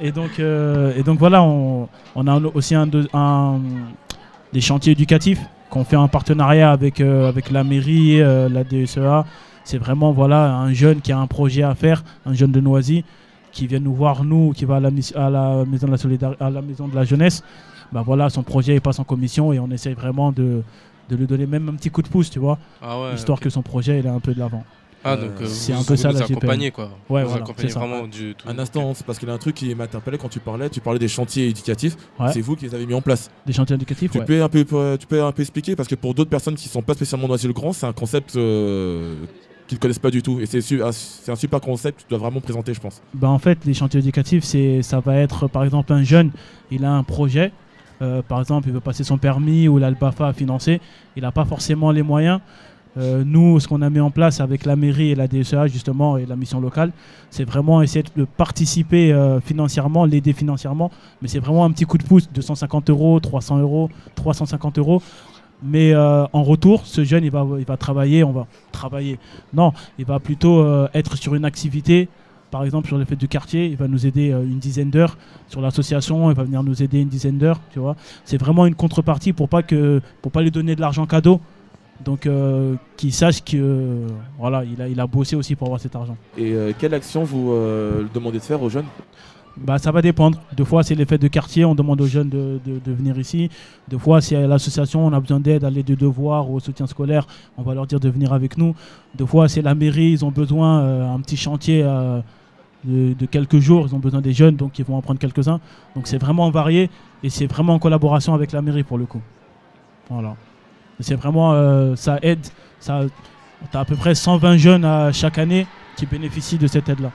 Et 0.01 0.11
donc, 0.11 0.39
euh, 0.39 0.93
et 0.97 1.03
donc 1.03 1.19
voilà, 1.19 1.41
on, 1.41 1.87
on 2.15 2.27
a 2.27 2.39
aussi 2.53 2.75
un, 2.75 2.87
un- 3.13 3.59
des 4.53 4.61
chantiers 4.61 4.91
éducatifs 4.93 5.39
qu'on 5.69 5.83
fait 5.85 5.95
en 5.95 6.07
partenariat 6.07 6.71
avec, 6.71 6.99
euh, 7.01 7.27
avec 7.29 7.49
la 7.51 7.63
mairie, 7.63 8.21
euh, 8.21 8.49
la 8.49 8.63
DSEA. 8.63 9.25
C'est 9.63 9.77
vraiment 9.77 10.11
voilà, 10.11 10.53
un 10.53 10.73
jeune 10.73 11.01
qui 11.01 11.11
a 11.11 11.17
un 11.17 11.27
projet 11.27 11.63
à 11.63 11.73
faire, 11.75 12.03
un 12.25 12.33
jeune 12.33 12.51
de 12.51 12.59
Noisy, 12.59 13.03
qui 13.55 13.67
vient 13.67 13.79
nous 13.79 13.93
voir, 13.95 14.23
nous, 14.23 14.51
qui 14.53 14.65
va 14.65 14.75
à 14.75 14.79
la, 14.79 14.91
mis- 14.91 15.11
à 15.15 15.29
la 15.29 15.65
maison 15.65 15.87
de 15.87 15.91
la 15.91 15.97
solidar- 15.97 16.35
à 16.39 16.49
la 16.49 16.61
maison 16.61 16.87
de 16.87 16.95
la 16.95 17.05
jeunesse. 17.05 17.41
Bah 17.91 18.03
voilà, 18.05 18.29
son 18.29 18.43
projet 18.43 18.75
il 18.75 18.81
passe 18.81 18.99
en 18.99 19.03
commission 19.03 19.53
et 19.53 19.59
on 19.59 19.71
essaye 19.71 19.93
vraiment 19.93 20.31
de, 20.31 20.61
de 21.09 21.15
lui 21.15 21.25
donner 21.25 21.45
même 21.45 21.69
un 21.69 21.73
petit 21.75 21.89
coup 21.89 22.01
de 22.01 22.07
pouce, 22.09 22.29
tu 22.29 22.39
vois, 22.39 22.57
Ah 22.81 22.99
ouais, 23.01 23.15
histoire 23.15 23.39
que 23.39 23.49
son 23.49 23.61
projet 23.61 23.99
il 23.99 24.05
est 24.05 24.09
un 24.09 24.19
peu 24.19 24.33
de 24.33 24.39
l'avant. 24.39 24.63
Ah, 25.07 25.15
donc, 25.15 25.39
euh, 25.39 25.45
c'est 25.45 25.71
vous- 25.71 25.81
un 25.81 25.83
peu 25.83 25.93
vous 25.93 26.01
ça 26.01 26.11
la 26.11 26.21
GPN. 26.21 26.37
accompagnez, 26.37 26.71
quoi. 26.71 26.85
Ouais, 27.09 27.23
Vous 27.23 27.29
voilà, 27.29 27.45
c'est 27.57 27.71
vraiment 27.73 28.07
du 28.07 28.33
tout. 28.35 28.49
Un 28.49 28.57
instant, 28.57 28.91
c'est 28.95 29.05
parce 29.05 29.19
qu'il 29.19 29.27
y 29.27 29.31
a 29.31 29.35
un 29.35 29.37
truc 29.37 29.53
qui 29.55 29.73
m'a 29.75 29.83
interpellé 29.83 30.17
quand 30.17 30.29
tu 30.29 30.39
parlais. 30.39 30.67
Tu 30.67 30.81
parlais 30.81 30.97
des 30.97 31.07
chantiers 31.07 31.47
éducatifs. 31.47 31.95
Ouais. 32.19 32.31
C'est 32.33 32.41
vous 32.41 32.55
qui 32.55 32.65
les 32.65 32.73
avez 32.73 32.87
mis 32.87 32.95
en 32.95 33.01
place. 33.03 33.29
Des 33.45 33.53
chantiers 33.53 33.75
éducatifs, 33.75 34.09
tu 34.11 34.17
ouais. 34.17 34.25
peux 34.25 34.41
un 34.41 34.49
peu, 34.49 34.65
euh, 34.73 34.97
tu 34.97 35.05
peux 35.05 35.23
un 35.23 35.31
peu 35.31 35.43
expliquer 35.43 35.75
parce 35.75 35.87
que 35.87 35.93
pour 35.93 36.15
d'autres 36.15 36.31
personnes 36.31 36.55
qui 36.55 36.67
sont 36.67 36.81
pas 36.81 36.95
spécialement 36.95 37.27
Noisy 37.27 37.45
le 37.45 37.53
Grand, 37.53 37.71
c'est 37.71 37.85
un 37.85 37.93
concept 37.93 38.35
euh, 38.35 39.13
qu'ils 39.67 39.77
ne 39.77 39.81
connaissent 39.81 39.99
pas 39.99 40.11
du 40.11 40.21
tout. 40.21 40.39
Et 40.39 40.45
c'est 40.45 40.61
su- 40.61 40.81
un- 40.83 40.91
super 41.35 41.59
concept 41.61 41.97
que 41.99 42.03
tu 42.03 42.09
dois 42.09 42.19
vraiment 42.19 42.41
présenter, 42.41 42.73
je 42.73 42.79
pense. 42.79 43.01
Ben, 43.13 43.29
en 43.29 43.39
fait, 43.39 43.65
les 43.65 43.73
chantiers 43.73 43.99
éducatifs, 43.99 44.43
ça 44.81 44.99
va 44.99 45.15
être 45.17 45.47
par 45.47 45.63
exemple 45.63 45.91
un 45.93 46.03
jeune, 46.03 46.31
il 46.71 46.85
a 46.85 46.91
un 46.93 47.03
projet, 47.03 47.51
euh, 48.01 48.21
par 48.21 48.39
exemple, 48.39 48.67
il 48.67 48.73
veut 48.73 48.79
passer 48.81 49.03
son 49.03 49.17
permis 49.17 49.67
ou 49.67 49.77
l'Albafa 49.77 50.27
à 50.27 50.33
financer, 50.33 50.81
il 51.15 51.23
n'a 51.23 51.31
pas 51.31 51.45
forcément 51.45 51.91
les 51.91 52.03
moyens. 52.03 52.39
Euh, 52.97 53.23
nous, 53.25 53.59
ce 53.59 53.67
qu'on 53.67 53.81
a 53.81 53.89
mis 53.89 53.99
en 53.99 54.09
place 54.09 54.39
avec 54.39 54.63
la 54.65 54.77
mairie 54.77 55.11
et 55.11 55.15
la 55.15 55.27
DSEA 55.27 55.67
justement 55.67 56.15
et 56.17 56.25
la 56.25 56.37
mission 56.37 56.61
locale, 56.61 56.93
c'est 57.29 57.43
vraiment 57.43 57.81
essayer 57.81 58.05
de 58.15 58.23
participer 58.23 59.11
euh, 59.11 59.41
financièrement, 59.41 60.05
l'aider 60.05 60.31
financièrement, 60.31 60.89
mais 61.21 61.27
c'est 61.27 61.39
vraiment 61.39 61.65
un 61.65 61.71
petit 61.71 61.83
coup 61.83 61.97
de 61.97 62.03
pouce, 62.03 62.29
250 62.33 62.89
euros, 62.89 63.19
300 63.19 63.57
euros, 63.59 63.89
350 64.15 64.77
euros. 64.77 65.01
Mais 65.63 65.93
euh, 65.93 66.25
en 66.33 66.43
retour, 66.43 66.85
ce 66.85 67.03
jeune, 67.03 67.23
il 67.23 67.31
va, 67.31 67.45
il 67.57 67.65
va 67.65 67.77
travailler, 67.77 68.23
on 68.23 68.31
va 68.31 68.47
travailler. 68.71 69.19
Non, 69.53 69.73
il 69.97 70.05
va 70.05 70.19
plutôt 70.19 70.59
euh, 70.59 70.87
être 70.93 71.15
sur 71.17 71.35
une 71.35 71.45
activité. 71.45 72.09
Par 72.51 72.63
exemple, 72.63 72.87
sur 72.87 72.97
les 72.97 73.05
fêtes 73.05 73.19
du 73.19 73.27
quartier, 73.27 73.65
il 73.65 73.75
va 73.75 73.87
nous 73.87 74.05
aider 74.05 74.31
euh, 74.31 74.43
une 74.43 74.59
dizaine 74.59 74.89
d'heures. 74.89 75.17
Sur 75.47 75.61
l'association, 75.61 76.29
il 76.29 76.35
va 76.35 76.43
venir 76.43 76.61
nous 76.63 76.83
aider 76.83 77.01
une 77.01 77.07
dizaine 77.07 77.37
d'heures. 77.37 77.59
Tu 77.71 77.79
vois, 77.79 77.95
c'est 78.25 78.37
vraiment 78.37 78.65
une 78.65 78.75
contrepartie 78.75 79.33
pour 79.33 79.49
pas 79.49 79.63
que, 79.63 80.01
pour 80.21 80.31
pas 80.31 80.41
lui 80.41 80.51
donner 80.51 80.75
de 80.75 80.81
l'argent 80.81 81.05
cadeau. 81.05 81.39
Donc, 82.03 82.27
qu'il 82.97 83.13
sache 83.13 83.41
que, 83.41 84.07
voilà, 84.37 84.65
il 84.65 84.81
a, 84.81 84.89
il 84.89 84.99
a 84.99 85.07
bossé 85.07 85.37
aussi 85.37 85.55
pour 85.55 85.67
avoir 85.67 85.79
cet 85.79 85.95
argent. 85.95 86.17
Et 86.37 86.53
quelle 86.77 86.93
action 86.93 87.23
vous 87.23 87.53
demandez 88.13 88.39
de 88.39 88.43
faire 88.43 88.61
aux 88.61 88.67
jeunes? 88.67 88.83
Bah, 89.57 89.77
ça 89.77 89.91
va 89.91 90.01
dépendre. 90.01 90.37
Deux 90.55 90.65
fois, 90.65 90.83
c'est 90.83 90.95
les 90.95 91.05
fêtes 91.05 91.21
de 91.21 91.29
quartier, 91.29 91.63
on 91.63 91.75
demande 91.75 92.01
aux 92.01 92.07
jeunes 92.07 92.27
de, 92.29 92.59
de- 92.65 92.91
venir 92.91 93.17
ici. 93.17 93.49
Deux 93.87 93.97
fois, 93.97 94.19
si 94.19 94.33
l'association, 94.35 95.05
on 95.07 95.13
a 95.13 95.19
besoin 95.19 95.39
d'aide 95.39 95.63
à 95.63 95.69
l'aide 95.69 95.85
de 95.85 95.95
devoirs 95.95 96.49
ou 96.49 96.55
au 96.55 96.59
soutien 96.59 96.87
scolaire, 96.87 97.25
on 97.57 97.63
va 97.63 97.73
leur 97.73 97.87
dire 97.87 97.99
de 98.01 98.09
venir 98.09 98.33
avec 98.33 98.57
nous. 98.57 98.75
Deux 99.17 99.25
fois, 99.25 99.47
c'est 99.47 99.61
la 99.61 99.73
mairie, 99.73 100.11
ils 100.11 100.25
ont 100.25 100.31
besoin 100.31 100.81
euh, 100.81 101.13
un 101.13 101.19
petit 101.21 101.37
chantier 101.37 101.83
euh, 101.85 102.19
de, 102.83 103.13
de 103.13 103.25
quelques 103.25 103.59
jours, 103.59 103.85
ils 103.87 103.95
ont 103.95 103.99
besoin 103.99 104.19
des 104.21 104.33
jeunes, 104.33 104.57
donc 104.57 104.77
ils 104.77 104.83
vont 104.85 104.97
en 104.97 105.01
prendre 105.01 105.19
quelques-uns. 105.21 105.61
Donc 105.95 106.07
c'est 106.07 106.17
vraiment 106.17 106.49
varié 106.51 106.89
et 107.23 107.29
c'est 107.29 107.47
vraiment 107.47 107.75
en 107.75 107.79
collaboration 107.79 108.33
avec 108.33 108.51
la 108.51 108.61
mairie 108.61 108.83
pour 108.83 108.97
le 108.97 109.05
coup. 109.05 109.21
Voilà. 110.09 110.35
C'est 110.99 111.15
vraiment, 111.15 111.53
euh, 111.53 111.95
ça 111.95 112.19
aide. 112.21 112.45
Ça, 112.81 113.01
tu 113.71 113.77
as 113.77 113.79
à 113.79 113.85
peu 113.85 113.95
près 113.95 114.15
120 114.15 114.57
jeunes 114.57 114.83
à 114.85 115.13
chaque 115.13 115.37
année 115.37 115.65
qui 115.95 116.05
bénéficient 116.05 116.57
de 116.57 116.67
cette 116.67 116.89
aide-là. 116.89 117.11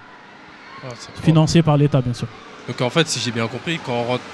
Ah. 0.84 0.88
Financée 1.22 1.62
par 1.62 1.76
l'État, 1.76 2.00
bien 2.00 2.14
sûr. 2.14 2.28
Donc 2.68 2.80
en 2.80 2.90
fait, 2.90 3.06
si 3.08 3.20
j'ai 3.20 3.32
bien 3.32 3.46
compris, 3.46 3.78
quand 3.84 3.92
on 3.92 4.04
rentre 4.04 4.24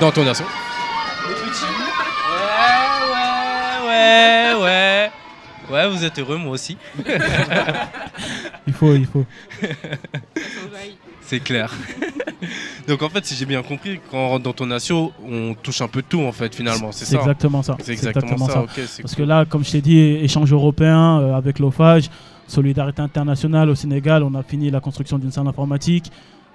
dans 0.00 0.10
ton 0.10 0.24
nation. 0.24 0.44
Ouais, 1.26 1.34
ouais, 3.84 4.54
ouais, 4.54 4.62
ouais. 4.62 5.10
Ouais, 5.70 5.88
vous 5.88 6.04
êtes 6.04 6.18
heureux, 6.18 6.36
moi 6.36 6.52
aussi. 6.52 6.76
Il 8.66 8.72
faut, 8.72 8.94
il 8.94 9.06
faut. 9.06 9.24
C'est 11.20 11.40
clair. 11.40 11.72
Donc 12.88 13.02
en 13.02 13.08
fait, 13.08 13.24
si 13.24 13.34
j'ai 13.34 13.46
bien 13.46 13.62
compris, 13.62 14.00
quand 14.10 14.18
on 14.18 14.28
rentre 14.28 14.42
dans 14.44 14.52
ton 14.52 14.66
nation, 14.66 15.12
on 15.24 15.54
touche 15.54 15.80
un 15.80 15.88
peu 15.88 16.02
de 16.02 16.06
tout 16.06 16.20
en 16.22 16.32
fait 16.32 16.54
finalement, 16.54 16.92
c'est 16.92 17.04
ça 17.04 17.18
exactement 17.18 17.62
ça. 17.62 17.76
C'est 17.80 17.92
exactement, 17.92 18.46
ça. 18.46 18.64
Parce 18.74 18.96
cool. 18.96 19.10
que 19.16 19.22
là, 19.22 19.44
comme 19.44 19.64
je 19.64 19.72
t'ai 19.72 19.80
dit, 19.80 19.98
échange 19.98 20.52
européen 20.52 21.20
euh, 21.20 21.34
avec 21.34 21.58
l'OFAGE, 21.58 22.10
solidarité 22.46 23.02
internationale 23.02 23.68
au 23.70 23.74
Sénégal, 23.74 24.22
on 24.22 24.34
a 24.34 24.42
fini 24.42 24.70
la 24.70 24.80
construction 24.80 25.18
d'une 25.18 25.30
salle 25.30 25.46
informatique. 25.48 26.10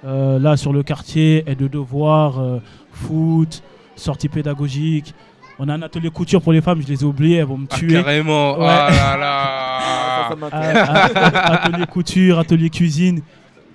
Euh, 0.06 0.40
là, 0.40 0.58
sur 0.58 0.74
le 0.74 0.82
quartier, 0.84 1.44
aide 1.46 1.60
de 1.60 1.68
devoirs, 1.68 2.40
euh, 2.40 2.60
foot, 2.92 3.62
sortie 3.96 4.30
pédagogique. 4.30 5.14
On 5.60 5.70
a 5.70 5.76
un 5.76 5.82
atelier 5.84 6.10
couture 6.10 6.42
pour 6.42 6.54
les 6.54 6.62
femmes, 6.62 6.82
je 6.82 6.88
les 6.88 7.02
ai 7.02 7.06
oubliés, 7.06 7.38
elles 7.38 7.46
vont 7.46 7.58
me 7.58 7.68
Ah, 7.70 7.76
tuer. 7.76 7.94
carrément. 8.02 8.58
Ouais. 8.58 8.66
Ah 8.68 8.90
là 8.90 9.18
là. 9.18 10.36
Ah, 10.52 11.54
atelier 11.54 11.86
couture, 11.86 12.40
atelier 12.40 12.70
cuisine. 12.70 13.22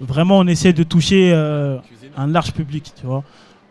Vraiment, 0.01 0.39
on 0.39 0.47
essaie 0.47 0.73
de 0.73 0.83
toucher 0.83 1.31
euh, 1.33 1.79
un 2.17 2.27
large 2.27 2.53
public, 2.53 2.93
tu 2.99 3.07
vois. 3.07 3.23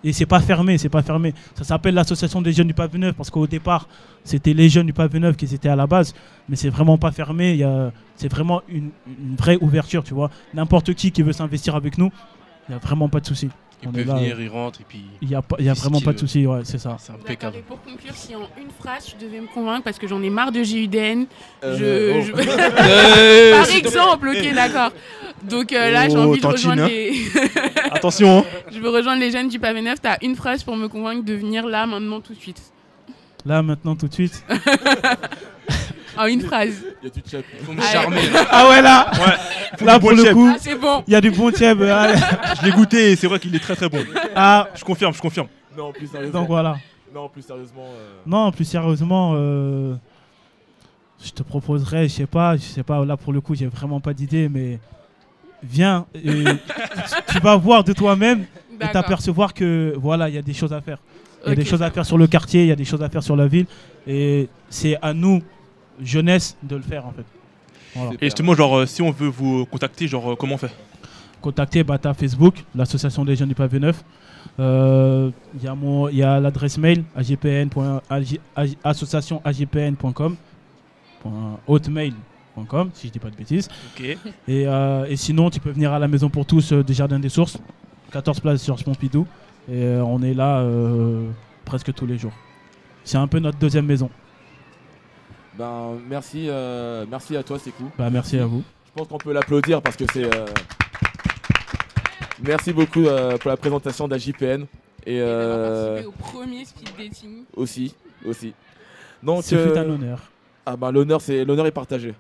Et 0.06 0.14
c'est 0.14 0.28
pas 0.28 0.40
fermé, 0.40 0.78
c'est 0.78 0.88
pas 0.88 1.02
fermé. 1.02 1.34
Ça 1.56 1.64
s'appelle 1.64 1.96
l'association 1.96 2.40
des 2.40 2.54
jeunes 2.54 2.68
du 2.68 2.76
Pavé 2.76 3.00
Neuf 3.00 3.16
parce 3.16 3.32
qu'au 3.32 3.48
départ, 3.48 3.90
c'était 4.24 4.54
les 4.54 4.70
jeunes 4.70 4.86
du 4.86 4.94
Pavé 4.94 5.20
Neuf 5.20 5.36
qui 5.36 5.46
étaient 5.46 5.68
à 5.68 5.76
la 5.76 5.88
base, 5.88 6.14
mais 6.48 6.56
c'est 6.56 6.70
vraiment 6.70 7.00
pas 7.00 7.12
fermé. 7.12 7.66
C'est 8.16 8.30
vraiment 8.30 8.62
une, 8.70 8.92
vraie 9.36 9.58
ouverture, 9.62 10.04
tu 10.04 10.14
vois. 10.14 10.30
N'importe 10.54 10.94
qui 10.94 11.12
qui 11.12 11.24
veut 11.24 11.34
s'investir 11.34 11.76
avec 11.76 11.98
nous, 11.98 12.12
il 12.70 12.74
y 12.74 12.76
a 12.76 12.78
vraiment 12.78 13.10
pas 13.10 13.20
de 13.20 13.26
souci. 13.26 13.50
Il 13.86 13.90
On 13.90 13.92
peut 13.94 14.00
est 14.02 14.04
là, 14.04 14.16
venir, 14.16 14.42
il 14.42 14.50
rentre 14.50 14.82
et 14.82 14.86
puis. 14.88 15.02
Il 15.22 15.30
y 15.30 15.36
a, 15.36 15.42
pas- 15.42 15.56
il 15.60 15.66
y 15.66 15.70
a 15.70 15.72
il 15.72 15.76
fait 15.76 15.82
ce 15.82 15.86
vraiment 15.88 16.02
pas 16.02 16.14
de 16.14 16.20
souci, 16.20 16.46
ouais, 16.48 16.62
c'est 16.64 16.78
ça. 16.80 16.98
C'est 17.00 17.12
impeccable. 17.14 17.58
Et 17.58 17.62
pour 17.62 17.82
conclure, 17.82 18.14
si 18.16 18.36
en 18.36 18.42
une 18.60 18.70
phrase 18.80 19.06
tu 19.06 19.16
devais 19.24 19.40
me 19.40 19.48
convaincre 19.48 19.84
parce 19.84 19.98
que 20.00 20.08
j'en 20.08 20.22
ai 20.24 20.30
marre 20.30 20.52
de 20.52 20.62
GUDN, 20.62 21.26
Euh, 21.64 21.78
je, 21.78 22.32
oh. 22.32 22.36
je- 22.38 22.46
Euh, 22.86 23.60
par 23.62 23.70
exemple, 23.76 24.28
ok, 24.30 24.54
d'accord. 24.54 24.92
Donc 25.44 25.72
euh, 25.74 25.92
là, 25.92 26.10
j'ai 26.10 26.18
Oh, 26.18 26.22
envie 26.22 26.42
de 26.42 26.48
rejoindre 26.48 26.84
hein. 26.84 26.88
les. 26.88 27.14
Attention, 27.92 28.40
hein. 28.40 28.44
Je 28.72 28.80
veux 28.80 28.90
rejoindre 28.90 29.20
les 29.22 29.32
jeunes 29.32 29.48
du 29.50 29.60
pavé 29.60 29.82
neuf. 29.82 30.02
T'as 30.02 30.18
une 30.22 30.36
phrase 30.36 30.64
pour 30.64 30.76
me 30.76 30.88
convaincre 30.88 31.24
de 31.24 31.34
venir 31.34 31.68
là, 31.68 31.86
maintenant, 31.86 32.20
tout 32.22 32.34
de 32.34 32.40
suite. 32.40 32.62
Là, 33.46 33.62
maintenant, 33.62 33.96
tout 33.96 34.08
de 34.08 34.14
suite. 34.14 34.44
En 36.18 36.26
une 36.28 36.42
phrase. 36.42 36.82
Il 37.04 37.10
y 37.10 37.12
a 37.12 37.14
du 37.14 37.22
chat. 37.30 37.40
Faut 37.64 37.74
me 37.74 37.82
Allez. 37.82 37.92
charmer. 37.92 38.22
Ah 38.50 38.70
ouais, 38.70 38.82
là 38.82 39.12
Là, 39.82 40.00
pour 40.00 40.12
bon 40.12 40.16
le 40.16 40.34
coup, 40.34 40.50
Ah, 40.54 40.58
c'est 40.60 40.76
bon. 40.76 41.04
il 41.08 41.12
y 41.14 41.16
a 41.16 41.22
du 41.22 41.32
bon 41.32 41.50
allez. 41.50 42.20
Je 42.62 42.66
l'ai 42.66 42.72
goûté 42.72 43.12
et 43.12 43.16
c'est 43.18 43.28
vrai 43.28 43.38
qu'il 43.40 43.54
est 43.54 43.60
très 43.60 43.76
très 43.76 43.90
bon. 43.90 44.00
Ah, 44.36 44.70
Je 44.76 44.84
confirme, 44.86 45.14
je 45.14 45.22
confirme. 45.22 45.48
Non, 45.78 45.92
plus 45.92 46.08
sérieusement. 46.08 46.40
donc 46.40 46.48
voilà. 46.48 46.78
Non, 47.14 47.28
plus 47.30 47.42
sérieusement. 47.42 47.86
euh, 47.86 48.14
Non, 48.26 48.52
plus 48.52 48.66
sérieusement, 48.66 49.34
euh, 49.36 49.96
je 51.24 51.32
te 51.32 51.44
proposerais, 51.44 52.08
je 52.08 52.14
sais 52.14 52.26
pas, 52.26 52.56
je 52.56 52.62
sais 52.62 52.84
pas, 52.84 53.04
là 53.06 53.18
pour 53.18 53.34
le 53.34 53.42
coup, 53.42 53.56
j'ai 53.56 53.68
vraiment 53.68 54.00
pas 54.00 54.14
d'idée, 54.14 54.48
mais 54.50 54.80
viens, 55.64 56.06
et 56.14 56.44
tu, 57.30 57.40
vas 57.40 57.56
voir 57.58 57.84
de 57.84 57.94
toi-même 57.94 58.46
et 58.82 58.88
t'apercevoir 58.92 59.54
que 59.54 59.94
voilà, 59.98 60.30
il 60.30 60.36
y 60.36 60.38
a 60.38 60.42
des 60.42 60.54
choses 60.54 60.74
à 60.74 60.82
faire. 60.82 60.98
Il 61.46 61.50
y 61.50 61.52
a 61.52 61.56
des 61.56 61.66
choses 61.66 61.84
à 61.84 61.92
faire 61.92 62.06
sur 62.06 62.18
le 62.18 62.28
quartier, 62.28 62.64
il 62.64 62.68
y 62.68 62.72
a 62.72 62.76
des 62.76 62.86
choses 62.86 63.04
à 63.04 63.10
faire 63.10 63.24
sur 63.24 63.36
la 63.36 63.48
ville, 63.48 63.66
et 64.08 64.50
c'est 64.70 64.98
à 65.02 65.14
nous, 65.14 65.42
jeunesse, 66.02 66.56
de 66.64 66.76
le 66.76 66.82
faire 66.82 67.06
en 67.06 67.12
fait. 67.12 67.26
Voilà. 67.96 68.12
Et 68.22 68.26
justement, 68.26 68.54
genre, 68.56 68.78
euh, 68.80 68.86
si 68.86 69.02
on 69.02 69.12
veut 69.12 69.28
vous 69.30 69.66
contacter, 69.66 70.08
genre, 70.08 70.34
euh, 70.34 70.36
comment 70.36 70.56
on 70.56 70.58
fait? 70.58 70.72
Contacter 71.42 71.84
Bata 71.84 72.14
Facebook, 72.14 72.56
l'association 72.76 73.24
des 73.24 73.36
jeunes 73.36 73.50
du 73.50 73.56
pavé 73.56 73.80
9. 73.80 74.04
Euh, 74.60 75.32
Il 75.58 75.64
y 75.64 75.68
a 75.68 75.76
mon- 75.76 76.08
il 76.10 76.18
y 76.18 76.24
a 76.24 76.40
l'adresse 76.40 76.78
mail 76.78 77.04
agpn. 77.16 77.70
ag- 78.10 78.40
ag- 78.56 78.76
associationagpn.com 78.84 80.36
hotmail.com 81.68 82.90
si 82.94 83.08
je 83.08 83.12
dis 83.14 83.20
pas 83.20 83.30
de 83.30 83.36
bêtises. 83.36 83.68
Ok. 83.98 84.06
Et, 84.48 84.68
euh, 84.68 85.06
et 85.10 85.16
sinon, 85.16 85.50
tu 85.50 85.60
peux 85.60 85.72
venir 85.72 85.92
à 85.94 86.00
la 86.00 86.08
maison 86.08 86.30
pour 86.30 86.46
tous 86.46 86.72
euh, 86.72 86.84
des 86.84 86.94
Jardins 86.94 87.20
des 87.20 87.30
Sources, 87.30 87.58
14 88.12 88.40
places 88.40 88.62
sur 88.62 88.76
Pompidou. 88.84 89.26
Et 89.70 89.84
euh, 89.84 90.04
on 90.04 90.22
est 90.22 90.34
là 90.34 90.60
euh, 90.60 91.28
presque 91.66 91.94
tous 91.94 92.06
les 92.06 92.18
jours. 92.18 92.34
C'est 93.04 93.18
un 93.18 93.28
peu 93.28 93.40
notre 93.40 93.58
deuxième 93.58 93.86
maison. 93.86 94.10
Ben, 95.58 95.98
merci, 96.10 96.48
euh, 96.50 97.06
merci 97.10 97.36
à 97.38 97.44
toi, 97.44 97.58
c'est 97.60 97.72
cool. 97.72 97.88
Bah, 97.98 98.10
merci 98.10 98.38
à 98.38 98.46
vous. 98.46 98.64
Je 98.88 98.92
pense 98.94 99.08
qu'on 99.08 99.18
peut 99.18 99.34
l'applaudir 99.34 99.82
parce 99.82 99.96
que 99.96 100.06
c'est. 100.12 100.26
euh, 100.26 100.46
Merci 102.46 102.74
beaucoup 102.74 103.06
euh, 103.06 103.38
pour 103.38 103.50
la 103.50 103.56
présentation 103.58 104.08
d'AJPN. 104.08 104.64
Et 105.06 105.20
euh, 105.22 106.04
Au 106.06 106.12
premier 106.12 106.66
speed 106.66 106.90
dating. 106.98 107.44
aussi, 107.56 107.96
aussi. 108.26 108.54
Donc, 109.24 109.44
Ce 109.44 109.56
fut 109.56 109.70
euh, 109.70 109.78
un 109.82 109.90
honneur. 109.90 110.20
Ah 110.66 110.76
bah 110.76 110.92
l'honneur 110.92 111.22
c'est 111.22 111.46
l'honneur 111.46 111.66
est 111.68 111.72
partagé. 111.72 112.14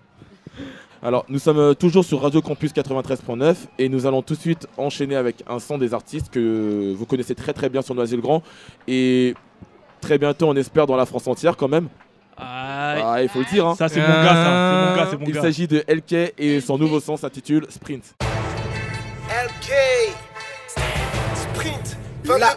Alors 1.01 1.25
nous 1.27 1.39
sommes 1.39 1.75
toujours 1.75 2.05
sur 2.05 2.21
Radio 2.21 2.41
Campus 2.41 2.71
93.9 2.73 3.55
et 3.79 3.89
nous 3.89 4.05
allons 4.05 4.21
tout 4.21 4.35
de 4.35 4.39
suite 4.39 4.67
enchaîner 4.77 5.15
avec 5.15 5.43
un 5.47 5.59
son 5.59 5.77
des 5.79 5.93
artistes 5.95 6.29
que 6.29 6.93
vous 6.95 7.05
connaissez 7.07 7.33
très 7.35 7.53
très 7.53 7.69
bien 7.69 7.81
sur 7.81 7.95
Noisy-le-Grand 7.95 8.43
et 8.87 9.33
très 9.99 10.17
bientôt 10.19 10.47
on 10.47 10.55
espère 10.55 10.85
dans 10.85 10.95
la 10.95 11.05
France 11.07 11.27
entière 11.27 11.57
quand 11.57 11.67
même. 11.67 11.89
Ah, 12.37 13.17
il 13.21 13.29
faut 13.29 13.39
le 13.39 13.45
dire. 13.45 13.65
hein. 13.67 13.75
Ça, 13.77 13.87
c'est 13.89 13.99
mon 14.01 14.07
gars, 14.07 14.33
ça. 14.33 14.45
C'est 14.45 14.89
mon 14.89 14.95
gars, 14.95 15.07
c'est 15.11 15.17
mon 15.19 15.25
Il 15.27 15.35
s'agit 15.41 15.67
de 15.67 15.83
LK 15.87 16.33
et 16.37 16.61
son 16.61 16.77
nouveau 16.77 16.99
son 16.99 17.17
s'intitule 17.17 17.65
Sprint. 17.69 18.03
LK 19.29 19.71
Sprint 21.35 21.97
la, 22.25 22.37
la, 22.39 22.49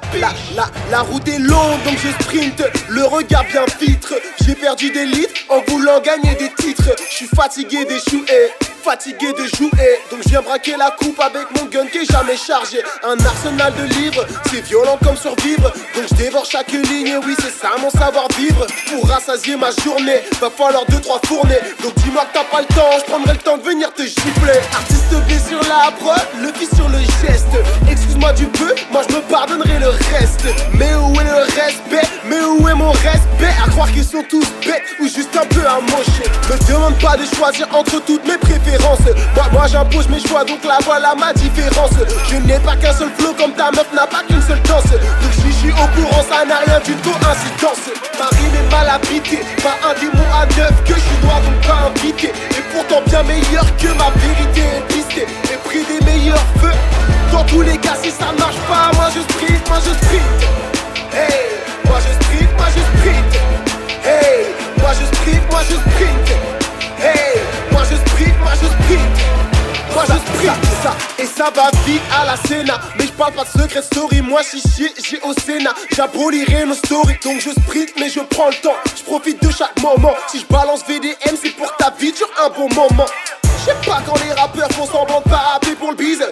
la, 0.57 0.67
la 0.91 1.01
route 1.03 1.29
est 1.29 1.39
longue 1.39 1.83
donc 1.85 1.99
je 1.99 2.09
sprint 2.25 2.63
Le 2.89 3.05
regard 3.05 3.45
bien 3.45 3.65
vitre 3.79 4.15
J'ai 4.43 4.55
perdu 4.55 4.91
des 4.91 5.05
litres 5.05 5.35
en 5.51 5.61
voulant 5.71 6.01
gagner 6.01 6.35
des 6.37 6.51
titres 6.55 6.91
Je 7.11 7.15
suis 7.15 7.27
fatigué 7.27 7.85
d'échouer 7.85 8.25
Fatigué 8.89 9.35
de 9.35 9.45
jouer. 9.55 10.01
Donc 10.11 10.21
je 10.25 10.31
viens 10.31 10.41
braquer 10.41 10.75
la 10.79 10.91
coupe 10.93 11.21
avec 11.21 11.51
mon 11.55 11.67
gun 11.67 11.85
qui 11.93 11.99
est 11.99 12.11
jamais 12.11 12.39
chargé. 12.39 12.79
Un 13.05 13.23
arsenal 13.23 13.75
de 13.75 13.85
livres 14.01 14.25
C'est 14.51 14.65
violent 14.65 14.99
comme 15.05 15.15
survivre. 15.15 15.71
Donc 15.95 16.05
je 16.11 16.15
dévore 16.15 16.47
chaque 16.47 16.73
ligne 16.73 17.09
Et 17.09 17.17
oui 17.19 17.35
c'est 17.39 17.53
ça 17.53 17.73
mon 17.83 17.91
savoir-vivre. 17.91 18.67
Pour 18.89 19.07
rassasier 19.07 19.57
ma 19.57 19.73
journée 19.85 20.23
Va 20.41 20.49
falloir 20.49 20.87
deux 20.87 21.03
trois 21.03 21.21
fournées. 21.27 21.61
Donc 21.83 21.97
dis-moi 21.97 22.25
que 22.33 22.39
t'as 22.39 22.45
pas 22.45 22.63
le 22.63 22.75
temps 22.75 22.89
Je 22.99 23.05
prendrai 23.13 23.33
le 23.35 23.39
temps 23.41 23.59
de 23.59 23.63
venir 23.63 23.93
te 23.93 24.05
gifler. 24.05 24.59
Artiste 24.73 25.13
B 25.13 25.33
sur 25.47 25.61
la 25.69 25.91
prod 25.91 26.27
Le 26.41 26.51
fils 26.55 26.75
sur 26.75 26.89
le 26.89 26.99
geste. 26.99 27.59
Excuse-moi 27.91 28.33
du 28.33 28.47
peu 28.47 28.75
Moi 28.91 29.03
je 29.07 29.17
me 29.17 29.21
pardonnerai 29.21 29.81
le 29.81 29.89
reste. 29.89 30.47
Mais 30.73 30.95
où 30.95 31.13
est 31.21 31.25
le 31.25 31.45
respect? 31.61 32.09
Mais 32.25 32.41
où 32.41 32.67
est 32.67 32.75
mon 32.75 32.93
respect? 32.93 33.55
À 33.63 33.69
croire 33.69 33.93
qu'ils 33.93 34.03
sont 34.05 34.25
tous 34.31 34.47
bêtes 34.65 34.83
Ou 34.99 35.05
juste 35.05 35.37
un 35.37 35.45
peu 35.45 35.67
amochés. 35.67 36.31
Me 36.49 36.73
demande 36.73 36.99
pas 37.01 37.19
de 37.19 37.27
choisir 37.37 37.69
entre 37.75 38.03
toutes 38.07 38.25
mes 38.27 38.39
préférences 38.39 38.78
Moi, 38.81 38.97
moi 39.53 39.67
j'impose 39.67 40.09
mes 40.09 40.21
choix 40.21 40.45
Donc 40.45 40.65
là 40.65 40.79
voilà 40.85 41.15
ma 41.15 41.33
différence. 41.33 41.91
Je 42.31 42.37
n'ai 42.37 42.59
pas 42.59 42.77
qu'un 42.77 42.93
seul 42.93 43.11
flow 43.19 43.35
Comme 43.35 43.53
ta 43.53 43.71
meuf 43.71 43.87
n'a 43.93 44.07
pas 44.07 44.23
qu'une 44.27 44.38
va 71.59 71.71
vite 71.85 72.03
à 72.13 72.25
la 72.25 72.37
Sénat. 72.37 72.81
Mais 72.99 73.07
je 73.07 73.13
parle 73.13 73.33
pas 73.33 73.45
de 73.45 73.49
secret 73.49 73.83
story 73.83 74.23
Moi 74.23 74.43
si 74.43 74.61
chier 74.61 74.93
j'ai 75.03 75.21
au 75.23 75.33
Sénat. 75.33 75.75
J'abolirai 75.95 76.65
nos 76.65 76.75
stories 76.75 77.19
Donc 77.25 77.41
je 77.41 77.51
sprint 77.51 77.91
mais 77.99 78.09
je 78.09 78.21
prends 78.21 78.49
le 78.49 78.61
temps. 78.63 78.77
Je 78.97 79.03
profite 79.03 79.43
de 79.43 79.51
chaque 79.51 79.81
moment. 79.83 80.15
Si 80.29 80.41
je 80.41 80.47
balance 80.47 80.85
VDM 80.87 81.37
c'est 81.43 81.57
pour 81.57 81.75
ta 81.77 81.91
vie 81.99 82.13
dure 82.13 82.31
un 82.45 82.51
bon 82.51 82.69
moment. 82.75 83.07
Je 83.43 83.89
pas 83.89 84.01
quand 84.07 84.19
les 84.25 84.33
rappeurs 84.33 84.71
font 84.71 84.87
semblant 84.87 85.21
de 85.21 85.29
pas 85.29 85.59
pour 85.79 85.91
le 85.91 85.97
bise 85.97 86.25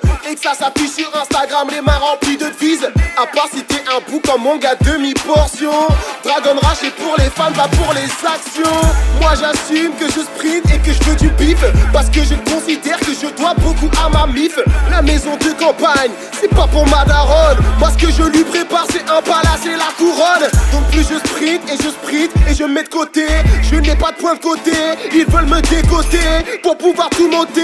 ça 0.42 0.54
s'affiche 0.54 0.90
sur 0.90 1.10
Instagram 1.14 1.68
les 1.70 1.80
mains 1.80 1.98
remplies 1.98 2.36
de 2.36 2.46
devises. 2.46 2.88
À 3.16 3.26
part 3.26 3.48
si 3.52 3.62
t'es 3.62 3.82
un 3.88 4.10
bout 4.10 4.20
comme 4.20 4.42
mon 4.42 4.56
gars 4.56 4.74
demi-portion. 4.80 5.72
Dragon 6.24 6.58
Rush 6.62 6.84
est 6.84 6.94
pour 6.96 7.14
les 7.18 7.30
fans, 7.30 7.52
pas 7.52 7.68
pour 7.68 7.92
les 7.94 8.08
actions. 8.26 8.80
Moi 9.20 9.32
j'assume 9.40 9.92
que 9.98 10.06
je 10.06 10.20
sprint 10.20 10.64
et 10.74 10.78
que 10.78 10.92
je 10.92 11.02
veux 11.04 11.16
du 11.16 11.28
bif. 11.30 11.58
Parce 11.92 12.10
que 12.10 12.20
je 12.20 12.34
considère 12.50 12.98
que 13.00 13.12
je 13.12 13.28
dois 13.36 13.54
beaucoup 13.54 13.90
à 14.02 14.08
ma 14.08 14.26
mif. 14.26 14.58
La 14.90 15.02
maison 15.02 15.36
de 15.36 15.50
campagne, 15.52 16.12
c'est 16.38 16.52
pas 16.54 16.66
pour 16.66 16.86
ma 16.86 17.04
daronne. 17.04 17.58
Moi 17.78 17.90
ce 17.90 18.06
que 18.06 18.12
je 18.12 18.22
lui 18.24 18.44
prépare 18.44 18.86
c'est 18.90 19.08
un 19.10 19.22
palace 19.22 19.64
et 19.66 19.76
la 19.76 19.90
couronne. 19.96 20.50
Donc 20.72 20.90
plus 20.90 21.06
je 21.08 21.18
sprint 21.26 21.62
et 21.70 21.76
je 21.82 21.88
sprint 21.88 22.32
et 22.48 22.54
je 22.54 22.64
mets 22.64 22.82
de 22.82 22.88
côté. 22.88 23.26
Je 23.62 23.76
n'ai 23.76 23.96
pas 23.96 24.12
de 24.12 24.16
point 24.16 24.34
de 24.34 24.40
côté, 24.40 24.72
ils 25.12 25.26
veulent 25.26 25.46
me 25.46 25.60
décoter 25.60 26.60
Pour 26.62 26.76
pouvoir 26.76 27.10
tout 27.10 27.28
monter, 27.28 27.62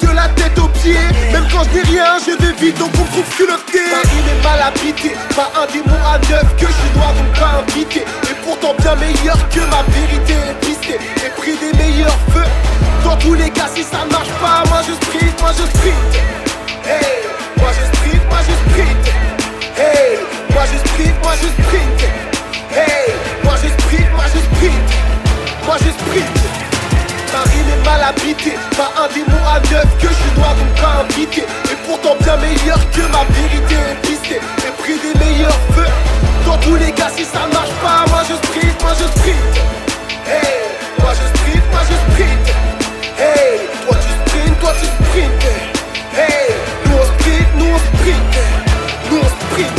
de 0.00 0.08
la 0.14 0.28
tête 0.28 0.58
aux 0.58 0.68
pieds. 0.68 0.94
Même 1.32 1.46
quand 1.52 1.64
je 1.64 1.76
n'ai 1.76 1.82
rien, 1.82 2.05
je 2.24 2.30
vais 2.42 2.52
vite 2.54 2.78
donc 2.78 2.90
on 2.94 3.04
trouve 3.04 3.36
culotté 3.36 3.80
Ma 3.90 4.08
rime 4.08 4.28
est 4.30 4.42
mal 4.42 4.60
habité, 4.62 5.12
pas 5.34 5.50
un 5.60 5.66
démon 5.72 5.98
à 6.04 6.18
neuf 6.30 6.46
Que 6.56 6.66
je 6.66 6.98
noir 6.98 7.12
donc 7.14 7.38
pas 7.38 7.62
invité 7.62 8.00
Et 8.00 8.34
pourtant 8.44 8.74
bien 8.78 8.94
meilleur 8.96 9.36
que 9.50 9.60
ma 9.60 9.82
vérité 9.92 10.34
est 10.34 10.66
pistée 10.66 10.98
Et 11.24 11.30
pris 11.30 11.56
des 11.56 11.76
meilleurs 11.76 12.18
feux. 12.32 12.48
Dans 13.04 13.16
tous 13.16 13.34
les 13.34 13.50
cas 13.50 13.68
si 13.74 13.82
ça 13.82 14.04
marche 14.10 14.30
pas 14.40 14.62
Moi 14.68 14.80
je 14.86 14.94
sprint, 15.06 15.40
moi 15.40 15.50
je 15.52 15.64
sprint 15.78 16.14
Hey, 16.84 17.22
moi 17.58 17.70
je 17.72 17.96
sprint, 17.96 18.22
moi 18.28 18.38
je 18.46 18.70
sprint 18.70 19.06
Hey, 19.76 20.18
moi 20.52 20.62
je 20.70 20.78
sprint, 20.88 21.14
moi 21.22 21.34
je 21.40 21.48
sprint 21.62 22.02
Hey, 22.72 23.14
moi 23.42 23.54
je 23.62 23.68
sprint, 23.82 24.12
moi 24.12 24.24
je 24.32 24.38
sprint 24.38 24.88
Moi 25.66 25.76
je 25.78 26.35
mal 27.86 28.02
habitée, 28.02 28.58
pas 28.76 28.92
un 28.98 29.08
démon 29.14 29.42
à 29.46 29.60
neuf 29.70 29.86
Que 29.98 30.08
je 30.08 30.26
noir 30.38 30.54
donc 30.56 30.74
pas 30.80 31.04
invité 31.04 31.42
Et 31.70 31.76
pourtant 31.86 32.16
bien 32.20 32.36
meilleur 32.36 32.78
que 32.90 33.02
ma 33.14 33.24
vérité 33.32 33.74
est 33.74 34.06
pistée. 34.06 34.40
Et 34.66 34.72
pris 34.82 34.98
des 34.98 35.14
meilleurs 35.18 35.60
feux. 35.74 35.92
Dans 36.44 36.58
tous 36.58 36.76
les 36.76 36.92
cas 36.92 37.10
si 37.16 37.24
ça 37.24 37.46
marche 37.52 37.74
pas 37.82 38.04
Moi 38.10 38.22
je 38.28 38.34
sprint, 38.34 38.82
moi 38.82 38.92
je 38.98 39.04
sprint 39.18 39.54
Hey, 40.26 40.62
moi 41.00 41.12
je 41.14 41.24
sprint, 41.38 41.64
moi 41.70 41.80
je 41.88 41.94
sprint 42.12 42.46
Hey, 43.18 43.60
toi 43.86 43.96
tu 44.02 44.12
sprint, 44.30 44.60
toi 44.60 44.72
tu 44.78 44.86
sprint 44.86 45.44
Hey, 46.14 46.54
nous 46.86 46.96
on 47.00 47.04
sprint, 47.04 47.48
nous 47.58 47.66
on 47.66 47.78
sprint 47.78 48.34
Nous 49.10 49.18
on 49.18 49.28
sprint 49.54 49.76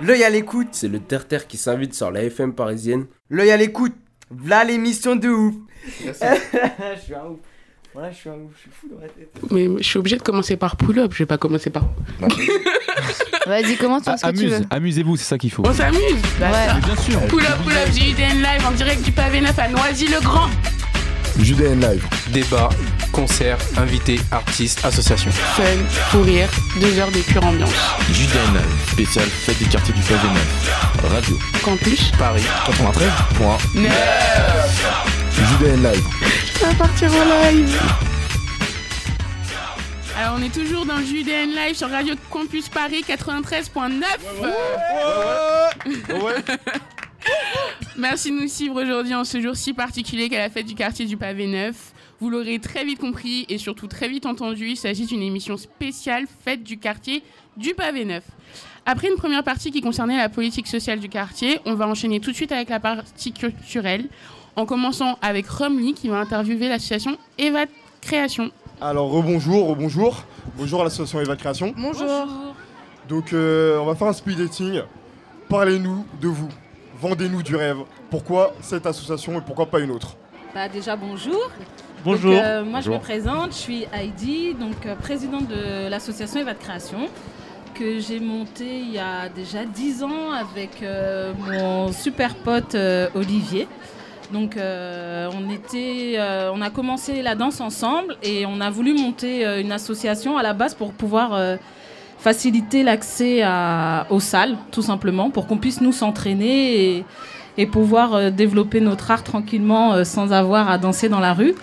L'œil 0.00 0.24
à 0.24 0.30
l'écoute. 0.30 0.68
C'est 0.72 0.88
le 0.88 1.00
terre-terre 1.00 1.46
qui 1.46 1.56
s'invite 1.56 1.94
sur 1.94 2.10
la 2.10 2.22
FM 2.22 2.52
parisienne. 2.54 3.06
L'œil 3.30 3.50
à 3.50 3.56
l'écoute. 3.56 3.94
V'là 4.30 4.64
l'émission 4.64 5.16
de 5.16 5.28
ouf. 5.28 5.54
Merci. 6.04 6.20
je 6.96 7.00
suis 7.02 7.14
un 7.14 7.24
ouf. 7.26 7.38
Voilà, 7.94 8.10
je 8.10 8.16
suis 8.16 8.28
un 8.28 8.32
ouf. 8.34 8.50
Je 8.56 8.60
suis 8.62 8.70
fou 8.78 8.88
dans 8.94 9.00
la 9.00 9.08
tête. 9.08 9.30
Mais 9.50 9.68
je 9.78 9.82
suis 9.82 9.98
obligé 9.98 10.16
de 10.16 10.22
commencer 10.22 10.56
par 10.56 10.76
pull-up, 10.76 11.12
je 11.14 11.18
vais 11.18 11.26
pas 11.26 11.38
commencer 11.38 11.70
par. 11.70 11.84
Vas-y, 13.46 13.76
comment 13.76 14.00
tu 14.00 14.10
ce 14.10 14.26
que 14.26 14.36
tu 14.36 14.46
veux 14.48 14.60
Amusez-vous, 14.70 15.16
c'est 15.16 15.24
ça 15.24 15.38
qu'il 15.38 15.50
faut. 15.50 15.62
On 15.66 15.72
s'amuse 15.72 16.00
Bah, 16.40 16.50
Ouais. 16.50 16.80
bien 16.84 16.96
sûr. 17.02 17.20
Pull-up, 17.28 17.56
pull-up, 17.64 17.88
JUDN 17.92 18.42
live 18.42 18.66
en 18.66 18.72
direct 18.72 19.02
du 19.02 19.12
pavé 19.12 19.40
neuf 19.40 19.58
à 19.58 19.68
Noisy-le-Grand. 19.68 20.48
JDN 21.38 21.80
Live. 21.80 22.02
Débat, 22.32 22.70
concert, 23.12 23.58
invités, 23.76 24.18
artistes, 24.32 24.82
associations. 24.86 25.30
Fun, 25.30 25.62
fou 26.10 26.22
rire, 26.22 26.48
deux 26.80 26.98
heures 26.98 27.10
de 27.10 27.18
pure 27.18 27.44
ambiance. 27.44 27.70
JDN 28.10 28.54
Live, 28.54 28.90
spécial 28.92 29.26
fête 29.26 29.58
du 29.58 29.66
quartier 29.66 29.92
du 29.92 30.00
pavé 30.00 30.28
neuf. 30.28 31.02
Radio. 31.12 31.38
Campus 31.62 32.10
Paris 32.18 32.42
93. 32.64 33.10
JDN 35.36 35.82
Live. 35.82 36.04
Ça 36.58 36.68
va 36.68 36.74
partir 36.74 37.10
en 37.12 37.24
live. 37.24 37.78
Alors 40.18 40.36
on 40.38 40.42
est 40.42 40.52
toujours 40.52 40.86
dans 40.86 40.96
le 40.96 41.04
JUDN 41.04 41.50
live 41.50 41.74
sur 41.76 41.90
Radio 41.90 42.14
Campus 42.30 42.70
Paris 42.70 43.04
93.9. 43.06 44.02
Merci 47.98 48.30
de 48.30 48.40
nous 48.40 48.48
suivre 48.48 48.82
aujourd'hui 48.82 49.14
en 49.14 49.24
ce 49.24 49.40
jour 49.42 49.54
si 49.54 49.74
particulier 49.74 50.30
qu'est 50.30 50.38
la 50.38 50.48
fête 50.48 50.66
du 50.66 50.74
quartier 50.74 51.04
du 51.04 51.18
Pavé 51.18 51.46
Neuf. 51.46 51.92
Vous 52.18 52.30
l'aurez 52.30 52.58
très 52.58 52.84
vite 52.84 52.98
compris 52.98 53.44
et 53.50 53.58
surtout 53.58 53.88
très 53.88 54.08
vite 54.08 54.24
entendu, 54.24 54.68
il 54.70 54.76
s'agit 54.76 55.04
d'une 55.04 55.22
émission 55.22 55.58
spéciale 55.58 56.24
fête 56.44 56.62
du 56.62 56.78
quartier 56.78 57.22
du 57.58 57.74
Pavé 57.74 58.06
Neuf. 58.06 58.24
Après 58.86 59.08
une 59.08 59.16
première 59.16 59.42
partie 59.42 59.70
qui 59.72 59.80
concernait 59.80 60.16
la 60.16 60.28
politique 60.28 60.68
sociale 60.68 61.00
du 61.00 61.08
quartier, 61.08 61.58
on 61.66 61.74
va 61.74 61.88
enchaîner 61.88 62.20
tout 62.20 62.30
de 62.30 62.36
suite 62.36 62.52
avec 62.52 62.68
la 62.68 62.80
partie 62.80 63.32
culturelle, 63.32 64.08
en 64.56 64.66
commençant 64.66 65.18
avec 65.22 65.46
Romney 65.48 65.92
qui 65.92 66.08
va 66.08 66.18
interviewer 66.18 66.68
l'association 66.68 67.16
Eva 67.38 67.64
Création. 68.00 68.50
Alors 68.80 69.10
rebonjour, 69.10 69.68
rebonjour. 69.68 70.24
Bonjour 70.56 70.80
à 70.80 70.84
l'association 70.84 71.20
Eva 71.20 71.36
Création. 71.36 71.74
Bonjour. 71.76 72.26
Donc 73.08 73.32
euh, 73.32 73.78
on 73.78 73.84
va 73.84 73.94
faire 73.94 74.08
un 74.08 74.12
speed 74.12 74.38
dating. 74.38 74.82
Parlez-nous 75.48 76.04
de 76.20 76.28
vous. 76.28 76.48
Vendez-nous 77.00 77.42
du 77.42 77.54
rêve. 77.54 77.78
Pourquoi 78.10 78.54
cette 78.60 78.86
association 78.86 79.38
et 79.38 79.42
pourquoi 79.42 79.66
pas 79.66 79.80
une 79.80 79.90
autre 79.90 80.16
Bah 80.54 80.68
déjà 80.68 80.96
bonjour. 80.96 81.50
Bonjour. 82.04 82.32
Donc, 82.32 82.42
euh, 82.42 82.64
moi 82.64 82.80
je 82.80 82.90
me 82.90 82.98
présente, 82.98 83.52
je 83.52 83.56
suis 83.56 83.86
Heidi, 83.92 84.54
donc 84.54 84.86
euh, 84.86 84.94
présidente 84.94 85.48
de 85.48 85.88
l'association 85.88 86.40
Eva 86.40 86.54
de 86.54 86.58
Création 86.58 87.08
que 87.78 88.00
j'ai 88.00 88.20
montée 88.20 88.80
il 88.80 88.92
y 88.92 88.98
a 88.98 89.28
déjà 89.28 89.64
10 89.64 90.02
ans 90.02 90.30
avec 90.32 90.82
euh, 90.82 91.32
mon 91.46 91.92
super 91.92 92.34
pote 92.34 92.74
euh, 92.74 93.08
Olivier. 93.14 93.68
Donc 94.32 94.56
euh, 94.56 95.30
euh, 95.74 96.50
on 96.54 96.60
a 96.60 96.70
commencé 96.70 97.22
la 97.22 97.34
danse 97.34 97.60
ensemble 97.60 98.16
et 98.22 98.44
on 98.46 98.60
a 98.60 98.70
voulu 98.70 98.94
monter 98.94 99.46
euh, 99.46 99.60
une 99.60 99.72
association 99.72 100.36
à 100.36 100.42
la 100.42 100.52
base 100.52 100.74
pour 100.74 100.92
pouvoir 100.92 101.38
faciliter 102.18 102.82
l'accès 102.82 103.44
aux 104.10 104.20
salles, 104.20 104.56
tout 104.72 104.82
simplement, 104.82 105.30
pour 105.30 105.46
qu'on 105.46 105.58
puisse 105.58 105.80
nous 105.80 105.92
s'entraîner 105.92 107.04
et, 107.58 107.66
pouvoir 107.66 108.30
développer 108.32 108.80
notre 108.80 109.10
art 109.10 109.22
tranquillement 109.22 110.04
sans 110.04 110.32
avoir 110.32 110.70
à 110.70 110.78
danser 110.78 111.08
dans 111.08 111.20
la 111.20 111.32
rue. 111.32 111.54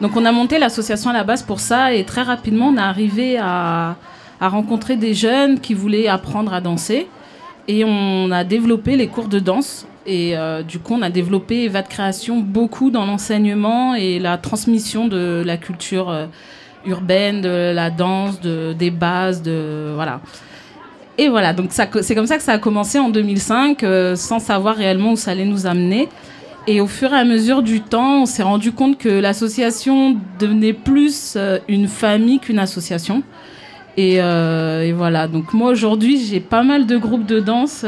Donc 0.00 0.16
on 0.16 0.24
a 0.24 0.32
monté 0.32 0.58
l'association 0.58 1.10
à 1.10 1.12
la 1.12 1.24
base 1.24 1.42
pour 1.42 1.60
ça 1.60 1.92
et 1.92 2.04
très 2.04 2.22
rapidement 2.22 2.68
on 2.68 2.76
est 2.76 2.80
arrivé 2.80 3.38
à 3.38 3.96
rencontrer 4.40 4.96
des 4.96 5.14
jeunes 5.14 5.60
qui 5.60 5.74
voulaient 5.74 6.08
apprendre 6.08 6.52
à 6.52 6.60
danser 6.60 7.08
et 7.68 7.84
on 7.84 8.30
a 8.30 8.44
développé 8.44 8.96
les 8.96 9.08
cours 9.08 9.28
de 9.28 9.38
danse 9.38 9.86
et 10.06 10.36
euh, 10.36 10.62
du 10.62 10.78
coup 10.78 10.94
on 10.94 11.02
a 11.02 11.10
développé 11.10 11.64
Eva 11.64 11.82
de 11.82 11.88
création 11.88 12.40
beaucoup 12.40 12.90
dans 12.90 13.04
l'enseignement 13.04 13.94
et 13.94 14.18
la 14.18 14.38
transmission 14.38 15.08
de 15.08 15.42
la 15.44 15.56
culture 15.56 16.08
euh, 16.08 16.26
urbaine, 16.86 17.42
de 17.42 17.72
la 17.74 17.90
danse, 17.90 18.40
de, 18.40 18.72
des 18.72 18.90
bases, 18.90 19.42
de 19.42 19.92
voilà. 19.94 20.20
Et 21.18 21.28
voilà, 21.28 21.52
donc 21.52 21.70
c'est 21.72 22.14
comme 22.14 22.26
ça 22.26 22.38
que 22.38 22.42
ça 22.42 22.52
a 22.52 22.58
commencé 22.58 22.98
en 22.98 23.10
2005, 23.10 23.82
euh, 23.82 24.16
sans 24.16 24.38
savoir 24.38 24.76
réellement 24.76 25.12
où 25.12 25.16
ça 25.16 25.32
allait 25.32 25.44
nous 25.44 25.66
amener. 25.66 26.08
Et 26.66 26.80
au 26.80 26.86
fur 26.86 27.12
et 27.12 27.16
à 27.16 27.24
mesure 27.24 27.62
du 27.62 27.82
temps, 27.82 28.22
on 28.22 28.26
s'est 28.26 28.42
rendu 28.42 28.72
compte 28.72 28.96
que 28.96 29.08
l'association 29.08 30.16
devenait 30.38 30.72
plus 30.72 31.36
une 31.68 31.88
famille 31.88 32.38
qu'une 32.38 32.58
association. 32.58 33.22
Et, 33.98 34.20
voilà, 34.92 35.26
donc 35.26 35.52
moi 35.52 35.70
aujourd'hui, 35.70 36.18
j'ai 36.24 36.40
pas 36.40 36.62
mal 36.62 36.86
de 36.86 36.96
groupes 36.96 37.26
de 37.26 37.40
danse 37.40 37.84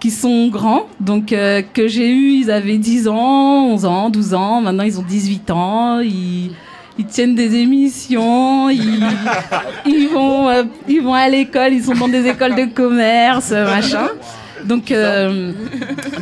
qui 0.00 0.10
sont 0.10 0.48
grands. 0.48 0.86
Donc 0.98 1.32
euh, 1.32 1.62
que 1.62 1.86
j'ai 1.86 2.10
eu, 2.10 2.32
ils 2.32 2.50
avaient 2.50 2.78
10 2.78 3.08
ans, 3.08 3.66
11 3.72 3.84
ans, 3.84 4.10
12 4.10 4.34
ans. 4.34 4.60
Maintenant, 4.62 4.84
ils 4.84 4.98
ont 4.98 5.04
18 5.06 5.50
ans. 5.50 6.00
Ils, 6.00 6.50
ils 6.98 7.06
tiennent 7.06 7.34
des 7.34 7.54
émissions. 7.56 8.70
Ils, 8.70 9.04
ils, 9.86 10.08
vont, 10.08 10.48
euh, 10.48 10.64
ils 10.88 11.02
vont 11.02 11.14
à 11.14 11.28
l'école. 11.28 11.74
Ils 11.74 11.84
sont 11.84 11.94
dans 11.94 12.08
des 12.08 12.26
écoles 12.26 12.56
de 12.56 12.64
commerce, 12.64 13.50
machin. 13.50 14.08
Donc, 14.64 14.90
euh, 14.90 15.52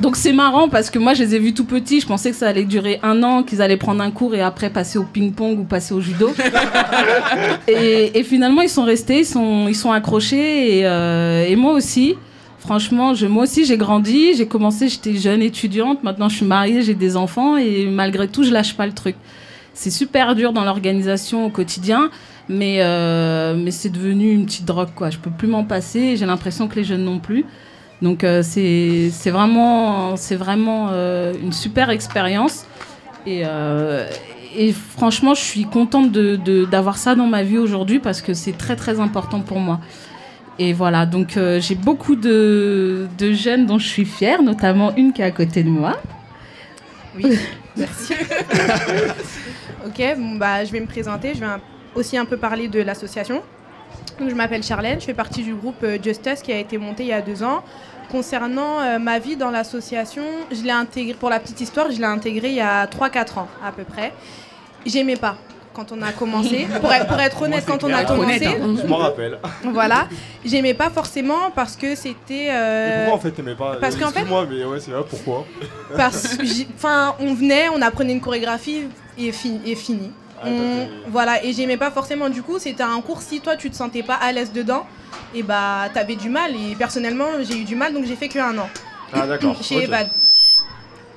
donc 0.00 0.16
c'est 0.16 0.32
marrant 0.32 0.68
parce 0.68 0.90
que 0.90 0.98
moi 1.00 1.12
je 1.14 1.24
les 1.24 1.34
ai 1.34 1.38
vus 1.38 1.54
tout 1.54 1.64
petits. 1.64 2.00
Je 2.00 2.06
pensais 2.06 2.30
que 2.30 2.36
ça 2.36 2.48
allait 2.48 2.64
durer 2.64 3.00
un 3.02 3.22
an, 3.22 3.42
qu'ils 3.42 3.62
allaient 3.62 3.76
prendre 3.76 4.00
un 4.00 4.10
cours 4.10 4.34
et 4.34 4.42
après 4.42 4.70
passer 4.70 4.98
au 4.98 5.02
ping-pong 5.02 5.58
ou 5.58 5.64
passer 5.64 5.92
au 5.92 6.00
judo. 6.00 6.30
et, 7.68 8.18
et 8.18 8.22
finalement 8.22 8.62
ils 8.62 8.68
sont 8.68 8.84
restés, 8.84 9.20
ils 9.20 9.26
sont, 9.26 9.66
ils 9.66 9.74
sont 9.74 9.90
accrochés 9.90 10.78
et, 10.78 10.86
euh, 10.86 11.46
et 11.48 11.56
moi 11.56 11.72
aussi. 11.72 12.14
Franchement, 12.68 13.14
moi 13.30 13.44
aussi 13.44 13.64
j'ai 13.64 13.78
grandi. 13.78 14.34
J'ai 14.34 14.46
commencé, 14.46 14.90
j'étais 14.90 15.14
jeune 15.14 15.40
étudiante. 15.40 16.04
Maintenant 16.04 16.28
je 16.28 16.36
suis 16.36 16.44
mariée, 16.44 16.82
j'ai 16.82 16.92
des 16.92 17.16
enfants 17.16 17.56
et 17.56 17.86
malgré 17.86 18.28
tout 18.28 18.42
je 18.42 18.52
lâche 18.52 18.76
pas 18.76 18.84
le 18.84 18.92
truc. 18.92 19.16
C'est 19.72 19.88
super 19.88 20.34
dur 20.34 20.52
dans 20.52 20.64
l'organisation 20.64 21.46
au 21.46 21.48
quotidien, 21.48 22.10
mais, 22.46 22.80
euh, 22.80 23.56
mais 23.56 23.70
c'est 23.70 23.88
devenu 23.88 24.30
une 24.32 24.44
petite 24.44 24.66
drogue 24.66 24.90
quoi. 24.94 25.08
Je 25.08 25.16
peux 25.16 25.30
plus 25.30 25.48
m'en 25.48 25.64
passer. 25.64 26.18
J'ai 26.18 26.26
l'impression 26.26 26.68
que 26.68 26.76
les 26.76 26.84
jeunes 26.84 27.04
non 27.04 27.20
plus. 27.20 27.46
Donc 28.02 28.22
euh, 28.22 28.42
c'est 28.42 29.30
vraiment, 29.30 30.14
vraiment 30.32 30.88
euh, 30.90 31.32
une 31.42 31.54
super 31.54 31.88
expérience. 31.88 32.66
Et, 33.24 33.44
franchement, 34.94 35.32
je 35.32 35.40
suis 35.40 35.64
contente 35.64 36.12
d'avoir 36.12 36.98
ça 36.98 37.14
dans 37.14 37.28
ma 37.28 37.42
vie 37.42 37.56
aujourd'hui 37.56 37.98
parce 37.98 38.20
que 38.20 38.34
c'est 38.34 38.58
très 38.58 38.76
très 38.76 39.00
important 39.00 39.40
pour 39.40 39.58
moi. 39.58 39.80
Et 40.58 40.72
voilà, 40.72 41.06
donc 41.06 41.36
euh, 41.36 41.60
j'ai 41.60 41.76
beaucoup 41.76 42.16
de, 42.16 43.08
jeunes 43.20 43.66
dont 43.66 43.78
je 43.78 43.86
suis 43.86 44.04
fière, 44.04 44.42
notamment 44.42 44.94
une 44.96 45.12
qui 45.12 45.22
est 45.22 45.24
à 45.24 45.30
côté 45.30 45.62
de 45.62 45.70
moi. 45.70 45.96
Oui, 47.14 47.38
merci. 47.76 48.14
ok, 49.86 50.16
bah, 50.36 50.64
je 50.64 50.72
vais 50.72 50.80
me 50.80 50.86
présenter. 50.86 51.34
Je 51.34 51.40
vais 51.40 51.46
aussi 51.94 52.16
un 52.16 52.24
peu 52.24 52.36
parler 52.36 52.66
de 52.66 52.80
l'association. 52.80 53.42
Je 54.20 54.34
m'appelle 54.34 54.64
Charlène, 54.64 55.00
je 55.00 55.06
fais 55.06 55.14
partie 55.14 55.44
du 55.44 55.54
groupe 55.54 55.82
euh, 55.84 55.96
Justice 56.02 56.42
qui 56.42 56.52
a 56.52 56.58
été 56.58 56.76
monté 56.76 57.04
il 57.04 57.10
y 57.10 57.12
a 57.12 57.22
deux 57.22 57.44
ans. 57.44 57.62
Concernant 58.10 58.80
euh, 58.80 58.98
ma 58.98 59.20
vie 59.20 59.36
dans 59.36 59.50
l'association, 59.50 60.24
je 60.50 60.62
l'ai 60.62 60.72
intégré, 60.72 61.14
pour 61.14 61.30
la 61.30 61.38
petite 61.38 61.60
histoire, 61.60 61.90
je 61.92 61.98
l'ai 61.98 62.04
intégrée 62.04 62.48
il 62.48 62.56
y 62.56 62.60
a 62.60 62.86
3-4 62.86 63.38
ans 63.38 63.48
à 63.64 63.70
peu 63.70 63.84
près. 63.84 64.12
J'aimais 64.84 65.16
pas 65.16 65.36
quand 65.78 65.92
on 65.96 66.02
a 66.02 66.10
commencé. 66.12 66.66
Pour 66.80 66.92
être, 66.92 67.06
pour 67.06 67.20
être 67.20 67.42
honnête, 67.42 67.64
quand 67.64 67.84
on 67.84 67.92
a 67.92 68.04
commencé, 68.04 68.40
Je 68.82 68.86
m'en 68.86 68.96
rappelle. 68.96 69.38
voilà, 69.64 70.08
j'aimais 70.44 70.74
pas 70.74 70.90
forcément 70.90 71.50
parce 71.54 71.76
que 71.76 71.94
c'était. 71.94 72.48
euh, 72.50 73.04
pourquoi 73.04 73.14
en 73.14 73.20
fait 73.22 73.30
t'aimais 73.30 73.54
pas? 73.54 73.76
Parce 73.80 73.94
qu'en 73.94 74.08
fait, 74.08 74.20
Excuse-moi, 74.20 74.46
mais 74.50 74.64
ouais, 74.64 74.80
c'est 74.80 74.90
là 74.90 75.02
pourquoi? 75.08 75.44
Parce 75.96 76.36
que 76.36 76.42
enfin 76.74 77.14
on 77.20 77.32
venait 77.34 77.68
on 77.68 77.80
apprenait 77.80 78.12
une 78.12 78.20
chorégraphie 78.20 78.88
et, 79.16 79.30
fi- 79.30 79.60
et 79.64 79.76
fini. 79.76 80.10
Ah, 80.42 80.46
On- 80.48 80.88
voilà. 81.10 81.44
Et 81.44 81.52
j'aimais 81.52 81.76
pas 81.76 81.90
forcément. 81.92 82.28
Du 82.28 82.42
coup 82.42 82.58
c'était 82.58 82.82
un 82.82 83.00
cours 83.00 83.22
si 83.22 83.40
toi 83.40 83.54
tu 83.56 83.70
te 83.70 83.76
sentais 83.76 84.02
pas 84.02 84.14
à 84.14 84.32
l'aise 84.32 84.52
dedans 84.52 84.84
et 85.34 85.42
bah 85.44 85.88
t'avais 85.94 86.16
du 86.16 86.28
mal. 86.28 86.50
Et 86.56 86.74
personnellement 86.74 87.26
j'ai 87.42 87.56
eu 87.58 87.64
du 87.64 87.76
mal 87.76 87.92
donc 87.94 88.04
j'ai 88.04 88.16
fait 88.16 88.28
que 88.28 88.38
un 88.40 88.58
an. 88.58 88.68
Ah 89.12 89.26
d'accord. 89.28 89.56
chez 89.62 89.76
ok. 89.76 89.82
Evad. 89.84 90.08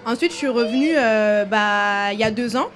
Ensuite 0.06 0.32
je 0.32 0.38
suis 0.38 0.48
revenue 0.50 0.94
euh, 0.96 1.46
bah 1.46 2.14
il 2.14 2.20
y 2.20 2.24
a 2.24 2.30
deux 2.32 2.56
ans 2.56 2.68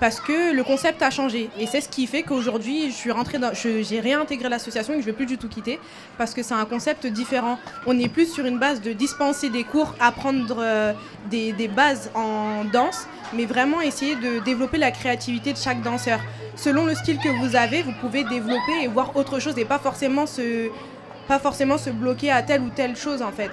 parce 0.00 0.20
que 0.20 0.54
le 0.54 0.62
concept 0.64 1.02
a 1.02 1.10
changé. 1.10 1.50
Et 1.58 1.66
c'est 1.66 1.80
ce 1.80 1.88
qui 1.88 2.06
fait 2.06 2.22
qu'aujourd'hui 2.22 2.92
j'ai 2.92 4.00
réintégré 4.00 4.48
l'association 4.48 4.94
et 4.94 4.96
que 4.96 5.02
je 5.02 5.06
vais 5.06 5.12
plus 5.12 5.26
du 5.26 5.38
tout 5.38 5.48
quitter 5.48 5.78
parce 6.16 6.34
que 6.34 6.42
c'est 6.42 6.54
un 6.54 6.64
concept 6.64 7.06
différent. 7.06 7.58
On 7.86 7.98
est 7.98 8.08
plus 8.08 8.32
sur 8.32 8.46
une 8.46 8.58
base 8.58 8.80
de 8.80 8.92
dispenser 8.92 9.50
des 9.50 9.64
cours 9.64 9.94
apprendre 10.00 10.56
euh, 10.60 10.92
des, 11.30 11.52
bases 11.68 12.10
en 12.14 12.64
danse 12.64 13.06
mais 13.34 13.44
vraiment 13.44 13.80
essayer 13.80 14.16
de 14.16 14.38
développer 14.42 14.78
la 14.78 14.90
créativité 14.90 15.52
de 15.52 15.58
chaque 15.58 15.82
danseur. 15.82 16.20
Selon 16.56 16.86
le 16.86 16.94
style 16.94 17.18
que 17.18 17.28
vous 17.28 17.56
avez 17.56 17.82
vous 17.82 17.94
pouvez 18.00 18.24
développer 18.24 18.82
et 18.82 18.88
voir 18.88 19.16
autre 19.16 19.38
chose 19.38 19.58
et 19.58 19.64
pas 19.64 19.78
forcément 19.78 20.26
se 20.26 20.68
pas 21.26 21.38
forcément 21.38 21.76
se 21.76 21.90
bloquer 21.90 22.30
à 22.30 22.42
telle 22.42 22.62
ou 22.62 22.70
telle 22.70 22.96
chose 22.96 23.22
en 23.22 23.32
fait. 23.32 23.50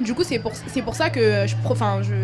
Du 0.00 0.12
coup, 0.14 0.24
c'est 0.24 0.40
pour, 0.40 0.52
pour 0.84 0.94
ça 0.96 1.08
que 1.08 1.46
je, 1.46 1.54
enfin, 1.64 2.00
je, 2.02 2.14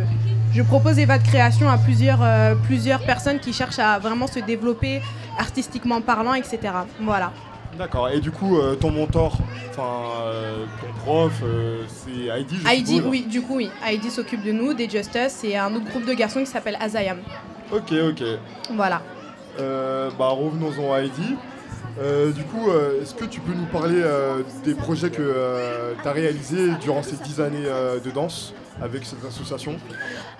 je 0.53 0.63
propose 0.63 0.99
Eva 0.99 1.19
de 1.19 1.27
création 1.27 1.69
à 1.69 1.79
plusieurs, 1.79 2.21
euh, 2.23 2.55
plusieurs 2.55 3.01
personnes 3.01 3.39
qui 3.39 3.53
cherchent 3.53 3.79
à 3.79 3.99
vraiment 3.99 4.27
se 4.27 4.41
développer 4.41 5.01
artistiquement 5.39 6.01
parlant, 6.01 6.35
etc. 6.35 6.59
Voilà. 7.01 7.33
D'accord. 7.79 8.09
Et 8.09 8.21
du 8.21 8.31
coup, 8.31 8.59
euh, 8.59 8.75
ton 8.75 8.91
mentor, 8.91 9.39
enfin 9.71 10.01
euh, 10.27 10.65
ton 10.81 10.93
prof, 11.01 11.33
euh, 11.43 11.83
c'est 11.87 12.27
Heidi. 12.27 12.57
je 12.63 12.69
Heidi, 12.69 12.97
suppose 12.97 13.11
oui, 13.11 13.23
du 13.23 13.43
coup, 13.43 13.57
oui. 13.57 13.71
Heidi 13.87 14.11
s'occupe 14.11 14.43
de 14.45 14.53
nous, 14.53 14.75
des 14.75 14.89
Justice, 14.89 15.45
et 15.45 15.57
un 15.57 15.73
autre 15.75 15.87
groupe 15.87 16.05
de 16.05 16.13
garçons 16.15 16.41
qui 16.41 16.47
s'appelle 16.47 16.77
Azayam. 16.81 17.19
Ok, 17.73 17.93
ok. 17.93 18.23
Voilà. 18.75 19.01
Bah 20.19 20.29
revenons-en 20.29 20.95
à 20.95 21.01
Heidi. 21.01 21.37
Euh, 21.99 22.31
du 22.33 22.43
coup, 22.45 22.71
euh, 22.71 23.03
est-ce 23.03 23.15
que 23.15 23.25
tu 23.25 23.41
peux 23.41 23.53
nous 23.53 23.67
parler 23.67 24.01
euh, 24.03 24.43
des 24.65 24.75
projets 24.75 25.11
que 25.11 25.35
tu 26.03 26.09
as 26.09 26.13
réalisés 26.13 26.69
durant 26.81 27.03
ces 27.03 27.17
10 27.17 27.41
années 27.41 27.69
de 28.05 28.11
danse 28.11 28.55
avec 28.83 29.05
cette 29.05 29.25
association? 29.25 29.77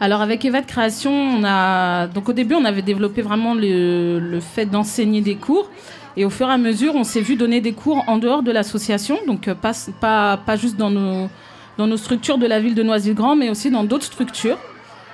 Alors 0.01 0.21
avec 0.23 0.45
Eva 0.45 0.61
de 0.61 0.67
création, 0.67 1.13
on 1.13 1.45
a 1.45 2.07
donc 2.07 2.29
au 2.29 2.33
début 2.33 2.55
on 2.55 2.65
avait 2.65 2.83
développé 2.83 3.23
vraiment 3.23 3.55
le, 3.55 4.39
fait 4.41 4.67
d'enseigner 4.67 5.21
des 5.21 5.37
cours 5.37 5.71
et 6.17 6.25
au 6.25 6.31
fur 6.31 6.49
et 6.49 6.53
à 6.53 6.59
mesure 6.59 6.95
on 6.95 7.05
s'est 7.05 7.21
vu 7.21 7.37
donner 7.37 7.61
des 7.61 7.73
cours 7.73 8.05
en 8.07 8.19
dehors 8.19 8.43
de 8.43 8.51
l'association, 8.51 9.19
donc 9.27 9.53
pas 9.53 10.57
juste 10.57 10.77
dans 10.77 10.91
nos, 10.91 11.29
dans 11.77 11.87
nos 11.87 11.97
structures 11.97 12.39
de 12.39 12.47
la 12.47 12.61
ville 12.61 12.75
de 12.75 12.83
Noisy-le-Grand, 12.83 13.37
mais 13.37 13.51
aussi 13.51 13.71
dans 13.71 13.85
d'autres 13.85 14.05
structures. 14.05 14.59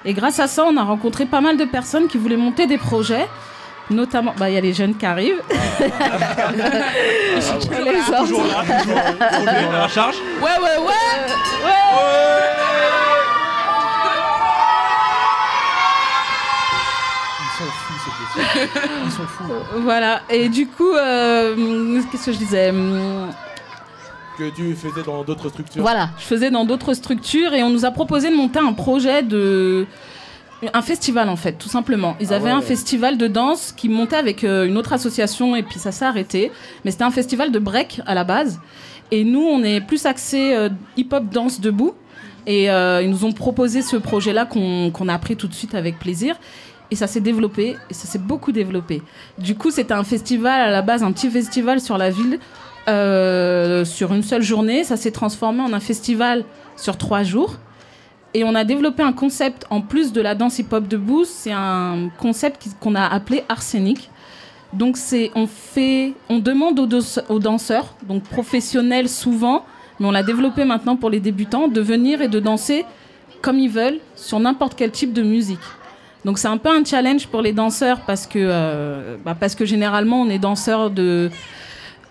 Et 0.04 0.14
grâce 0.14 0.38
à 0.38 0.46
ça, 0.46 0.64
on 0.64 0.76
a 0.76 0.84
rencontré 0.84 1.26
pas 1.26 1.40
mal 1.40 1.56
de 1.56 1.64
personnes 1.64 2.06
qui 2.06 2.16
voulaient 2.16 2.36
monter 2.36 2.66
des 2.66 2.78
projets. 2.78 3.26
Notamment, 3.90 4.34
bah, 4.36 4.50
il 4.50 4.54
y 4.54 4.58
a 4.58 4.60
les 4.60 4.72
jeunes 4.74 4.96
qui 4.96 5.06
arrivent. 5.06 5.42
Ah, 5.48 5.54
autres. 7.54 7.68
Toujours 7.68 8.44
là, 8.46 8.64
toujours, 8.82 8.98
à 8.98 9.78
la 9.78 9.88
charge. 9.94 10.16
Ouais, 10.42 10.50
ouais, 10.62 10.86
ouais. 10.86 12.26
Ils 17.40 17.58
sont 17.58 17.70
fous 17.70 17.98
ces 18.04 18.10
petits. 18.40 18.70
Ils 19.04 19.10
sont 19.12 19.26
fous. 19.26 19.44
Voilà. 19.82 20.20
Et 20.30 20.48
du 20.48 20.66
coup, 20.66 20.92
euh, 20.92 22.00
qu'est-ce 22.10 22.26
que 22.26 22.32
je 22.32 22.38
disais? 22.38 22.70
Hum, 22.70 23.30
Que 24.38 24.50
tu 24.50 24.74
faisais 24.74 25.02
dans 25.04 25.22
d'autres 25.22 25.48
structures. 25.48 25.82
Voilà, 25.82 26.10
je 26.18 26.24
faisais 26.24 26.50
dans 26.50 26.64
d'autres 26.64 26.94
structures 26.94 27.54
et 27.54 27.62
on 27.62 27.70
nous 27.70 27.84
a 27.84 27.90
proposé 27.90 28.30
de 28.30 28.36
monter 28.36 28.58
un 28.58 28.72
projet 28.72 29.22
de. 29.22 29.86
Un 30.72 30.82
festival 30.82 31.28
en 31.28 31.36
fait, 31.36 31.52
tout 31.52 31.68
simplement. 31.68 32.16
Ils 32.20 32.32
Ah 32.32 32.36
avaient 32.36 32.44
ouais. 32.46 32.50
un 32.50 32.62
festival 32.62 33.18
de 33.18 33.26
danse 33.26 33.72
qui 33.76 33.88
montait 33.88 34.16
avec 34.16 34.42
euh, 34.42 34.64
une 34.66 34.78
autre 34.78 34.92
association 34.92 35.54
et 35.54 35.62
puis 35.62 35.78
ça 35.78 35.92
s'est 35.92 36.04
arrêté. 36.06 36.50
Mais 36.84 36.90
c'était 36.90 37.04
un 37.04 37.10
festival 37.10 37.52
de 37.52 37.58
break 37.58 38.00
à 38.06 38.14
la 38.14 38.24
base. 38.24 38.58
Et 39.10 39.24
nous, 39.24 39.42
on 39.42 39.62
est 39.62 39.80
plus 39.80 40.06
axé 40.06 40.54
euh, 40.54 40.68
hip-hop 40.96 41.24
danse 41.30 41.60
debout. 41.60 41.94
Et 42.46 42.70
euh, 42.70 43.02
ils 43.02 43.10
nous 43.10 43.24
ont 43.24 43.32
proposé 43.32 43.82
ce 43.82 43.96
projet-là 43.96 44.46
qu'on 44.46 45.08
a 45.08 45.18
pris 45.18 45.36
tout 45.36 45.48
de 45.48 45.54
suite 45.54 45.74
avec 45.74 45.98
plaisir. 45.98 46.36
Et 46.92 46.94
ça 46.94 47.08
s'est 47.08 47.20
développé, 47.20 47.76
et 47.90 47.94
ça 47.94 48.06
s'est 48.06 48.20
beaucoup 48.20 48.52
développé. 48.52 49.02
Du 49.38 49.56
coup, 49.56 49.72
c'était 49.72 49.94
un 49.94 50.04
festival 50.04 50.60
à 50.60 50.70
la 50.70 50.82
base, 50.82 51.02
un 51.02 51.10
petit 51.10 51.28
festival 51.28 51.80
sur 51.80 51.98
la 51.98 52.10
ville, 52.10 52.38
euh, 52.86 53.84
sur 53.84 54.14
une 54.14 54.22
seule 54.22 54.42
journée. 54.42 54.84
Ça 54.84 54.96
s'est 54.96 55.10
transformé 55.10 55.62
en 55.62 55.72
un 55.72 55.80
festival 55.80 56.44
sur 56.76 56.96
trois 56.96 57.24
jours. 57.24 57.56
Et 58.36 58.44
on 58.44 58.54
a 58.54 58.64
développé 58.64 59.02
un 59.02 59.14
concept, 59.14 59.64
en 59.70 59.80
plus 59.80 60.12
de 60.12 60.20
la 60.20 60.34
danse 60.34 60.58
hip-hop 60.58 60.86
debout, 60.86 61.24
c'est 61.24 61.52
un 61.52 62.10
concept 62.18 62.68
qu'on 62.80 62.94
a 62.94 63.06
appelé 63.06 63.44
Arsenic. 63.48 64.10
Donc 64.74 64.98
c'est, 64.98 65.30
on 65.34 65.46
fait, 65.46 66.12
on 66.28 66.38
demande 66.38 66.78
aux 66.78 67.38
danseurs, 67.38 67.94
donc 68.06 68.24
professionnels 68.24 69.08
souvent, 69.08 69.64
mais 69.98 70.06
on 70.06 70.10
l'a 70.10 70.22
développé 70.22 70.66
maintenant 70.66 70.96
pour 70.96 71.08
les 71.08 71.18
débutants, 71.18 71.66
de 71.66 71.80
venir 71.80 72.20
et 72.20 72.28
de 72.28 72.38
danser 72.38 72.84
comme 73.40 73.58
ils 73.58 73.70
veulent 73.70 74.00
sur 74.16 74.38
n'importe 74.38 74.74
quel 74.76 74.90
type 74.90 75.14
de 75.14 75.22
musique. 75.22 75.66
Donc 76.26 76.36
c'est 76.36 76.48
un 76.48 76.58
peu 76.58 76.68
un 76.68 76.84
challenge 76.84 77.28
pour 77.28 77.40
les 77.40 77.54
danseurs 77.54 78.00
parce 78.00 78.26
que, 78.26 78.38
euh, 78.38 79.16
bah, 79.24 79.34
parce 79.34 79.54
que 79.54 79.64
généralement 79.64 80.20
on 80.20 80.28
est 80.28 80.38
danseur 80.38 80.90
de, 80.90 81.30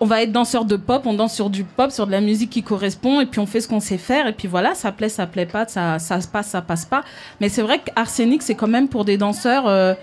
on 0.00 0.06
va 0.06 0.22
être 0.22 0.32
danseur 0.32 0.64
de 0.66 0.76
pop, 0.76 1.02
on 1.06 1.14
danse 1.14 1.34
sur 1.34 1.48
du 1.50 1.64
pop, 1.64 1.90
sur 1.90 2.06
de 2.06 2.12
la 2.12 2.20
musique 2.20 2.50
qui 2.50 2.62
correspond, 2.62 3.20
et 3.20 3.26
puis 3.26 3.40
on 3.40 3.46
fait 3.46 3.60
ce 3.60 3.68
qu'on 3.68 3.80
sait 3.80 3.96
faire, 3.98 4.26
et 4.26 4.32
puis 4.32 4.46
voilà, 4.48 4.74
ça 4.74 4.92
plaît, 4.92 5.08
ça 5.08 5.26
plaît 5.26 5.46
pas, 5.46 5.66
ça, 5.66 5.98
ça 5.98 6.20
se 6.20 6.28
passe, 6.28 6.48
ça 6.48 6.60
passe 6.62 6.84
pas. 6.84 7.02
Mais 7.40 7.48
c'est 7.48 7.62
vrai 7.62 7.78
qu'Arsenic, 7.80 8.42
c'est 8.42 8.54
quand 8.54 8.66
même 8.68 8.88
pour 8.88 9.04
des 9.06 9.16
danseurs 9.16 9.66
euh, 9.66 9.94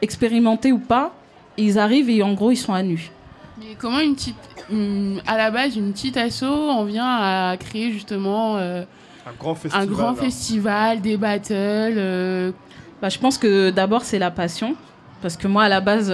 expérimentés 0.00 0.72
ou 0.72 0.78
pas, 0.78 1.12
ils 1.56 1.78
arrivent 1.78 2.08
et 2.10 2.22
en 2.22 2.34
gros 2.34 2.50
ils 2.50 2.56
sont 2.56 2.72
à 2.72 2.82
nu. 2.82 3.10
Mais 3.58 3.76
comment 3.78 4.00
une 4.00 4.14
petite, 4.14 4.36
une- 4.70 5.20
à 5.26 5.36
la 5.36 5.50
base, 5.50 5.76
une 5.76 5.92
petite 5.92 6.16
asso 6.16 6.44
en 6.44 6.84
vient 6.84 7.06
à 7.06 7.56
créer 7.58 7.90
justement 7.92 8.56
euh, 8.56 8.82
Un 9.26 9.32
grand 9.38 9.52
un 9.52 9.54
festival. 9.56 9.86
grand 9.88 10.10
là. 10.12 10.16
festival, 10.22 11.00
des 11.00 11.16
battles 11.16 11.52
euh, 11.52 12.52
Bah, 13.00 13.08
je 13.08 13.18
pense 13.18 13.38
que 13.38 13.70
d'abord 13.70 14.02
c'est 14.02 14.18
la 14.18 14.30
passion, 14.30 14.74
parce 15.20 15.36
que 15.36 15.48
moi 15.48 15.64
à 15.64 15.68
la 15.68 15.80
base, 15.80 16.08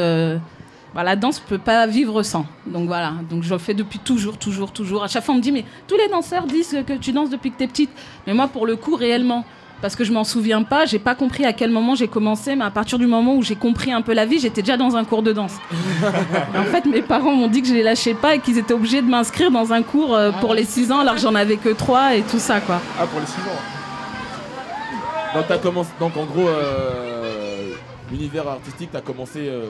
la 1.03 1.17
danse 1.17 1.39
peut 1.41 1.59
pas 1.59 1.87
vivre 1.87 2.23
sans. 2.23 2.47
Donc 2.67 2.87
voilà, 2.87 3.13
donc 3.31 3.43
je 3.43 3.51
le 3.53 3.59
fais 3.59 3.75
depuis 3.75 3.99
toujours, 3.99 4.39
toujours, 4.39 4.73
toujours. 4.73 5.05
À 5.05 5.09
chaque 5.09 5.25
fois 5.25 5.35
on 5.35 5.39
me 5.39 5.43
dit 5.43 5.53
mais 5.53 5.65
tous 5.87 5.97
les 5.97 6.09
danseurs 6.09 6.47
disent 6.47 6.77
que 6.87 6.95
tu 6.95 7.13
danses 7.13 7.31
depuis 7.31 7.51
que 7.51 7.59
t'es 7.59 7.67
petite, 7.67 7.91
mais 8.27 8.35
moi 8.35 8.49
pour 8.49 8.67
le 8.67 8.77
coup 8.77 8.95
réellement. 8.97 9.45
Parce 9.81 9.95
que 9.95 10.03
je 10.03 10.13
m'en 10.13 10.25
souviens 10.25 10.65
pas, 10.65 10.87
j'ai 10.87 10.99
pas 10.99 11.15
compris 11.15 11.45
à 11.45 11.53
quel 11.53 11.71
moment 11.71 11.95
j'ai 11.95 12.09
commencé, 12.09 12.57
mais 12.57 12.65
à 12.65 12.71
partir 12.73 12.99
du 12.99 13.07
moment 13.07 13.37
où 13.37 13.43
j'ai 13.43 13.55
compris 13.55 13.93
un 13.93 14.03
peu 14.03 14.13
la 14.13 14.27
vie, 14.27 14.41
j'étais 14.41 14.61
déjà 14.61 14.77
dans 14.77 14.97
un 14.97 15.05
cours 15.05 15.23
de 15.23 15.33
danse. 15.33 15.55
en 16.57 16.65
fait, 16.65 16.85
mes 16.85 17.01
parents 17.01 17.31
m'ont 17.31 17.47
dit 17.47 17.63
que 17.63 17.69
je 17.69 17.75
les 17.75 17.85
lâchais 17.85 18.15
pas 18.15 18.35
et 18.35 18.41
qu'ils 18.41 18.59
étaient 18.59 18.75
obligés 18.75 19.03
de 19.03 19.07
m'inscrire 19.09 19.53
dans 19.53 19.73
un 19.73 19.83
cours 19.85 20.17
euh, 20.17 20.33
pour 20.41 20.53
les 20.53 20.65
6 20.65 20.91
ans 20.91 20.99
alors 20.99 21.15
que 21.15 21.21
j'en 21.21 21.37
avais 21.37 21.59
que 21.59 21.69
3 21.69 22.17
et 22.17 22.23
tout 22.23 22.41
ça 22.41 22.61
quoi. 22.61 22.81
Ah, 22.99 23.07
pour 23.07 23.21
les 23.21 23.27
6 23.27 23.35
ans. 23.35 23.63
Donc, 25.37 25.45
t'as 25.47 25.59
commencé, 25.59 25.91
donc 26.01 26.17
en 26.17 26.25
gros, 26.25 26.49
euh, 26.49 27.71
l'univers 28.11 28.49
artistique, 28.49 28.89
t'as 28.91 29.01
commencé. 29.01 29.47
euh, 29.49 29.67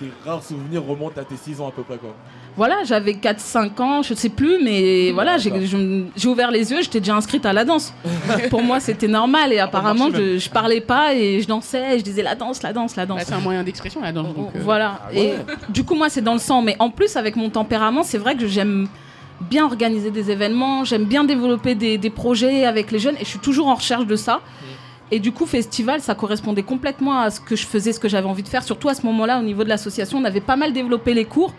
tes 0.00 0.10
rares 0.28 0.42
souvenirs 0.42 0.82
remontent 0.84 1.20
à 1.20 1.24
tes 1.24 1.36
6 1.36 1.60
ans 1.60 1.68
à 1.68 1.70
peu 1.72 1.82
près 1.82 1.96
quoi. 1.98 2.14
Voilà, 2.56 2.82
j'avais 2.84 3.12
4-5 3.12 3.80
ans, 3.80 4.02
je 4.02 4.12
sais 4.14 4.28
plus, 4.28 4.58
mais 4.64 5.12
voilà, 5.12 5.36
j'ai 5.38 6.26
ouvert 6.26 6.50
les 6.50 6.72
yeux, 6.72 6.78
j'étais 6.82 6.98
déjà 6.98 7.14
inscrite 7.14 7.46
à 7.46 7.52
la 7.52 7.64
danse. 7.64 7.94
Pour 8.50 8.62
moi, 8.62 8.80
c'était 8.80 9.06
normal 9.06 9.52
et 9.52 9.60
apparemment, 9.60 10.08
marché 10.10 10.34
je, 10.34 10.38
je 10.38 10.50
parlais 10.50 10.80
pas 10.80 11.14
et 11.14 11.40
je 11.40 11.46
dansais 11.46 11.94
et 11.94 11.98
je 12.00 12.04
disais 12.04 12.22
la 12.22 12.34
danse, 12.34 12.62
la 12.62 12.72
danse, 12.72 12.96
la 12.96 13.06
danse. 13.06 13.18
bah, 13.18 13.24
c'est 13.26 13.34
un 13.34 13.40
moyen 13.40 13.62
d'expression 13.62 14.00
la 14.02 14.10
danse. 14.12 14.34
donc, 14.34 14.48
euh, 14.56 14.58
Voilà. 14.62 15.00
ah 15.06 15.14
Et 15.14 15.34
du 15.68 15.84
coup, 15.84 15.94
moi, 15.94 16.08
c'est 16.08 16.22
dans 16.22 16.32
le 16.34 16.40
sang. 16.40 16.60
Mais 16.60 16.74
en 16.80 16.90
plus, 16.90 17.16
avec 17.16 17.36
mon 17.36 17.50
tempérament, 17.50 18.02
c'est 18.02 18.18
vrai 18.18 18.34
que 18.34 18.48
j'aime 18.48 18.88
bien 19.42 19.64
organiser 19.64 20.10
des 20.10 20.30
événements, 20.30 20.84
j'aime 20.84 21.04
bien 21.04 21.24
développer 21.24 21.74
des, 21.74 21.96
des 21.98 22.10
projets 22.10 22.66
avec 22.66 22.90
les 22.90 22.98
jeunes 22.98 23.16
et 23.16 23.20
je 23.24 23.28
suis 23.28 23.38
toujours 23.38 23.68
en 23.68 23.74
recherche 23.76 24.06
de 24.06 24.16
ça. 24.16 24.40
Et 25.12 25.18
du 25.18 25.32
coup, 25.32 25.46
festival, 25.46 26.00
ça 26.00 26.14
correspondait 26.14 26.62
complètement 26.62 27.18
à 27.18 27.30
ce 27.30 27.40
que 27.40 27.56
je 27.56 27.66
faisais, 27.66 27.92
ce 27.92 28.00
que 28.00 28.08
j'avais 28.08 28.28
envie 28.28 28.42
de 28.42 28.48
faire. 28.48 28.62
Surtout 28.62 28.88
à 28.88 28.94
ce 28.94 29.04
moment-là, 29.06 29.40
au 29.40 29.42
niveau 29.42 29.64
de 29.64 29.68
l'association, 29.68 30.18
on 30.18 30.24
avait 30.24 30.40
pas 30.40 30.56
mal 30.56 30.72
développé 30.72 31.14
les 31.14 31.24
cours. 31.24 31.52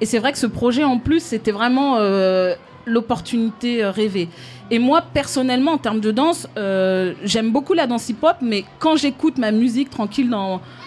Et 0.00 0.06
c'est 0.06 0.18
vrai 0.18 0.32
que 0.32 0.38
ce 0.38 0.46
projet, 0.46 0.84
en 0.84 0.98
plus, 0.98 1.20
c'était 1.20 1.52
vraiment 1.52 1.96
euh, 1.98 2.54
l'opportunité 2.86 3.84
euh, 3.84 3.90
rêvée. 3.90 4.28
Et 4.70 4.78
moi, 4.78 5.02
personnellement, 5.02 5.72
en 5.72 5.78
termes 5.78 6.00
de 6.00 6.10
danse, 6.10 6.48
euh, 6.56 7.14
j'aime 7.22 7.52
beaucoup 7.52 7.74
la 7.74 7.86
danse 7.86 8.08
hip-hop, 8.08 8.36
mais 8.40 8.64
quand 8.78 8.96
j'écoute 8.96 9.38
ma 9.38 9.52
musique 9.52 9.90
tranquille 9.90 10.34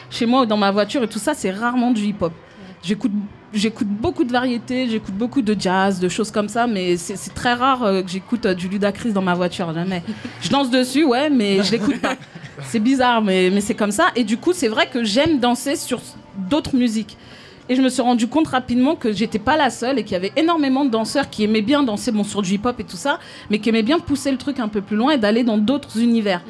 chez 0.10 0.26
moi 0.26 0.41
ou 0.41 0.45
dans 0.45 0.57
ma 0.57 0.72
voiture 0.72 1.03
et 1.03 1.07
tout 1.07 1.20
ça, 1.20 1.34
c'est 1.34 1.51
rarement 1.51 1.91
du 1.91 2.01
hip-hop. 2.03 2.34
J'écoute 2.84 3.12
J'écoute 3.51 3.87
beaucoup 3.87 4.23
de 4.23 4.31
variétés, 4.31 4.87
j'écoute 4.87 5.15
beaucoup 5.15 5.41
de 5.41 5.55
jazz, 5.59 5.99
de 5.99 6.07
choses 6.07 6.29
comme 6.29 6.49
ça, 6.49 6.67
mais 6.67 6.97
c'est 6.97 7.33
très 7.33 7.53
rare 7.53 7.83
euh, 7.83 8.01
que 8.03 8.09
j'écoute 8.09 8.45
euh, 8.45 8.53
du 8.53 8.67
Ludacris 8.67 9.11
dans 9.11 9.23
ma 9.23 9.33
voiture, 9.33 9.73
jamais. 9.73 10.03
Je 10.41 10.49
danse 10.49 10.69
dessus, 10.69 11.03
ouais, 11.03 11.31
mais 11.31 11.63
je 11.63 11.71
l'écoute 11.71 11.99
pas. 11.99 12.15
C'est 12.61 12.79
bizarre, 12.79 13.21
mais, 13.21 13.49
mais 13.49 13.61
c'est 13.61 13.73
comme 13.73 13.91
ça. 13.91 14.07
Et 14.17 14.25
du 14.25 14.35
coup, 14.35 14.51
c'est 14.51 14.67
vrai 14.67 14.89
que 14.89 15.01
j'aime 15.05 15.39
danser 15.39 15.77
sur 15.77 16.01
d'autres 16.49 16.75
musiques. 16.75 17.15
Et 17.69 17.75
je 17.75 17.81
me 17.81 17.87
suis 17.87 18.01
rendu 18.01 18.27
compte 18.27 18.47
rapidement 18.47 18.95
que 18.95 19.13
j'étais 19.13 19.39
pas 19.39 19.55
la 19.55 19.69
seule 19.69 19.97
et 19.97 20.03
qu'il 20.03 20.13
y 20.13 20.15
avait 20.15 20.33
énormément 20.35 20.83
de 20.83 20.89
danseurs 20.89 21.29
qui 21.29 21.43
aimaient 21.43 21.61
bien 21.61 21.83
danser 21.83 22.11
bon, 22.11 22.23
sur 22.25 22.41
du 22.41 22.55
hip-hop 22.55 22.77
et 22.79 22.83
tout 22.83 22.97
ça, 22.97 23.19
mais 23.49 23.59
qui 23.59 23.69
aimaient 23.69 23.83
bien 23.83 23.99
pousser 23.99 24.29
le 24.31 24.37
truc 24.37 24.59
un 24.59 24.67
peu 24.67 24.81
plus 24.81 24.97
loin 24.97 25.11
et 25.11 25.17
d'aller 25.17 25.43
dans 25.43 25.57
d'autres 25.57 26.01
univers. 26.01 26.41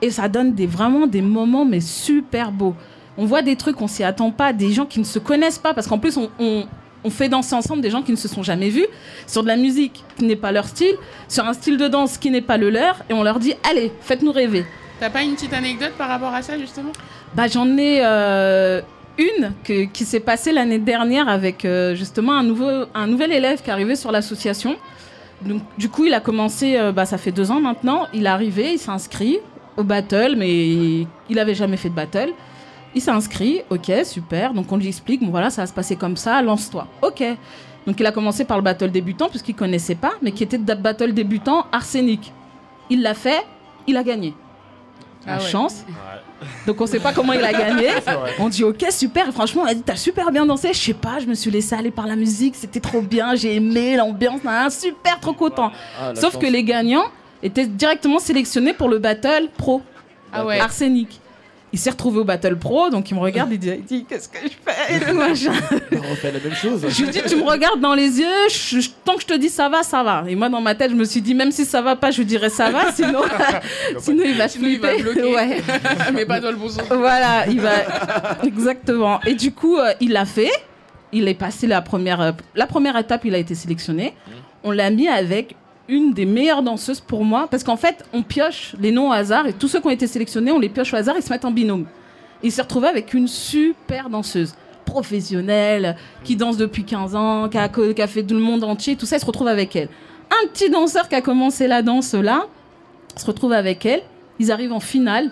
Et 0.00 0.10
ça 0.10 0.28
donne 0.28 0.54
des, 0.54 0.66
vraiment 0.66 1.06
des 1.06 1.22
moments 1.22 1.64
mais 1.66 1.80
super 1.80 2.50
beaux. 2.50 2.74
On 3.18 3.24
voit 3.26 3.42
des 3.42 3.56
trucs, 3.56 3.80
on 3.80 3.86
s'y 3.88 4.04
attend 4.04 4.30
pas, 4.30 4.52
des 4.52 4.72
gens 4.72 4.86
qui 4.86 4.98
ne 5.00 5.04
se 5.04 5.18
connaissent 5.18 5.58
pas, 5.58 5.74
parce 5.74 5.86
qu'en 5.86 5.98
plus 5.98 6.16
on, 6.16 6.30
on- 6.38 6.64
on 7.04 7.10
fait 7.10 7.28
danser 7.28 7.54
ensemble 7.56 7.82
des 7.82 7.90
gens 7.90 8.02
qui 8.02 8.12
ne 8.12 8.16
se 8.16 8.28
sont 8.28 8.42
jamais 8.44 8.68
vus, 8.68 8.86
sur 9.26 9.42
de 9.42 9.48
la 9.48 9.56
musique 9.56 10.04
qui 10.16 10.24
n'est 10.24 10.36
pas 10.36 10.52
leur 10.52 10.66
style, 10.68 10.94
sur 11.28 11.44
un 11.46 11.52
style 11.52 11.76
de 11.76 11.88
danse 11.88 12.16
qui 12.16 12.30
n'est 12.30 12.40
pas 12.40 12.56
le 12.56 12.70
leur, 12.70 13.02
et 13.10 13.12
on 13.12 13.22
leur 13.24 13.38
dit 13.40 13.54
allez, 13.68 13.92
faites-nous 14.02 14.30
rêver. 14.32 14.64
T'as 15.00 15.10
pas 15.10 15.22
une 15.22 15.34
petite 15.34 15.52
anecdote 15.52 15.92
par 15.98 16.08
rapport 16.08 16.32
à 16.32 16.42
ça 16.42 16.56
justement? 16.58 16.92
Bah, 17.34 17.48
j'en 17.48 17.76
ai 17.76 18.00
euh, 18.04 18.80
une 19.18 19.52
que- 19.64 19.84
qui 19.86 20.04
s'est 20.04 20.20
passée 20.20 20.52
l'année 20.52 20.78
dernière 20.78 21.28
avec 21.28 21.64
euh, 21.64 21.94
justement 21.96 22.34
un, 22.34 22.44
nouveau, 22.44 22.70
un 22.94 23.06
nouvel 23.08 23.32
élève 23.32 23.62
qui 23.62 23.70
est 23.70 23.72
arrivé 23.72 23.96
sur 23.96 24.12
l'association. 24.12 24.76
Donc, 25.42 25.62
du 25.76 25.88
coup, 25.88 26.04
il 26.06 26.14
a 26.14 26.20
commencé, 26.20 26.76
euh, 26.76 26.92
bah, 26.92 27.04
ça 27.04 27.18
fait 27.18 27.32
deux 27.32 27.50
ans 27.50 27.58
maintenant. 27.60 28.06
Il 28.14 28.26
est 28.26 28.28
arrivé, 28.28 28.74
il 28.74 28.78
s'est 28.78 28.90
inscrit 28.90 29.38
au 29.76 29.82
battle, 29.82 30.36
mais 30.38 31.04
il 31.28 31.38
avait 31.38 31.56
jamais 31.56 31.76
fait 31.76 31.88
de 31.88 31.96
battle. 31.96 32.28
Il 32.94 33.00
s'est 33.00 33.10
inscrit, 33.10 33.62
ok, 33.70 33.90
super. 34.04 34.52
Donc, 34.52 34.70
on 34.70 34.76
lui 34.76 34.88
explique, 34.88 35.22
bon 35.22 35.30
voilà, 35.30 35.50
ça 35.50 35.62
va 35.62 35.66
se 35.66 35.72
passer 35.72 35.96
comme 35.96 36.16
ça, 36.16 36.42
lance-toi. 36.42 36.86
Ok. 37.02 37.22
Donc, 37.86 37.98
il 37.98 38.06
a 38.06 38.12
commencé 38.12 38.44
par 38.44 38.58
le 38.58 38.62
battle 38.62 38.90
débutant, 38.90 39.28
puisqu'il 39.28 39.54
connaissait 39.54 39.94
pas, 39.94 40.12
mais 40.22 40.32
qui 40.32 40.42
était 40.42 40.58
de 40.58 40.74
battle 40.74 41.12
débutant 41.14 41.66
arsenic. 41.72 42.32
Il 42.90 43.02
l'a 43.02 43.14
fait, 43.14 43.44
il 43.86 43.96
a 43.96 44.02
gagné. 44.02 44.34
La 45.26 45.34
Ah 45.34 45.38
ouais. 45.38 45.48
chance. 45.48 45.84
Donc 46.66 46.80
on 46.80 46.86
sait 46.86 46.98
pas 46.98 47.12
comment 47.12 47.32
il 47.32 47.44
a 47.44 47.52
gagné. 47.52 47.86
On 48.40 48.48
dit 48.48 48.64
ok 48.64 48.84
super. 48.90 49.28
Et 49.28 49.32
franchement, 49.32 49.62
on 49.62 49.66
a 49.66 49.72
dit 49.74 49.82
t'as 49.82 49.94
super 49.94 50.32
bien 50.32 50.44
dansé. 50.44 50.72
Je 50.72 50.78
sais 50.80 50.94
pas, 50.94 51.20
je 51.20 51.26
me 51.26 51.34
suis 51.34 51.48
laissé 51.52 51.76
aller 51.76 51.92
par 51.92 52.08
la 52.08 52.16
musique. 52.16 52.56
C'était 52.56 52.80
trop 52.80 53.00
bien. 53.00 53.36
J'ai 53.36 53.54
aimé 53.54 53.94
l'ambiance. 53.96 54.42
nan, 54.42 54.68
super 54.68 55.20
trop 55.20 55.32
content. 55.32 55.70
Ah, 56.00 56.08
la 56.08 56.14
Sauf 56.20 56.32
chance. 56.32 56.42
que 56.42 56.48
les 56.48 56.64
gagnants 56.64 57.04
étaient 57.40 57.68
directement 57.68 58.18
sélectionnés 58.18 58.72
pour 58.74 58.88
le 58.88 58.98
battle 58.98 59.48
pro. 59.56 59.80
Ah 60.32 60.44
ouais. 60.44 60.58
Arsenic. 60.58 61.20
Il 61.74 61.78
s'est 61.78 61.88
retrouvé 61.90 62.20
au 62.20 62.24
battle 62.24 62.56
pro, 62.56 62.90
donc 62.90 63.10
il 63.10 63.14
me 63.14 63.20
regarde, 63.20 63.50
il 63.50 63.58
dit, 63.58 63.70
il 63.70 63.82
dit, 63.84 64.04
qu'est-ce 64.04 64.28
que 64.28 64.36
je 64.44 64.50
fais 64.62 64.94
et 64.94 65.00
tout, 65.00 65.14
machin. 65.16 65.52
On 65.92 66.10
refait 66.10 66.30
la 66.30 66.38
même 66.40 66.54
chose. 66.54 66.84
Je 66.86 67.02
lui 67.02 67.10
dis, 67.10 67.22
tu 67.26 67.36
me 67.36 67.44
regardes 67.44 67.80
dans 67.80 67.94
les 67.94 68.20
yeux, 68.20 68.48
je- 68.50 68.88
tant 69.04 69.14
que 69.14 69.22
je 69.22 69.26
te 69.26 69.32
dis 69.34 69.48
ça 69.48 69.70
va, 69.70 69.82
ça 69.82 70.02
va. 70.02 70.24
Et 70.28 70.34
moi, 70.34 70.50
dans 70.50 70.60
ma 70.60 70.74
tête, 70.74 70.90
je 70.90 70.96
me 70.96 71.04
suis 71.04 71.22
dit, 71.22 71.34
même 71.34 71.50
si 71.50 71.64
ça 71.64 71.80
va 71.80 71.96
pas, 71.96 72.10
je 72.10 72.18
lui 72.18 72.26
dirais 72.26 72.50
ça 72.50 72.70
va, 72.70 72.92
sinon, 72.92 73.22
sinon 74.00 74.22
il 74.26 74.34
va 74.36 74.48
Sinon, 74.48 74.68
il 74.68 74.80
va 74.80 74.96
bloquer. 74.98 75.22
Ouais. 75.34 75.62
Mais 76.12 76.26
pas 76.26 76.40
dans 76.40 76.50
le 76.50 76.56
bon 76.56 76.68
sens. 76.68 76.82
Voilà, 76.90 77.46
il 77.48 77.58
va. 77.60 77.72
Exactement. 78.44 79.20
Et 79.26 79.34
du 79.34 79.52
coup, 79.52 79.78
euh, 79.78 79.92
il 80.00 80.12
l'a 80.12 80.26
fait. 80.26 80.50
Il 81.12 81.26
est 81.28 81.34
passé 81.34 81.66
la 81.66 81.80
première, 81.82 82.20
euh, 82.20 82.32
la 82.54 82.66
première 82.66 82.96
étape, 82.98 83.24
il 83.24 83.34
a 83.34 83.38
été 83.38 83.54
sélectionné. 83.54 84.14
On 84.64 84.70
l'a 84.70 84.90
mis 84.90 85.08
avec 85.08 85.56
une 85.92 86.12
des 86.12 86.24
meilleures 86.24 86.62
danseuses 86.62 87.00
pour 87.00 87.24
moi, 87.24 87.46
parce 87.50 87.62
qu'en 87.62 87.76
fait, 87.76 88.04
on 88.12 88.22
pioche 88.22 88.74
les 88.80 88.90
noms 88.90 89.10
au 89.10 89.12
hasard, 89.12 89.46
et 89.46 89.52
tous 89.52 89.68
ceux 89.68 89.80
qui 89.80 89.86
ont 89.86 89.90
été 89.90 90.06
sélectionnés, 90.06 90.50
on 90.50 90.58
les 90.58 90.68
pioche 90.68 90.92
au 90.94 90.96
hasard, 90.96 91.14
ils 91.16 91.22
se 91.22 91.30
mettent 91.30 91.44
en 91.44 91.50
binôme. 91.50 91.86
Il 92.42 92.50
s'est 92.50 92.62
retrouvé 92.62 92.88
avec 92.88 93.14
une 93.14 93.28
super 93.28 94.08
danseuse, 94.08 94.54
professionnelle, 94.86 95.96
qui 96.24 96.34
danse 96.34 96.56
depuis 96.56 96.84
15 96.84 97.14
ans, 97.14 97.48
qui 97.48 97.58
a, 97.58 98.06
fait 98.06 98.22
tout 98.22 98.34
le 98.34 98.40
monde 98.40 98.64
entier, 98.64 98.96
tout 98.96 99.06
ça, 99.06 99.16
il 99.16 99.20
se 99.20 99.26
retrouve 99.26 99.48
avec 99.48 99.76
elle. 99.76 99.88
Un 100.30 100.48
petit 100.48 100.70
danseur 100.70 101.08
qui 101.08 101.14
a 101.14 101.20
commencé 101.20 101.66
la 101.68 101.82
danse 101.82 102.14
là, 102.14 102.46
se 103.14 103.26
retrouve 103.26 103.52
avec 103.52 103.84
elle, 103.84 104.02
ils 104.38 104.50
arrivent 104.50 104.72
en 104.72 104.80
finale, 104.80 105.30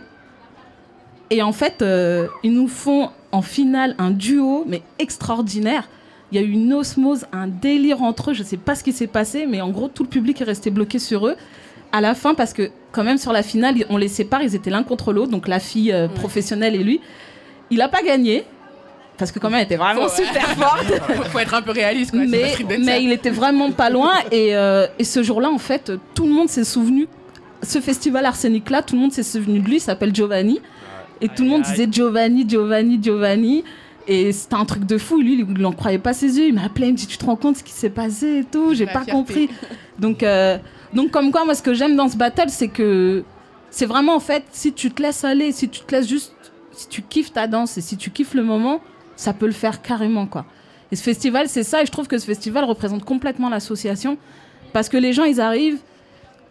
et 1.30 1.42
en 1.42 1.52
fait, 1.52 1.80
euh, 1.80 2.26
ils 2.42 2.52
nous 2.52 2.68
font 2.68 3.10
en 3.32 3.42
finale 3.42 3.94
un 3.98 4.10
duo, 4.10 4.64
mais 4.66 4.82
extraordinaire. 4.98 5.88
Il 6.32 6.40
y 6.40 6.42
a 6.42 6.46
eu 6.46 6.50
une 6.50 6.72
osmose, 6.72 7.26
un 7.32 7.48
délire 7.48 8.02
entre 8.02 8.30
eux. 8.30 8.34
Je 8.34 8.42
sais 8.42 8.56
pas 8.56 8.74
ce 8.74 8.84
qui 8.84 8.92
s'est 8.92 9.06
passé, 9.06 9.46
mais 9.46 9.60
en 9.60 9.70
gros, 9.70 9.88
tout 9.88 10.04
le 10.04 10.08
public 10.08 10.40
est 10.40 10.44
resté 10.44 10.70
bloqué 10.70 10.98
sur 10.98 11.26
eux. 11.26 11.36
À 11.92 12.00
la 12.00 12.14
fin, 12.14 12.34
parce 12.34 12.52
que 12.52 12.70
quand 12.92 13.02
même 13.02 13.18
sur 13.18 13.32
la 13.32 13.42
finale, 13.42 13.74
on 13.88 13.96
les 13.96 14.08
sépare, 14.08 14.42
ils 14.42 14.54
étaient 14.54 14.70
l'un 14.70 14.84
contre 14.84 15.12
l'autre, 15.12 15.30
donc 15.30 15.48
la 15.48 15.58
fille 15.58 15.92
euh, 15.92 16.06
professionnelle 16.06 16.74
et 16.76 16.84
lui. 16.84 17.00
Il 17.70 17.82
a 17.82 17.88
pas 17.88 18.02
gagné. 18.02 18.44
Parce 19.18 19.32
que 19.32 19.38
quand 19.38 19.50
même, 19.50 19.58
elle 19.58 19.64
était 19.66 19.76
vraiment 19.76 20.08
Faut, 20.08 20.20
ouais. 20.20 20.26
super 20.26 20.48
forte. 20.50 20.84
faut, 21.14 21.22
faut 21.24 21.38
être 21.40 21.54
un 21.54 21.62
peu 21.62 21.72
réaliste, 21.72 22.12
quoi. 22.12 22.20
mais 22.26 23.02
il 23.02 23.12
était 23.12 23.30
vraiment 23.30 23.70
pas 23.72 23.90
loin. 23.90 24.12
Et, 24.30 24.56
euh, 24.56 24.86
et 24.98 25.04
ce 25.04 25.22
jour-là, 25.22 25.50
en 25.50 25.58
fait, 25.58 25.92
tout 26.14 26.26
le 26.26 26.32
monde 26.32 26.48
s'est 26.48 26.64
souvenu. 26.64 27.06
Ce 27.62 27.80
festival 27.80 28.24
arsenic-là, 28.24 28.82
tout 28.82 28.94
le 28.94 29.02
monde 29.02 29.12
s'est 29.12 29.22
souvenu 29.24 29.58
de 29.58 29.66
lui. 29.66 29.76
Il 29.76 29.80
s'appelle 29.80 30.14
Giovanni. 30.14 30.60
Et 31.20 31.28
tout 31.28 31.42
le 31.42 31.50
monde 31.50 31.62
disait 31.62 31.86
Giovanni, 31.90 32.48
Giovanni, 32.48 32.98
Giovanni. 33.02 33.64
Et 34.10 34.32
c'était 34.32 34.56
un 34.56 34.64
truc 34.64 34.86
de 34.86 34.98
fou. 34.98 35.20
Lui, 35.20 35.38
il 35.38 35.62
n'en 35.62 35.70
croyait 35.70 36.00
pas 36.00 36.12
ses 36.12 36.36
yeux. 36.36 36.48
Il 36.48 36.54
m'a 36.54 36.64
appelé, 36.64 36.88
il 36.88 36.94
me 36.94 36.96
dit 36.96 37.06
Tu 37.06 37.16
te 37.16 37.24
rends 37.24 37.36
compte 37.36 37.56
ce 37.56 37.62
qui 37.62 37.70
s'est 37.70 37.90
passé 37.90 38.38
et 38.38 38.44
tout? 38.44 38.74
J'ai 38.74 38.86
pas 38.86 39.04
fierté. 39.04 39.12
compris. 39.12 39.50
Donc, 40.00 40.24
euh, 40.24 40.58
donc, 40.92 41.12
comme 41.12 41.30
quoi, 41.30 41.44
moi, 41.44 41.54
ce 41.54 41.62
que 41.62 41.74
j'aime 41.74 41.94
dans 41.94 42.08
ce 42.08 42.16
battle, 42.16 42.48
c'est 42.48 42.66
que 42.66 43.22
c'est 43.70 43.86
vraiment, 43.86 44.16
en 44.16 44.20
fait, 44.20 44.42
si 44.50 44.72
tu 44.72 44.90
te 44.90 45.00
laisses 45.00 45.22
aller, 45.22 45.52
si 45.52 45.68
tu 45.68 45.82
te 45.82 45.94
laisses 45.94 46.08
juste. 46.08 46.34
Si 46.72 46.88
tu 46.88 47.02
kiffes 47.02 47.32
ta 47.32 47.46
danse 47.46 47.78
et 47.78 47.82
si 47.82 47.96
tu 47.96 48.10
kiffes 48.10 48.34
le 48.34 48.42
moment, 48.42 48.80
ça 49.14 49.32
peut 49.32 49.46
le 49.46 49.52
faire 49.52 49.80
carrément, 49.80 50.26
quoi. 50.26 50.44
Et 50.90 50.96
ce 50.96 51.04
festival, 51.04 51.48
c'est 51.48 51.62
ça. 51.62 51.82
Et 51.82 51.86
je 51.86 51.92
trouve 51.92 52.08
que 52.08 52.18
ce 52.18 52.24
festival 52.24 52.64
représente 52.64 53.04
complètement 53.04 53.48
l'association. 53.48 54.18
Parce 54.72 54.88
que 54.88 54.96
les 54.96 55.12
gens, 55.12 55.24
ils 55.24 55.40
arrivent. 55.40 55.78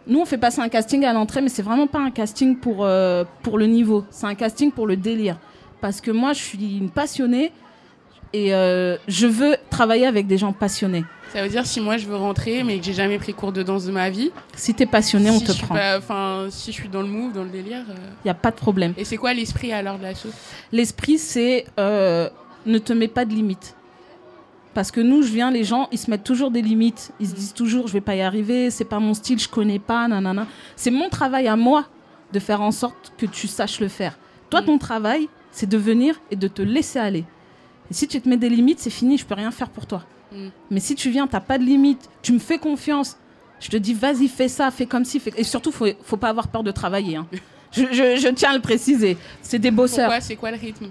Nous, 0.06 0.18
on 0.18 0.24
fait 0.24 0.38
passer 0.38 0.60
un 0.60 0.70
casting 0.70 1.04
à 1.04 1.12
l'entrée, 1.12 1.42
mais 1.42 1.50
c'est 1.50 1.62
vraiment 1.62 1.86
pas 1.86 1.98
un 1.98 2.10
casting 2.10 2.56
pour, 2.56 2.86
euh, 2.86 3.24
pour 3.42 3.58
le 3.58 3.66
niveau. 3.66 4.04
C'est 4.10 4.26
un 4.26 4.34
casting 4.34 4.72
pour 4.72 4.86
le 4.86 4.96
délire. 4.96 5.36
Parce 5.80 6.00
que 6.00 6.10
moi, 6.10 6.32
je 6.32 6.40
suis 6.40 6.76
une 6.78 6.90
passionnée 6.90 7.52
et 8.32 8.54
euh, 8.54 8.96
je 9.08 9.26
veux 9.26 9.56
travailler 9.70 10.06
avec 10.06 10.26
des 10.26 10.38
gens 10.38 10.52
passionnés. 10.52 11.04
Ça 11.32 11.42
veut 11.42 11.48
dire 11.48 11.64
si 11.64 11.80
moi 11.80 11.96
je 11.96 12.06
veux 12.06 12.16
rentrer 12.16 12.64
mais 12.64 12.78
que 12.80 12.84
j'ai 12.84 12.92
jamais 12.92 13.16
pris 13.18 13.32
cours 13.34 13.52
de 13.52 13.62
danse 13.62 13.84
de 13.84 13.92
ma 13.92 14.10
vie. 14.10 14.30
Si 14.56 14.74
t'es 14.74 14.86
passionné, 14.86 15.30
on 15.30 15.38
si 15.38 15.44
te 15.44 15.52
je 15.52 15.56
suis 15.58 15.66
prend. 15.66 15.76
Enfin, 15.96 16.46
si 16.50 16.72
je 16.72 16.76
suis 16.76 16.88
dans 16.88 17.02
le 17.02 17.08
move, 17.08 17.32
dans 17.32 17.44
le 17.44 17.50
délire. 17.50 17.84
euh, 17.88 17.94
Il 18.24 18.26
n'y 18.26 18.30
a 18.30 18.34
pas 18.34 18.50
de 18.50 18.56
problème. 18.56 18.94
Et 18.96 19.04
c'est 19.04 19.16
quoi 19.16 19.32
l'esprit 19.32 19.72
alors 19.72 19.96
de 19.98 20.02
la 20.02 20.14
sauce 20.14 20.32
L'esprit, 20.72 21.18
c'est 21.18 21.66
euh, 21.78 22.28
ne 22.66 22.78
te 22.78 22.92
mets 22.92 23.06
pas 23.08 23.24
de 23.24 23.32
limites. 23.32 23.76
Parce 24.74 24.90
que 24.92 25.00
nous, 25.00 25.22
je 25.22 25.28
viens, 25.32 25.50
les 25.50 25.64
gens, 25.64 25.88
ils 25.90 25.98
se 25.98 26.10
mettent 26.10 26.24
toujours 26.24 26.50
des 26.52 26.62
limites. 26.62 27.12
Ils 27.20 27.28
se 27.28 27.34
disent 27.34 27.54
toujours, 27.54 27.88
je 27.88 27.92
vais 27.92 28.00
pas 28.00 28.14
y 28.14 28.22
arriver, 28.22 28.70
c'est 28.70 28.84
pas 28.84 29.00
mon 29.00 29.14
style, 29.14 29.38
je 29.40 29.48
connais 29.48 29.80
pas, 29.80 30.06
nanana. 30.06 30.46
C'est 30.76 30.92
mon 30.92 31.08
travail 31.08 31.48
à 31.48 31.56
moi 31.56 31.86
de 32.32 32.38
faire 32.38 32.60
en 32.60 32.70
sorte 32.70 33.12
que 33.18 33.26
tu 33.26 33.48
saches 33.48 33.80
le 33.80 33.88
faire. 33.88 34.16
Toi, 34.48 34.62
ton 34.62 34.78
travail, 34.78 35.28
c'est 35.52 35.68
de 35.68 35.76
venir 35.78 36.20
et 36.30 36.36
de 36.36 36.48
te 36.48 36.62
laisser 36.62 36.98
aller. 36.98 37.24
Et 37.90 37.94
si 37.94 38.06
tu 38.06 38.20
te 38.20 38.28
mets 38.28 38.36
des 38.36 38.48
limites, 38.48 38.78
c'est 38.78 38.90
fini, 38.90 39.18
je 39.18 39.24
peux 39.26 39.34
rien 39.34 39.50
faire 39.50 39.68
pour 39.70 39.86
toi. 39.86 40.04
Mm. 40.32 40.48
Mais 40.70 40.80
si 40.80 40.94
tu 40.94 41.10
viens, 41.10 41.26
t'as 41.26 41.40
pas 41.40 41.58
de 41.58 41.64
limites, 41.64 42.08
tu 42.22 42.32
me 42.32 42.38
fais 42.38 42.58
confiance, 42.58 43.16
je 43.58 43.68
te 43.68 43.76
dis, 43.76 43.94
vas-y, 43.94 44.28
fais 44.28 44.48
ça, 44.48 44.70
fais 44.70 44.86
comme 44.86 45.04
ci, 45.04 45.18
fais... 45.20 45.32
et 45.36 45.44
surtout, 45.44 45.72
faut, 45.72 45.86
faut 46.02 46.16
pas 46.16 46.28
avoir 46.28 46.48
peur 46.48 46.62
de 46.62 46.70
travailler. 46.70 47.16
hein. 47.16 47.26
je, 47.72 47.82
je- 47.90 48.16
je 48.20 48.28
tiens 48.28 48.50
à 48.50 48.54
le 48.54 48.60
préciser. 48.62 49.16
C'est 49.42 49.58
des 49.58 49.70
bosseurs. 49.70 50.10
C'est 50.20 50.36
quoi 50.36 50.50
le 50.52 50.56
rythme? 50.56 50.86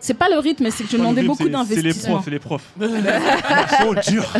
C'est 0.00 0.14
pas 0.14 0.28
le 0.28 0.38
rythme, 0.38 0.70
c'est 0.70 0.84
que 0.84 0.90
je 0.90 0.96
demandais 0.96 1.22
beaucoup 1.22 1.48
d'investissement. 1.48 2.22
C'est 2.24 2.30
les 2.30 2.38
profs, 2.38 2.64
c'est 2.76 2.88
les 2.88 3.00
profs. 3.00 3.70
Ils 3.80 3.84
sont 3.84 4.12
durs. 4.12 4.32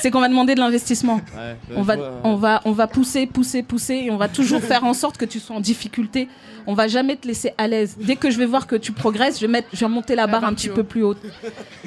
C'est 0.00 0.10
qu'on 0.10 0.20
va 0.20 0.28
demander 0.28 0.54
de 0.54 0.60
l'investissement. 0.60 1.16
Ouais, 1.36 1.56
on, 1.76 1.82
va, 1.82 1.96
vois, 1.96 2.10
on, 2.24 2.34
va, 2.36 2.60
on 2.64 2.72
va 2.72 2.86
pousser, 2.86 3.26
pousser, 3.26 3.62
pousser 3.62 3.94
et 4.04 4.10
on 4.10 4.16
va 4.16 4.28
toujours 4.28 4.60
faire 4.62 4.84
en 4.84 4.94
sorte 4.94 5.16
que 5.16 5.24
tu 5.24 5.40
sois 5.40 5.56
en 5.56 5.60
difficulté. 5.60 6.28
On 6.66 6.72
va 6.72 6.88
jamais 6.88 7.16
te 7.16 7.26
laisser 7.28 7.52
à 7.58 7.68
l'aise. 7.68 7.96
Dès 8.00 8.16
que 8.16 8.30
je 8.30 8.38
vais 8.38 8.46
voir 8.46 8.66
que 8.66 8.76
tu 8.76 8.92
progresses, 8.92 9.36
je 9.38 9.44
vais, 9.46 9.52
mettre, 9.52 9.68
je 9.74 9.80
vais 9.84 9.90
monter 9.90 10.14
la 10.14 10.26
barre 10.26 10.44
un 10.44 10.54
petit 10.54 10.70
peu 10.70 10.82
plus 10.82 11.02
haute. 11.02 11.18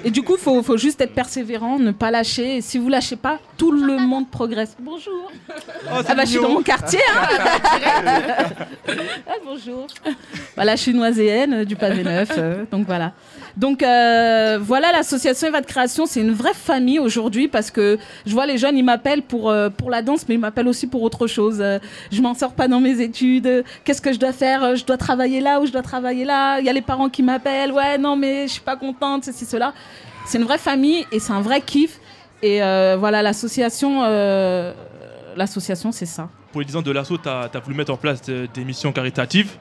Et 0.05 0.11
du 0.11 0.21
coup, 0.21 0.35
il 0.35 0.39
faut, 0.41 0.61
faut 0.61 0.77
juste 0.77 1.01
être 1.01 1.13
persévérant, 1.15 1.79
ne 1.79 1.91
pas 1.91 2.11
lâcher. 2.11 2.57
Et 2.57 2.61
si 2.61 2.77
vous 2.77 2.87
lâchez 2.87 3.15
pas, 3.15 3.39
tout 3.57 3.71
le 3.71 3.97
monde 3.97 4.29
progresse. 4.29 4.75
Bonjour. 4.79 5.31
ah 5.89 6.03
bah 6.13 6.25
je 6.25 6.29
suis 6.29 6.39
dans 6.39 6.49
mon 6.49 6.61
quartier. 6.61 6.99
hein. 7.15 7.27
Ah, 9.27 9.33
bonjour. 9.43 9.87
Voilà, 10.55 10.75
je 10.75 10.81
suis 10.81 10.93
noiséenne 10.93 11.53
euh, 11.53 11.65
du 11.65 11.75
pavé 11.75 12.03
neuf. 12.03 12.31
Euh, 12.47 12.65
donc 12.71 12.85
voilà. 12.85 13.13
Donc 13.55 13.83
euh, 13.83 14.59
voilà, 14.61 14.91
l'association 14.91 15.47
Eva 15.47 15.61
de 15.61 15.65
Création, 15.65 16.05
c'est 16.05 16.21
une 16.21 16.31
vraie 16.33 16.53
famille 16.53 16.99
aujourd'hui 16.99 17.47
parce 17.47 17.71
que 17.71 17.97
je 18.25 18.31
vois 18.33 18.45
les 18.45 18.57
jeunes, 18.57 18.77
ils 18.77 18.83
m'appellent 18.83 19.21
pour, 19.21 19.49
euh, 19.49 19.69
pour 19.69 19.89
la 19.89 20.01
danse, 20.01 20.27
mais 20.27 20.35
ils 20.35 20.39
m'appellent 20.39 20.67
aussi 20.67 20.87
pour 20.87 21.01
autre 21.03 21.27
chose. 21.27 21.63
Je 22.11 22.21
m'en 22.21 22.33
sors 22.33 22.53
pas 22.53 22.67
dans 22.67 22.79
mes 22.79 23.01
études. 23.01 23.63
Qu'est-ce 23.83 24.01
que 24.01 24.13
je 24.13 24.19
dois 24.19 24.33
faire? 24.33 24.75
Je 24.75 24.85
dois 24.85 24.97
travailler 24.97 25.41
là 25.41 25.59
ou 25.59 25.65
je 25.65 25.71
dois 25.71 25.81
travailler 25.81 26.25
là? 26.25 26.59
Il 26.59 26.65
y 26.65 26.69
a 26.69 26.73
les 26.73 26.81
parents 26.81 27.09
qui 27.09 27.23
m'appellent. 27.23 27.71
Ouais, 27.71 27.97
non, 27.97 28.15
mais 28.15 28.47
je 28.47 28.53
suis 28.53 28.61
pas 28.61 28.75
contente, 28.75 29.23
ceci, 29.25 29.45
cela. 29.45 29.73
C'est 30.25 30.37
une 30.37 30.43
vraie 30.43 30.57
famille 30.57 31.05
et 31.11 31.19
c'est 31.19 31.33
un 31.33 31.41
vrai 31.41 31.61
kiff. 31.61 31.99
Et 32.43 32.59
voilà, 32.97 33.21
l'association, 33.21 34.01
l'association, 35.35 35.91
c'est 35.91 36.05
ça. 36.05 36.29
Pour 36.51 36.61
les 36.61 36.67
10 36.67 36.75
ans 36.77 36.81
de 36.81 36.91
l'assaut, 36.91 37.17
tu 37.17 37.29
as, 37.29 37.49
voulu 37.63 37.75
mettre 37.75 37.91
en 37.93 37.97
place 37.97 38.21
de- 38.23 38.47
des 38.53 38.63
missions 38.63 38.91
caritatives. 38.91 39.51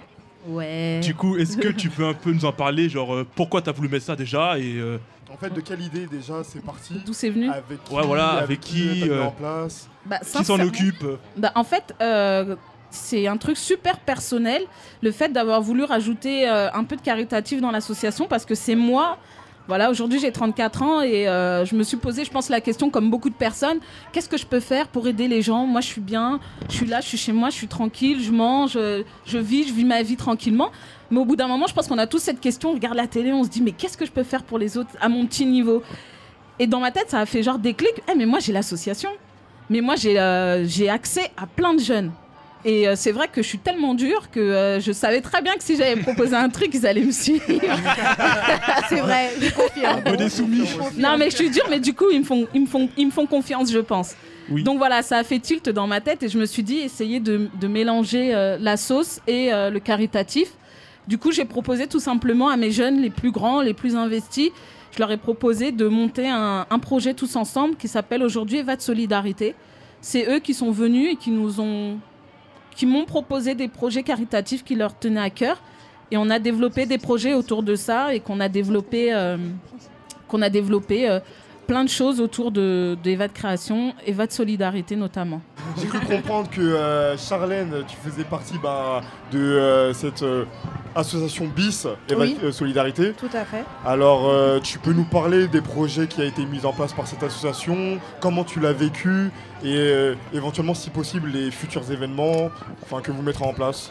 Ouais. 0.49 1.01
Du 1.03 1.15
coup, 1.15 1.37
est-ce 1.37 1.57
que 1.57 1.69
tu 1.69 1.89
peux 1.91 2.07
un 2.07 2.15
peu 2.15 2.33
nous 2.33 2.45
en 2.45 2.53
parler 2.53 2.89
Genre, 2.89 3.15
euh, 3.15 3.27
pourquoi 3.35 3.63
tu 3.63 3.69
as 3.69 3.73
voulu 3.73 3.89
mettre 3.89 4.05
ça 4.05 4.17
déjà 4.17 4.59
et, 4.59 4.75
euh, 4.77 4.99
En 5.33 5.37
fait, 5.37 5.51
de 5.53 5.61
quelle 5.61 5.81
idée 5.83 6.07
déjà 6.07 6.43
c'est 6.45 6.63
parti 6.65 6.95
D'où 7.05 7.13
c'est 7.13 7.31
venu 7.31 7.51
Avec 7.51 7.83
qui, 7.85 7.95
Ouais, 7.95 8.03
voilà, 8.07 8.29
avec 8.35 8.61
qui, 8.61 8.87
t'as 9.01 9.07
mis 9.07 9.11
euh, 9.11 9.25
en 9.25 9.31
place 9.33 9.89
Bah, 10.05 10.19
Qui 10.19 10.31
s'en 10.31 10.39
sincèrement- 10.39 10.65
occupe 10.65 11.05
Bah, 11.37 11.53
en 11.55 11.65
fait, 11.65 11.95
euh, 12.01 12.55
c'est 12.91 13.27
un 13.27 13.37
truc 13.37 13.57
super 13.57 13.99
personnel, 13.99 14.63
le 15.03 15.11
fait 15.11 15.31
d'avoir 15.33 15.61
voulu 15.61 15.83
rajouter 15.85 16.49
euh, 16.49 16.71
un 16.73 16.85
peu 16.85 16.97
de 16.97 17.01
caritatif 17.03 17.61
dans 17.61 17.71
l'association, 17.73 18.27
parce 18.29 18.45
que 18.45 18.55
c'est 18.55 18.77
moi. 18.77 19.19
Voilà, 19.69 19.91
aujourd'hui 19.91 20.21
j'ai 20.21 20.31
34 20.31 20.83
ans 20.83 21.01
et 21.01 21.29
euh, 21.29 21.65
je 21.65 21.75
me 21.75 21.83
suis 21.83 21.97
posé, 21.97 22.25
je 22.25 22.31
pense, 22.31 22.49
la 22.49 22.61
question, 22.61 22.89
comme 22.89 23.11
beaucoup 23.11 23.31
de 23.31 23.35
personnes, 23.35 23.79
qu'est-ce 24.13 24.29
que 24.29 24.37
je 24.37 24.47
peux 24.47 24.61
faire 24.61 24.87
pour 24.87 25.09
aider 25.09 25.27
les 25.27 25.43
gens? 25.43 25.67
Moi 25.67 25.81
je 25.81 25.87
suis 25.87 26.01
bien, 26.01 26.39
je 26.71 26.75
suis 26.75 26.87
là, 26.87 27.01
je 27.01 27.09
suis 27.09 27.19
chez 27.19 27.33
moi, 27.33 27.51
je 27.51 27.57
suis 27.57 27.67
tranquille, 27.67 28.23
je 28.23 28.31
mange, 28.31 28.75
euh, 28.77 29.03
je 29.25 29.39
vis, 29.39 29.67
je 29.67 29.73
vis 29.73 29.85
ma 29.85 30.03
vie 30.03 30.17
tranquillement. 30.17 30.71
Mais 31.11 31.19
au 31.19 31.25
bout 31.25 31.37
d'un 31.37 31.49
moment, 31.49 31.67
je 31.67 31.75
pense 31.75 31.89
qu'on 31.89 31.99
a 31.99 32.07
tous 32.07 32.21
cette 32.21 32.41
question, 32.41 32.71
on 32.71 32.75
regarde 32.75 32.97
la 32.97 33.09
télé, 33.09 33.33
on 33.33 33.43
se 33.43 33.49
dit, 33.49 33.63
mais 33.63 33.73
qu'est-ce 33.73 33.97
que 33.97 34.07
je 34.07 34.13
peux 34.13 34.23
faire 34.23 34.45
pour 34.45 34.59
les 34.59 34.79
autres 34.79 34.91
à 35.01 35.09
mon 35.09 35.27
petit 35.27 35.47
niveau? 35.47 35.83
Et 36.59 36.67
dans 36.67 36.81
ma 36.81 36.91
tête, 36.93 37.11
ça 37.11 37.21
a 37.21 37.27
fait 37.27 37.43
genre 37.43 37.59
déclic, 37.59 37.93
Eh, 38.11 38.17
mais 38.17 38.27
moi 38.27 38.39
j'ai 38.39 38.53
l'association. 38.53 39.11
Mais 39.69 39.81
moi, 39.81 39.97
j'ai 39.97 40.19
euh, 40.19 40.65
accès 40.89 41.31
à 41.37 41.47
plein 41.47 41.75
de 41.75 41.81
jeunes. 41.81 42.13
Et 42.65 42.89
euh, 42.89 42.95
c'est 42.97 43.13
vrai 43.13 43.29
que 43.29 43.43
je 43.43 43.47
suis 43.49 43.59
tellement 43.59 43.95
dure 43.95 44.31
que 44.31 44.41
euh, 44.41 44.81
je 44.81 44.91
savais 44.91 45.21
très 45.21 45.41
bien 45.43 45.55
que 45.55 45.63
si 45.63 45.77
j'avais 45.77 46.01
proposé 46.01 46.35
un 46.35 46.49
truc, 46.49 46.71
ils 46.73 46.87
allaient 46.87 47.05
me 47.05 47.13
suivre. 47.13 47.45
c'est 48.89 49.01
vrai, 49.01 49.31
je 49.41 49.51
confirme. 49.53 49.99
Un 49.99 50.03
peu 50.03 50.17
des 50.17 50.29
soumis. 50.29 50.69
non, 50.99 51.17
mais 51.19 51.31
je 51.31 51.37
suis 51.37 51.51
dure, 51.51 51.67
mais 51.71 51.79
du 51.79 51.95
coup, 51.95 52.07
ils 52.11 52.21
me 52.21 52.25
font, 52.25 52.47
ils 52.55 52.63
me 52.63 52.67
font, 52.67 52.89
ils 52.97 53.07
me 53.07 53.13
font 53.13 53.27
confiance, 53.27 53.71
je 53.71 53.79
pense. 53.79 54.15
Donc 54.49 54.79
voilà, 54.79 55.03
ça 55.03 55.19
a 55.19 55.25
fait 55.25 55.39
tilt 55.39 55.69
dans 55.69 55.87
ma 55.87 56.01
tête 56.01 56.23
et 56.23 56.29
je 56.29 56.39
me 56.39 56.47
suis 56.47 56.63
dit, 56.63 56.77
essayer 56.77 57.21
de, 57.21 57.49
de 57.61 57.67
mélanger 57.67 58.35
euh, 58.35 58.59
la 58.61 58.77
sauce 58.77 59.21
et 59.27 59.53
euh, 59.53 59.71
le 59.71 59.81
caritatif. 59.81 60.53
Du 61.09 61.19
coup, 61.19 61.33
j'ai 61.33 61.45
proposé 61.45 61.87
tout 61.87 61.99
simplement 61.99 62.49
à 62.49 62.57
mes 62.57 62.71
jeunes 62.71 63.01
les 63.01 63.11
plus 63.11 63.31
grands, 63.31 63.61
les 63.61 63.75
plus 63.75 63.97
investis, 63.97 64.51
je 64.93 64.99
leur 64.99 65.11
ai 65.11 65.17
proposé 65.17 65.73
de 65.73 65.87
monter 65.89 66.29
un, 66.29 66.67
un 66.71 66.79
projet 66.79 67.13
tous 67.13 67.37
ensemble 67.37 67.77
qui 67.77 67.87
s'appelle 67.87 68.23
aujourd'hui 68.23 68.59
Eva 68.59 68.77
de 68.77 68.81
Solidarité. 68.81 69.55
C'est 70.01 70.29
eux 70.33 70.39
qui 70.39 70.55
sont 70.55 70.71
venus 70.71 71.13
et 71.13 71.17
qui 71.17 71.31
nous 71.31 71.61
ont 71.61 71.99
qui 72.77 72.87
m'ont 72.87 73.07
proposé 73.07 73.55
des 73.55 73.69
projets 73.69 74.03
caritatifs 74.03 74.63
qui 74.63 74.75
leur 74.75 74.97
tenaient 74.97 75.21
à 75.21 75.31
cœur. 75.31 75.61
Et 76.11 76.19
on 76.19 76.31
a 76.31 76.39
développé 76.39 76.87
des 76.87 76.99
projets 76.99 77.35
autour 77.35 77.63
de 77.63 77.75
ça 77.75 78.15
et 78.15 78.21
qu'on 78.21 78.39
a 78.39 78.49
développé, 78.49 79.13
euh, 79.13 79.39
qu'on 80.29 80.43
a 80.43 80.51
développé 80.51 81.09
euh, 81.09 81.19
plein 81.67 81.85
de 81.85 81.89
choses 81.89 82.21
autour 82.21 82.53
de, 82.53 82.97
d'Eva 83.03 83.29
de 83.29 83.33
création, 83.33 83.95
Eva 84.07 84.27
de 84.27 84.33
solidarité 84.33 84.97
notamment. 84.97 85.41
J'ai 85.79 85.87
cru 85.87 85.99
comprendre 86.01 86.49
que 86.49 86.61
euh, 86.61 87.17
Charlène, 87.19 87.85
tu 87.89 87.97
faisais 87.97 88.25
partie 88.25 88.59
bah, 88.63 89.03
de 89.33 89.39
euh, 89.39 89.93
cette 89.93 90.23
euh, 90.23 90.45
association 90.95 91.47
BIS, 91.55 91.87
Eva 92.09 92.23
Oui. 92.23 92.37
euh, 92.43 92.53
Solidarité. 92.53 93.13
Tout 93.13 93.29
à 93.35 93.45
fait. 93.45 93.65
Alors, 93.85 94.31
tu 94.63 94.79
peux 94.79 94.93
nous 94.93 95.05
parler 95.05 95.49
des 95.49 95.61
projets 95.61 96.07
qui 96.07 96.21
ont 96.21 96.25
été 96.25 96.47
mis 96.47 96.65
en 96.65 96.73
place 96.73 96.93
par 96.93 97.07
cette 97.07 97.23
association, 97.23 97.99
comment 98.21 98.45
tu 98.45 98.61
l'as 98.61 98.73
vécu 98.73 99.31
et 99.65 100.13
éventuellement, 100.33 100.75
si 100.75 100.91
possible, 100.91 101.31
les 101.31 101.51
futurs 101.51 101.91
événements 101.91 102.51
que 103.03 103.11
vous 103.11 103.23
mettrez 103.23 103.45
en 103.45 103.53
place 103.53 103.91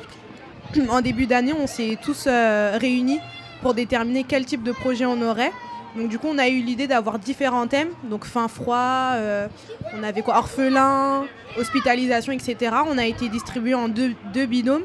en 0.89 0.99
début 1.01 1.25
d'année, 1.25 1.53
on 1.53 1.67
s'est 1.67 1.97
tous 2.03 2.27
réunis 2.27 3.19
pour 3.61 3.73
déterminer 3.73 4.25
quel 4.27 4.45
type 4.45 4.63
de 4.63 4.71
projet 4.71 5.05
on 5.05 5.21
aurait. 5.21 5.51
Donc 5.95 6.09
du 6.09 6.19
coup, 6.19 6.27
on 6.29 6.37
a 6.37 6.47
eu 6.49 6.59
l'idée 6.61 6.87
d'avoir 6.87 7.19
différents 7.19 7.67
thèmes. 7.67 7.89
Donc 8.03 8.25
fin 8.25 8.47
froid, 8.47 9.11
euh, 9.13 9.47
on 9.93 10.03
avait 10.03 10.21
quoi 10.21 10.37
Orphelin, 10.37 11.25
hospitalisation, 11.57 12.33
etc. 12.33 12.75
On 12.87 12.97
a 12.97 13.05
été 13.05 13.29
distribués 13.29 13.75
en 13.75 13.87
deux, 13.87 14.13
deux 14.33 14.45
binômes 14.45 14.83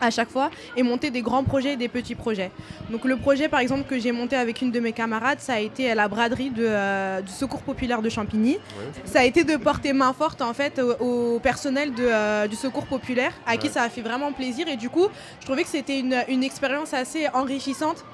à 0.00 0.10
chaque 0.12 0.30
fois 0.30 0.50
et 0.76 0.84
monter 0.84 1.10
des 1.10 1.22
grands 1.22 1.42
projets 1.42 1.72
et 1.72 1.76
des 1.76 1.88
petits 1.88 2.14
projets. 2.14 2.52
Donc 2.88 3.04
le 3.04 3.16
projet 3.16 3.48
par 3.48 3.58
exemple 3.58 3.82
que 3.82 3.98
j'ai 3.98 4.12
monté 4.12 4.36
avec 4.36 4.62
une 4.62 4.70
de 4.70 4.78
mes 4.78 4.92
camarades, 4.92 5.40
ça 5.40 5.54
a 5.54 5.58
été 5.58 5.90
à 5.90 5.96
la 5.96 6.06
braderie 6.06 6.50
de, 6.50 6.64
euh, 6.64 7.20
du 7.20 7.32
Secours 7.32 7.62
populaire 7.62 8.00
de 8.00 8.08
Champigny. 8.08 8.58
Ça 9.04 9.20
a 9.20 9.24
été 9.24 9.42
de 9.42 9.56
porter 9.56 9.92
main 9.92 10.12
forte 10.12 10.40
en 10.40 10.54
fait 10.54 10.78
au, 10.78 11.34
au 11.34 11.40
personnel 11.40 11.92
de, 11.94 12.04
euh, 12.06 12.46
du 12.46 12.54
Secours 12.54 12.86
populaire 12.86 13.32
à 13.44 13.56
qui 13.56 13.68
ça 13.68 13.82
a 13.82 13.88
fait 13.88 14.02
vraiment 14.02 14.30
plaisir 14.32 14.68
et 14.68 14.76
du 14.76 14.88
coup 14.88 15.08
je 15.40 15.46
trouvais 15.46 15.64
que 15.64 15.68
c'était 15.68 15.98
une, 15.98 16.16
une 16.28 16.44
expérience 16.44 16.94
assez 16.94 17.26
enrichissante 17.34 18.04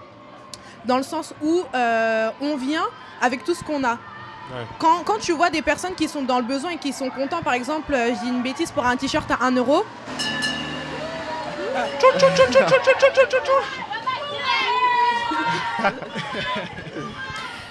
dans 0.85 0.97
le 0.97 1.03
sens 1.03 1.35
où 1.43 1.63
euh, 1.75 2.31
on 2.41 2.57
vient 2.57 2.87
avec 3.21 3.45
tout 3.45 3.55
ce 3.55 3.65
qu'on 3.65 3.85
a. 3.85 3.99
Quand, 4.79 5.05
quand 5.05 5.19
tu 5.19 5.33
vois 5.33 5.49
des 5.51 5.63
personnes 5.63 5.95
qui 5.95 6.07
sont 6.07 6.23
dans 6.23 6.39
le 6.39 6.45
besoin 6.45 6.73
et 6.73 6.77
qui 6.77 6.93
sont 6.93 7.09
contents, 7.09 7.43
par 7.43 7.55
exemple, 7.55 7.95
euh, 7.95 8.15
je 8.15 8.21
dis 8.21 8.29
une 8.29 8.43
bêtise, 8.43 8.71
pour 8.71 8.85
un 8.85 8.97
t-shirt 8.97 9.31
à 9.31 9.39
1 9.41 9.53
euro. 9.53 9.85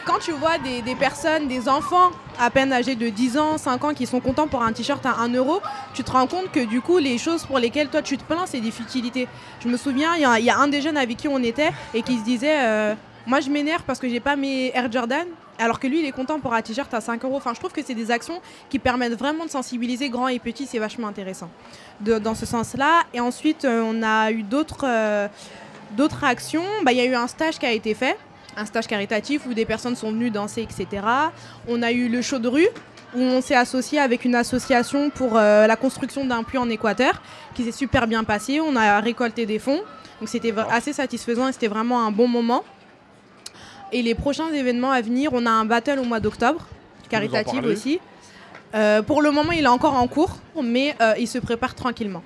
Quand 0.06 0.20
tu 0.20 0.32
vois 0.32 0.58
des, 0.58 0.96
personnes, 0.96 1.48
des 1.48 1.70
enfants 1.70 2.12
à 2.40 2.50
peine 2.50 2.74
âgés 2.74 2.96
de 2.96 3.08
10 3.08 3.38
ans, 3.38 3.58
5 3.58 3.84
ans 3.86 3.94
qui 3.94 4.06
sont 4.06 4.20
contents 4.20 4.48
pour 4.48 4.62
un 4.62 4.74
t-shirt 4.74 5.06
à 5.06 5.20
1 5.22 5.30
euro, 5.34 5.62
tu 5.94 6.04
te 6.04 6.12
rends 6.12 6.28
compte 6.28 6.52
que 6.52 6.60
du 6.66 6.82
coup, 6.82 6.98
les 6.98 7.18
choses 7.18 7.46
pour 7.46 7.58
lesquelles 7.58 7.88
toi 7.90 8.02
tu 8.02 8.18
te 8.18 8.24
plains, 8.24 8.46
c'est 8.46 8.60
des 8.60 8.72
futilités. 8.72 9.28
Je 9.62 9.70
me 9.70 9.78
souviens, 9.78 10.16
il 10.16 10.22
y, 10.44 10.50
a- 10.50 10.58
un 10.58 10.68
des 10.68 10.82
jeunes 10.82 10.98
avec 10.98 11.18
qui 11.18 11.28
on 11.30 11.40
était 11.40 11.72
et 11.94 12.02
qui 12.02 12.18
se 12.20 12.24
disait 12.24 12.58
euh, 12.60 12.96
Moi 13.26 13.40
je 13.40 13.50
m'énerve 13.50 13.84
parce 13.84 14.00
que 14.00 14.10
j'ai 14.10 14.20
pas 14.20 14.36
mes 14.36 14.72
Air 14.76 14.92
Jordan. 14.92 15.26
Alors 15.60 15.80
que 15.80 15.88
lui, 15.88 16.00
il 16.00 16.06
est 16.06 16.12
content 16.12 16.40
pour 16.40 16.54
un 16.54 16.62
t-shirt 16.62 16.92
à 16.94 17.00
5 17.00 17.24
euros. 17.24 17.38
Enfin, 17.38 17.54
je 17.54 17.60
trouve 17.60 17.72
que 17.72 17.82
c'est 17.86 17.94
des 17.94 18.10
actions 18.12 18.42
qui 18.70 18.80
permettent 18.80 19.18
vraiment 19.18 19.46
de 19.46 19.52
sensibiliser 19.52 20.10
grands 20.10 20.28
et 20.28 20.40
petits. 20.40 20.66
C'est 20.66 20.80
vachement 20.80 21.08
intéressant 21.08 21.50
dans 22.02 22.36
ce 22.36 22.46
sens-là. 22.46 23.04
Et 23.14 23.20
ensuite, 23.20 23.64
euh, 23.64 23.84
on 23.86 24.02
a 24.04 24.32
eu 24.32 24.42
d'autres 24.44 24.86
euh, 24.86 25.28
actions. 26.24 26.64
Bah, 26.84 26.92
Il 26.92 26.98
y 26.98 27.02
a 27.02 27.06
eu 27.06 27.14
un 27.14 27.28
stage 27.28 27.60
qui 27.60 27.66
a 27.68 27.72
été 27.72 27.94
fait, 27.94 28.18
un 28.58 28.66
stage 28.66 28.88
caritatif 28.88 29.46
où 29.48 29.54
des 29.54 29.66
personnes 29.66 29.96
sont 29.96 30.12
venues 30.12 30.32
danser, 30.32 30.62
etc. 30.62 31.04
On 31.68 31.82
a 31.82 31.92
eu 31.92 32.08
le 32.10 32.22
show 32.22 32.40
de 32.40 32.48
rue 32.48 32.68
où 33.16 33.20
on 33.20 33.42
s'est 33.42 33.56
associé 33.56 34.00
avec 34.00 34.26
une 34.26 34.36
association 34.36 35.10
pour 35.10 35.38
euh, 35.38 35.68
la 35.68 35.76
construction 35.76 36.26
d'un 36.26 36.44
puits 36.44 36.58
en 36.58 36.70
Équateur 36.70 37.22
qui 37.54 37.64
s'est 37.64 37.72
super 37.72 38.08
bien 38.08 38.24
passé. 38.24 38.60
On 38.60 38.76
a 38.76 39.00
récolté 39.00 39.46
des 39.46 39.60
fonds. 39.60 39.82
Donc 40.20 40.30
c'était 40.30 40.54
assez 40.70 40.94
satisfaisant 40.94 41.48
et 41.48 41.52
c'était 41.52 41.68
vraiment 41.68 42.06
un 42.06 42.12
bon 42.12 42.28
moment. 42.28 42.64
Et 43.92 44.02
les 44.02 44.16
prochains 44.16 44.52
événements 44.52 44.92
à 44.92 45.02
venir, 45.02 45.32
on 45.34 45.46
a 45.46 45.52
un 45.52 45.66
battle 45.66 46.00
au 46.00 46.04
mois 46.04 46.20
d'octobre, 46.20 46.66
caritatif 47.10 47.64
aussi. 47.64 48.00
Euh, 48.74 49.04
pour 49.04 49.22
le 49.22 49.30
moment, 49.30 49.52
il 49.52 49.66
est 49.66 49.68
encore 49.68 49.94
en 49.94 50.08
cours, 50.08 50.38
mais 50.64 50.96
euh, 51.00 51.14
il 51.20 51.28
se 51.28 51.38
prépare 51.38 51.76
tranquillement. 51.76 52.24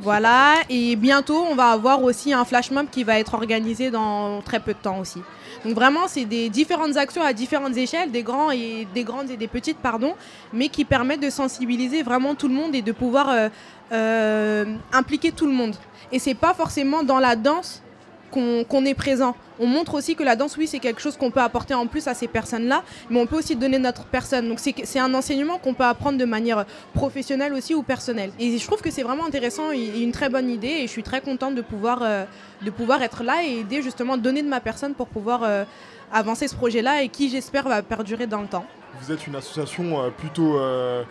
Voilà, 0.00 0.54
et 0.68 0.94
bientôt, 0.96 1.46
on 1.48 1.54
va 1.54 1.70
avoir 1.70 2.02
aussi 2.02 2.32
un 2.32 2.44
flash 2.44 2.70
mob 2.70 2.86
qui 2.90 3.04
va 3.04 3.18
être 3.18 3.34
organisé 3.34 3.90
dans 3.90 4.42
très 4.42 4.60
peu 4.60 4.74
de 4.74 4.78
temps 4.78 4.98
aussi. 4.98 5.22
Donc 5.64 5.74
vraiment, 5.74 6.08
c'est 6.08 6.24
des 6.24 6.48
différentes 6.48 6.96
actions 6.96 7.22
à 7.22 7.32
différentes 7.32 7.76
échelles, 7.76 8.10
des, 8.10 8.22
grands 8.22 8.50
et, 8.50 8.86
des 8.94 9.04
grandes 9.04 9.30
et 9.30 9.36
des 9.36 9.48
petites, 9.48 9.78
pardon, 9.78 10.14
mais 10.52 10.68
qui 10.68 10.84
permettent 10.84 11.22
de 11.22 11.30
sensibiliser 11.30 12.02
vraiment 12.02 12.34
tout 12.34 12.48
le 12.48 12.54
monde 12.54 12.74
et 12.74 12.82
de 12.82 12.92
pouvoir 12.92 13.28
euh, 13.28 13.48
euh, 13.92 14.64
impliquer 14.92 15.32
tout 15.32 15.46
le 15.46 15.52
monde. 15.52 15.76
Et 16.12 16.18
c'est 16.18 16.34
pas 16.34 16.54
forcément 16.54 17.02
dans 17.02 17.18
la 17.18 17.36
danse 17.36 17.82
qu'on 18.30 18.64
qu'on 18.64 18.84
est 18.84 18.94
présent. 18.94 19.36
On 19.58 19.66
montre 19.66 19.94
aussi 19.94 20.14
que 20.14 20.22
la 20.22 20.36
danse, 20.36 20.56
oui, 20.56 20.66
c'est 20.66 20.78
quelque 20.78 21.00
chose 21.00 21.16
qu'on 21.16 21.30
peut 21.30 21.40
apporter 21.40 21.72
en 21.72 21.86
plus 21.86 22.08
à 22.08 22.14
ces 22.14 22.28
personnes-là, 22.28 22.82
mais 23.08 23.20
on 23.20 23.26
peut 23.26 23.38
aussi 23.38 23.56
donner 23.56 23.78
notre 23.78 24.04
personne. 24.04 24.48
Donc 24.48 24.58
c'est 24.60 24.98
un 24.98 25.14
enseignement 25.14 25.58
qu'on 25.58 25.72
peut 25.72 25.84
apprendre 25.84 26.18
de 26.18 26.24
manière 26.26 26.66
professionnelle 26.92 27.54
aussi 27.54 27.74
ou 27.74 27.82
personnelle. 27.82 28.30
Et 28.38 28.58
je 28.58 28.66
trouve 28.66 28.82
que 28.82 28.90
c'est 28.90 29.02
vraiment 29.02 29.24
intéressant 29.24 29.72
et 29.72 30.02
une 30.02 30.12
très 30.12 30.28
bonne 30.28 30.50
idée 30.50 30.68
et 30.68 30.82
je 30.82 30.92
suis 30.92 31.02
très 31.02 31.20
contente 31.22 31.54
de 31.54 31.62
pouvoir, 31.62 32.00
euh, 32.02 32.24
de 32.62 32.70
pouvoir 32.70 33.02
être 33.02 33.22
là 33.22 33.42
et 33.44 33.60
aider 33.60 33.80
justement, 33.80 34.18
donner 34.18 34.42
de 34.42 34.48
ma 34.48 34.60
personne 34.60 34.92
pour 34.94 35.08
pouvoir 35.08 35.42
euh, 35.42 35.64
avancer 36.12 36.48
ce 36.48 36.54
projet-là 36.54 37.02
et 37.02 37.08
qui 37.08 37.30
j'espère 37.30 37.68
va 37.68 37.82
perdurer 37.82 38.26
dans 38.26 38.42
le 38.42 38.48
temps. 38.48 38.66
Vous 39.00 39.12
êtes 39.12 39.26
une 39.26 39.36
association 39.36 40.02
euh, 40.02 40.10
plutôt 40.10 40.58
euh, 40.58 41.02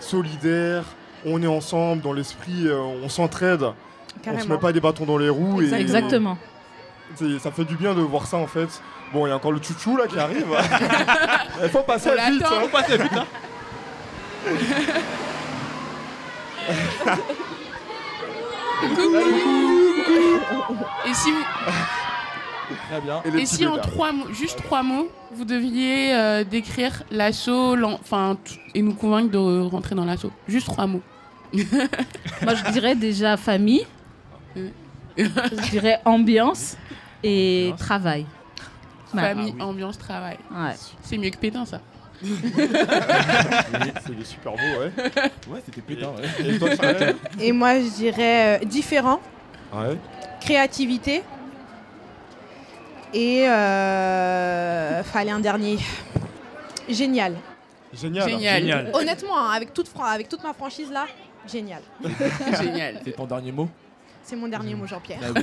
solidaire, 0.00 0.84
on 1.26 1.42
est 1.42 1.46
ensemble, 1.46 2.02
dans 2.02 2.12
l'esprit, 2.12 2.66
euh, 2.66 2.78
on 2.78 3.08
s'entraide. 3.08 3.64
On 4.26 4.38
se 4.38 4.48
met 4.48 4.58
pas 4.58 4.72
des 4.72 4.80
bâtons 4.80 5.04
dans 5.04 5.18
les 5.18 5.28
roues. 5.28 5.62
Et, 5.62 5.72
Exactement. 5.72 6.38
Ça 7.40 7.50
fait 7.50 7.64
du 7.64 7.76
bien 7.76 7.94
de 7.94 8.00
voir 8.00 8.26
ça 8.26 8.36
en 8.36 8.46
fait. 8.46 8.80
Bon, 9.12 9.26
il 9.26 9.30
y 9.30 9.32
a 9.32 9.36
encore 9.36 9.52
le 9.52 9.60
chouchou 9.62 9.96
là 9.96 10.06
qui 10.06 10.18
arrive. 10.18 10.46
Il 11.62 11.68
faut 11.68 11.82
passer 11.82 12.10
On 12.10 12.30
vite. 12.30 12.42
hein. 12.44 12.60
Faut 12.62 12.68
passer 12.68 12.96
vite, 12.98 13.12
hein. 13.16 13.26
Et 21.06 21.14
si, 21.14 21.30
vous- 21.30 21.44
Très 22.88 23.00
bien. 23.00 23.22
et 23.38 23.46
si 23.46 23.66
en 23.66 23.78
trois 23.78 24.12
mots, 24.12 24.32
juste 24.32 24.62
trois 24.62 24.82
mots, 24.82 25.08
vous 25.32 25.44
deviez 25.44 26.14
euh, 26.14 26.44
décrire 26.44 27.02
l'assaut, 27.10 27.76
enfin, 27.82 28.36
et 28.74 28.82
nous 28.82 28.94
convaincre 28.94 29.30
de 29.30 29.60
rentrer 29.62 29.94
dans 29.94 30.04
l'assaut. 30.04 30.32
Juste 30.48 30.66
trois 30.66 30.86
mots. 30.86 31.02
Moi, 31.52 32.54
je 32.54 32.70
dirais 32.72 32.94
déjà 32.94 33.36
famille. 33.36 33.86
je 35.16 35.70
dirais 35.70 36.00
ambiance 36.04 36.76
et 37.24 37.72
travail. 37.78 38.26
Famille, 39.14 39.54
Ah 39.60 39.64
ambiance, 39.66 39.96
travail. 39.98 40.38
Ouais. 40.50 40.74
C'est 41.02 41.16
mieux 41.18 41.30
que 41.30 41.36
Pétain, 41.36 41.64
ça. 41.64 41.80
Oui, 42.22 42.30
c'est 44.06 44.16
des 44.16 44.24
super 44.24 44.52
mots, 44.52 44.58
ouais. 44.80 44.92
Ouais, 45.48 45.60
c'était 45.64 45.80
pétain, 45.82 46.10
Et- 46.40 46.54
et 46.54 46.58
toi, 46.58 46.68
Charlotte 46.74 47.16
Et 47.40 47.52
moi, 47.52 47.78
je 47.80 47.88
dirais 47.94 48.60
euh, 48.60 48.64
différent, 48.64 49.20
Ouais. 49.72 49.96
créativité 50.40 51.22
et 53.12 53.48
euh, 53.48 55.02
fallait 55.04 55.30
un 55.32 55.40
dernier. 55.40 55.78
Génial. 56.88 57.36
Génial. 57.92 58.28
Génial. 58.28 58.60
Génial. 58.60 58.90
Honnêtement, 58.94 59.38
hein, 59.38 59.50
avec, 59.54 59.72
toute 59.72 59.90
avec 60.04 60.28
toute 60.28 60.42
ma 60.42 60.52
franchise 60.52 60.90
là, 60.90 61.06
génial. 61.50 61.82
Génial. 62.60 63.00
C'est 63.04 63.12
ton 63.12 63.26
dernier 63.26 63.52
mot? 63.52 63.68
C'est 64.26 64.36
mon 64.36 64.48
dernier 64.48 64.74
mot, 64.74 64.86
Jean-Pierre. 64.86 65.18
Bien. 65.34 65.42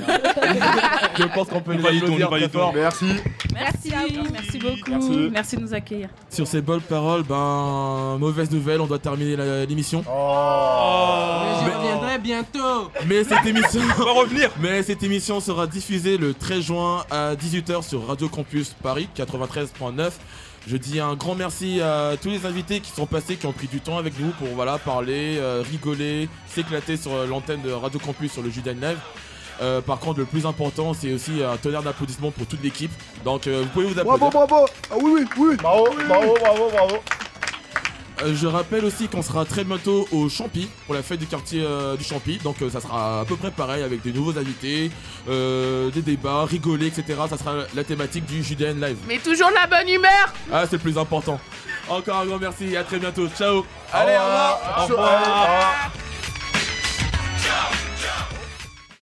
Je 1.16 1.22
pense 1.34 1.48
qu'on 1.48 1.60
peut 1.60 1.74
très 1.74 1.82
validons. 1.82 2.48
fort. 2.48 2.72
Merci. 2.74 3.06
Merci, 3.54 3.92
merci 4.32 4.58
beaucoup. 4.58 4.90
Merci. 4.90 5.28
Merci. 5.32 5.56
de 5.56 5.62
nous 5.62 5.72
accueillir. 5.72 6.08
Sur 6.28 6.48
ces 6.48 6.60
belles 6.60 6.80
paroles, 6.80 7.22
ben, 7.22 8.16
mauvaise 8.18 8.50
nouvelle, 8.50 8.80
on 8.80 8.86
doit 8.86 8.98
terminer 8.98 9.36
l'émission. 9.66 10.02
Je 10.02 11.70
reviendrai 11.70 12.18
bientôt. 12.18 12.90
Mais 13.06 13.22
cette 13.22 13.46
émission 13.46 13.80
On 14.00 14.04
va 14.04 14.12
revenir. 14.12 14.50
Mais 14.60 14.82
cette 14.82 15.04
émission 15.04 15.38
sera 15.38 15.68
diffusée 15.68 16.16
le 16.16 16.34
13 16.34 16.60
juin 16.60 17.04
à 17.08 17.34
18h 17.36 17.82
sur 17.88 18.04
Radio 18.06 18.28
Campus 18.28 18.74
Paris 18.82 19.08
93.9. 19.16 20.10
Je 20.66 20.76
dis 20.76 21.00
un 21.00 21.14
grand 21.14 21.34
merci 21.34 21.80
à 21.80 22.12
tous 22.20 22.28
les 22.30 22.46
invités 22.46 22.80
qui 22.80 22.92
sont 22.92 23.06
passés, 23.06 23.36
qui 23.36 23.46
ont 23.46 23.52
pris 23.52 23.66
du 23.66 23.80
temps 23.80 23.98
avec 23.98 24.18
nous 24.20 24.30
pour 24.30 24.48
voilà, 24.54 24.78
parler, 24.78 25.36
euh, 25.38 25.62
rigoler, 25.68 26.28
s'éclater 26.46 26.96
sur 26.96 27.12
euh, 27.12 27.26
l'antenne 27.26 27.62
de 27.62 27.72
Radio 27.72 27.98
Campus 27.98 28.32
sur 28.32 28.42
le 28.42 28.50
Judan 28.50 28.74
Live. 28.80 28.98
Euh, 29.60 29.80
par 29.80 29.98
contre, 29.98 30.20
le 30.20 30.24
plus 30.24 30.46
important, 30.46 30.94
c'est 30.94 31.12
aussi 31.12 31.42
un 31.42 31.56
tonnerre 31.56 31.82
d'applaudissements 31.82 32.30
pour 32.30 32.46
toute 32.46 32.62
l'équipe. 32.62 32.92
Donc, 33.24 33.46
euh, 33.46 33.62
vous 33.62 33.68
pouvez 33.68 33.86
vous 33.86 33.98
applaudir. 33.98 34.30
Bravo, 34.30 34.46
bravo. 34.46 34.66
Ah 34.90 34.94
oui, 35.00 35.12
oui, 35.14 35.24
oui. 35.36 35.56
Bravo, 35.56 35.88
bravo, 36.08 36.34
bravo, 36.40 36.70
bravo. 36.70 36.96
Euh, 38.22 38.34
je 38.34 38.46
rappelle 38.46 38.84
aussi 38.84 39.08
qu'on 39.08 39.22
sera 39.22 39.44
très 39.44 39.64
bientôt 39.64 40.06
au 40.12 40.28
Champy 40.28 40.68
pour 40.86 40.94
la 40.94 41.02
fête 41.02 41.18
du 41.18 41.26
quartier 41.26 41.62
euh, 41.64 41.96
du 41.96 42.04
Champy. 42.04 42.38
Donc 42.38 42.62
euh, 42.62 42.70
ça 42.70 42.80
sera 42.80 43.20
à 43.20 43.24
peu 43.24 43.36
près 43.36 43.50
pareil 43.50 43.82
avec 43.82 44.02
des 44.02 44.12
nouveaux 44.12 44.38
invités, 44.38 44.90
des 45.26 46.02
débats, 46.02 46.44
rigoler, 46.44 46.86
etc. 46.86 47.04
Ça 47.28 47.38
sera 47.38 47.54
la 47.74 47.84
thématique 47.84 48.26
du 48.26 48.42
JDN 48.42 48.80
Live. 48.80 48.98
Mais 49.06 49.18
toujours 49.18 49.48
de 49.48 49.54
la 49.54 49.66
bonne 49.66 49.88
humeur 49.88 50.32
Ah, 50.52 50.64
c'est 50.68 50.76
le 50.76 50.82
plus 50.82 50.98
important. 50.98 51.40
Encore 51.88 52.18
un 52.18 52.26
grand 52.26 52.38
merci 52.38 52.72
et 52.72 52.76
à 52.76 52.84
très 52.84 52.98
bientôt. 52.98 53.28
Ciao 53.36 53.64
Allez, 53.92 54.12
au 54.14 54.24
revoir, 54.24 54.60
au 54.78 54.82
revoir. 54.82 54.82
Au 54.82 54.92
revoir. 54.92 55.22
Au 55.22 55.42
revoir. 55.42 55.92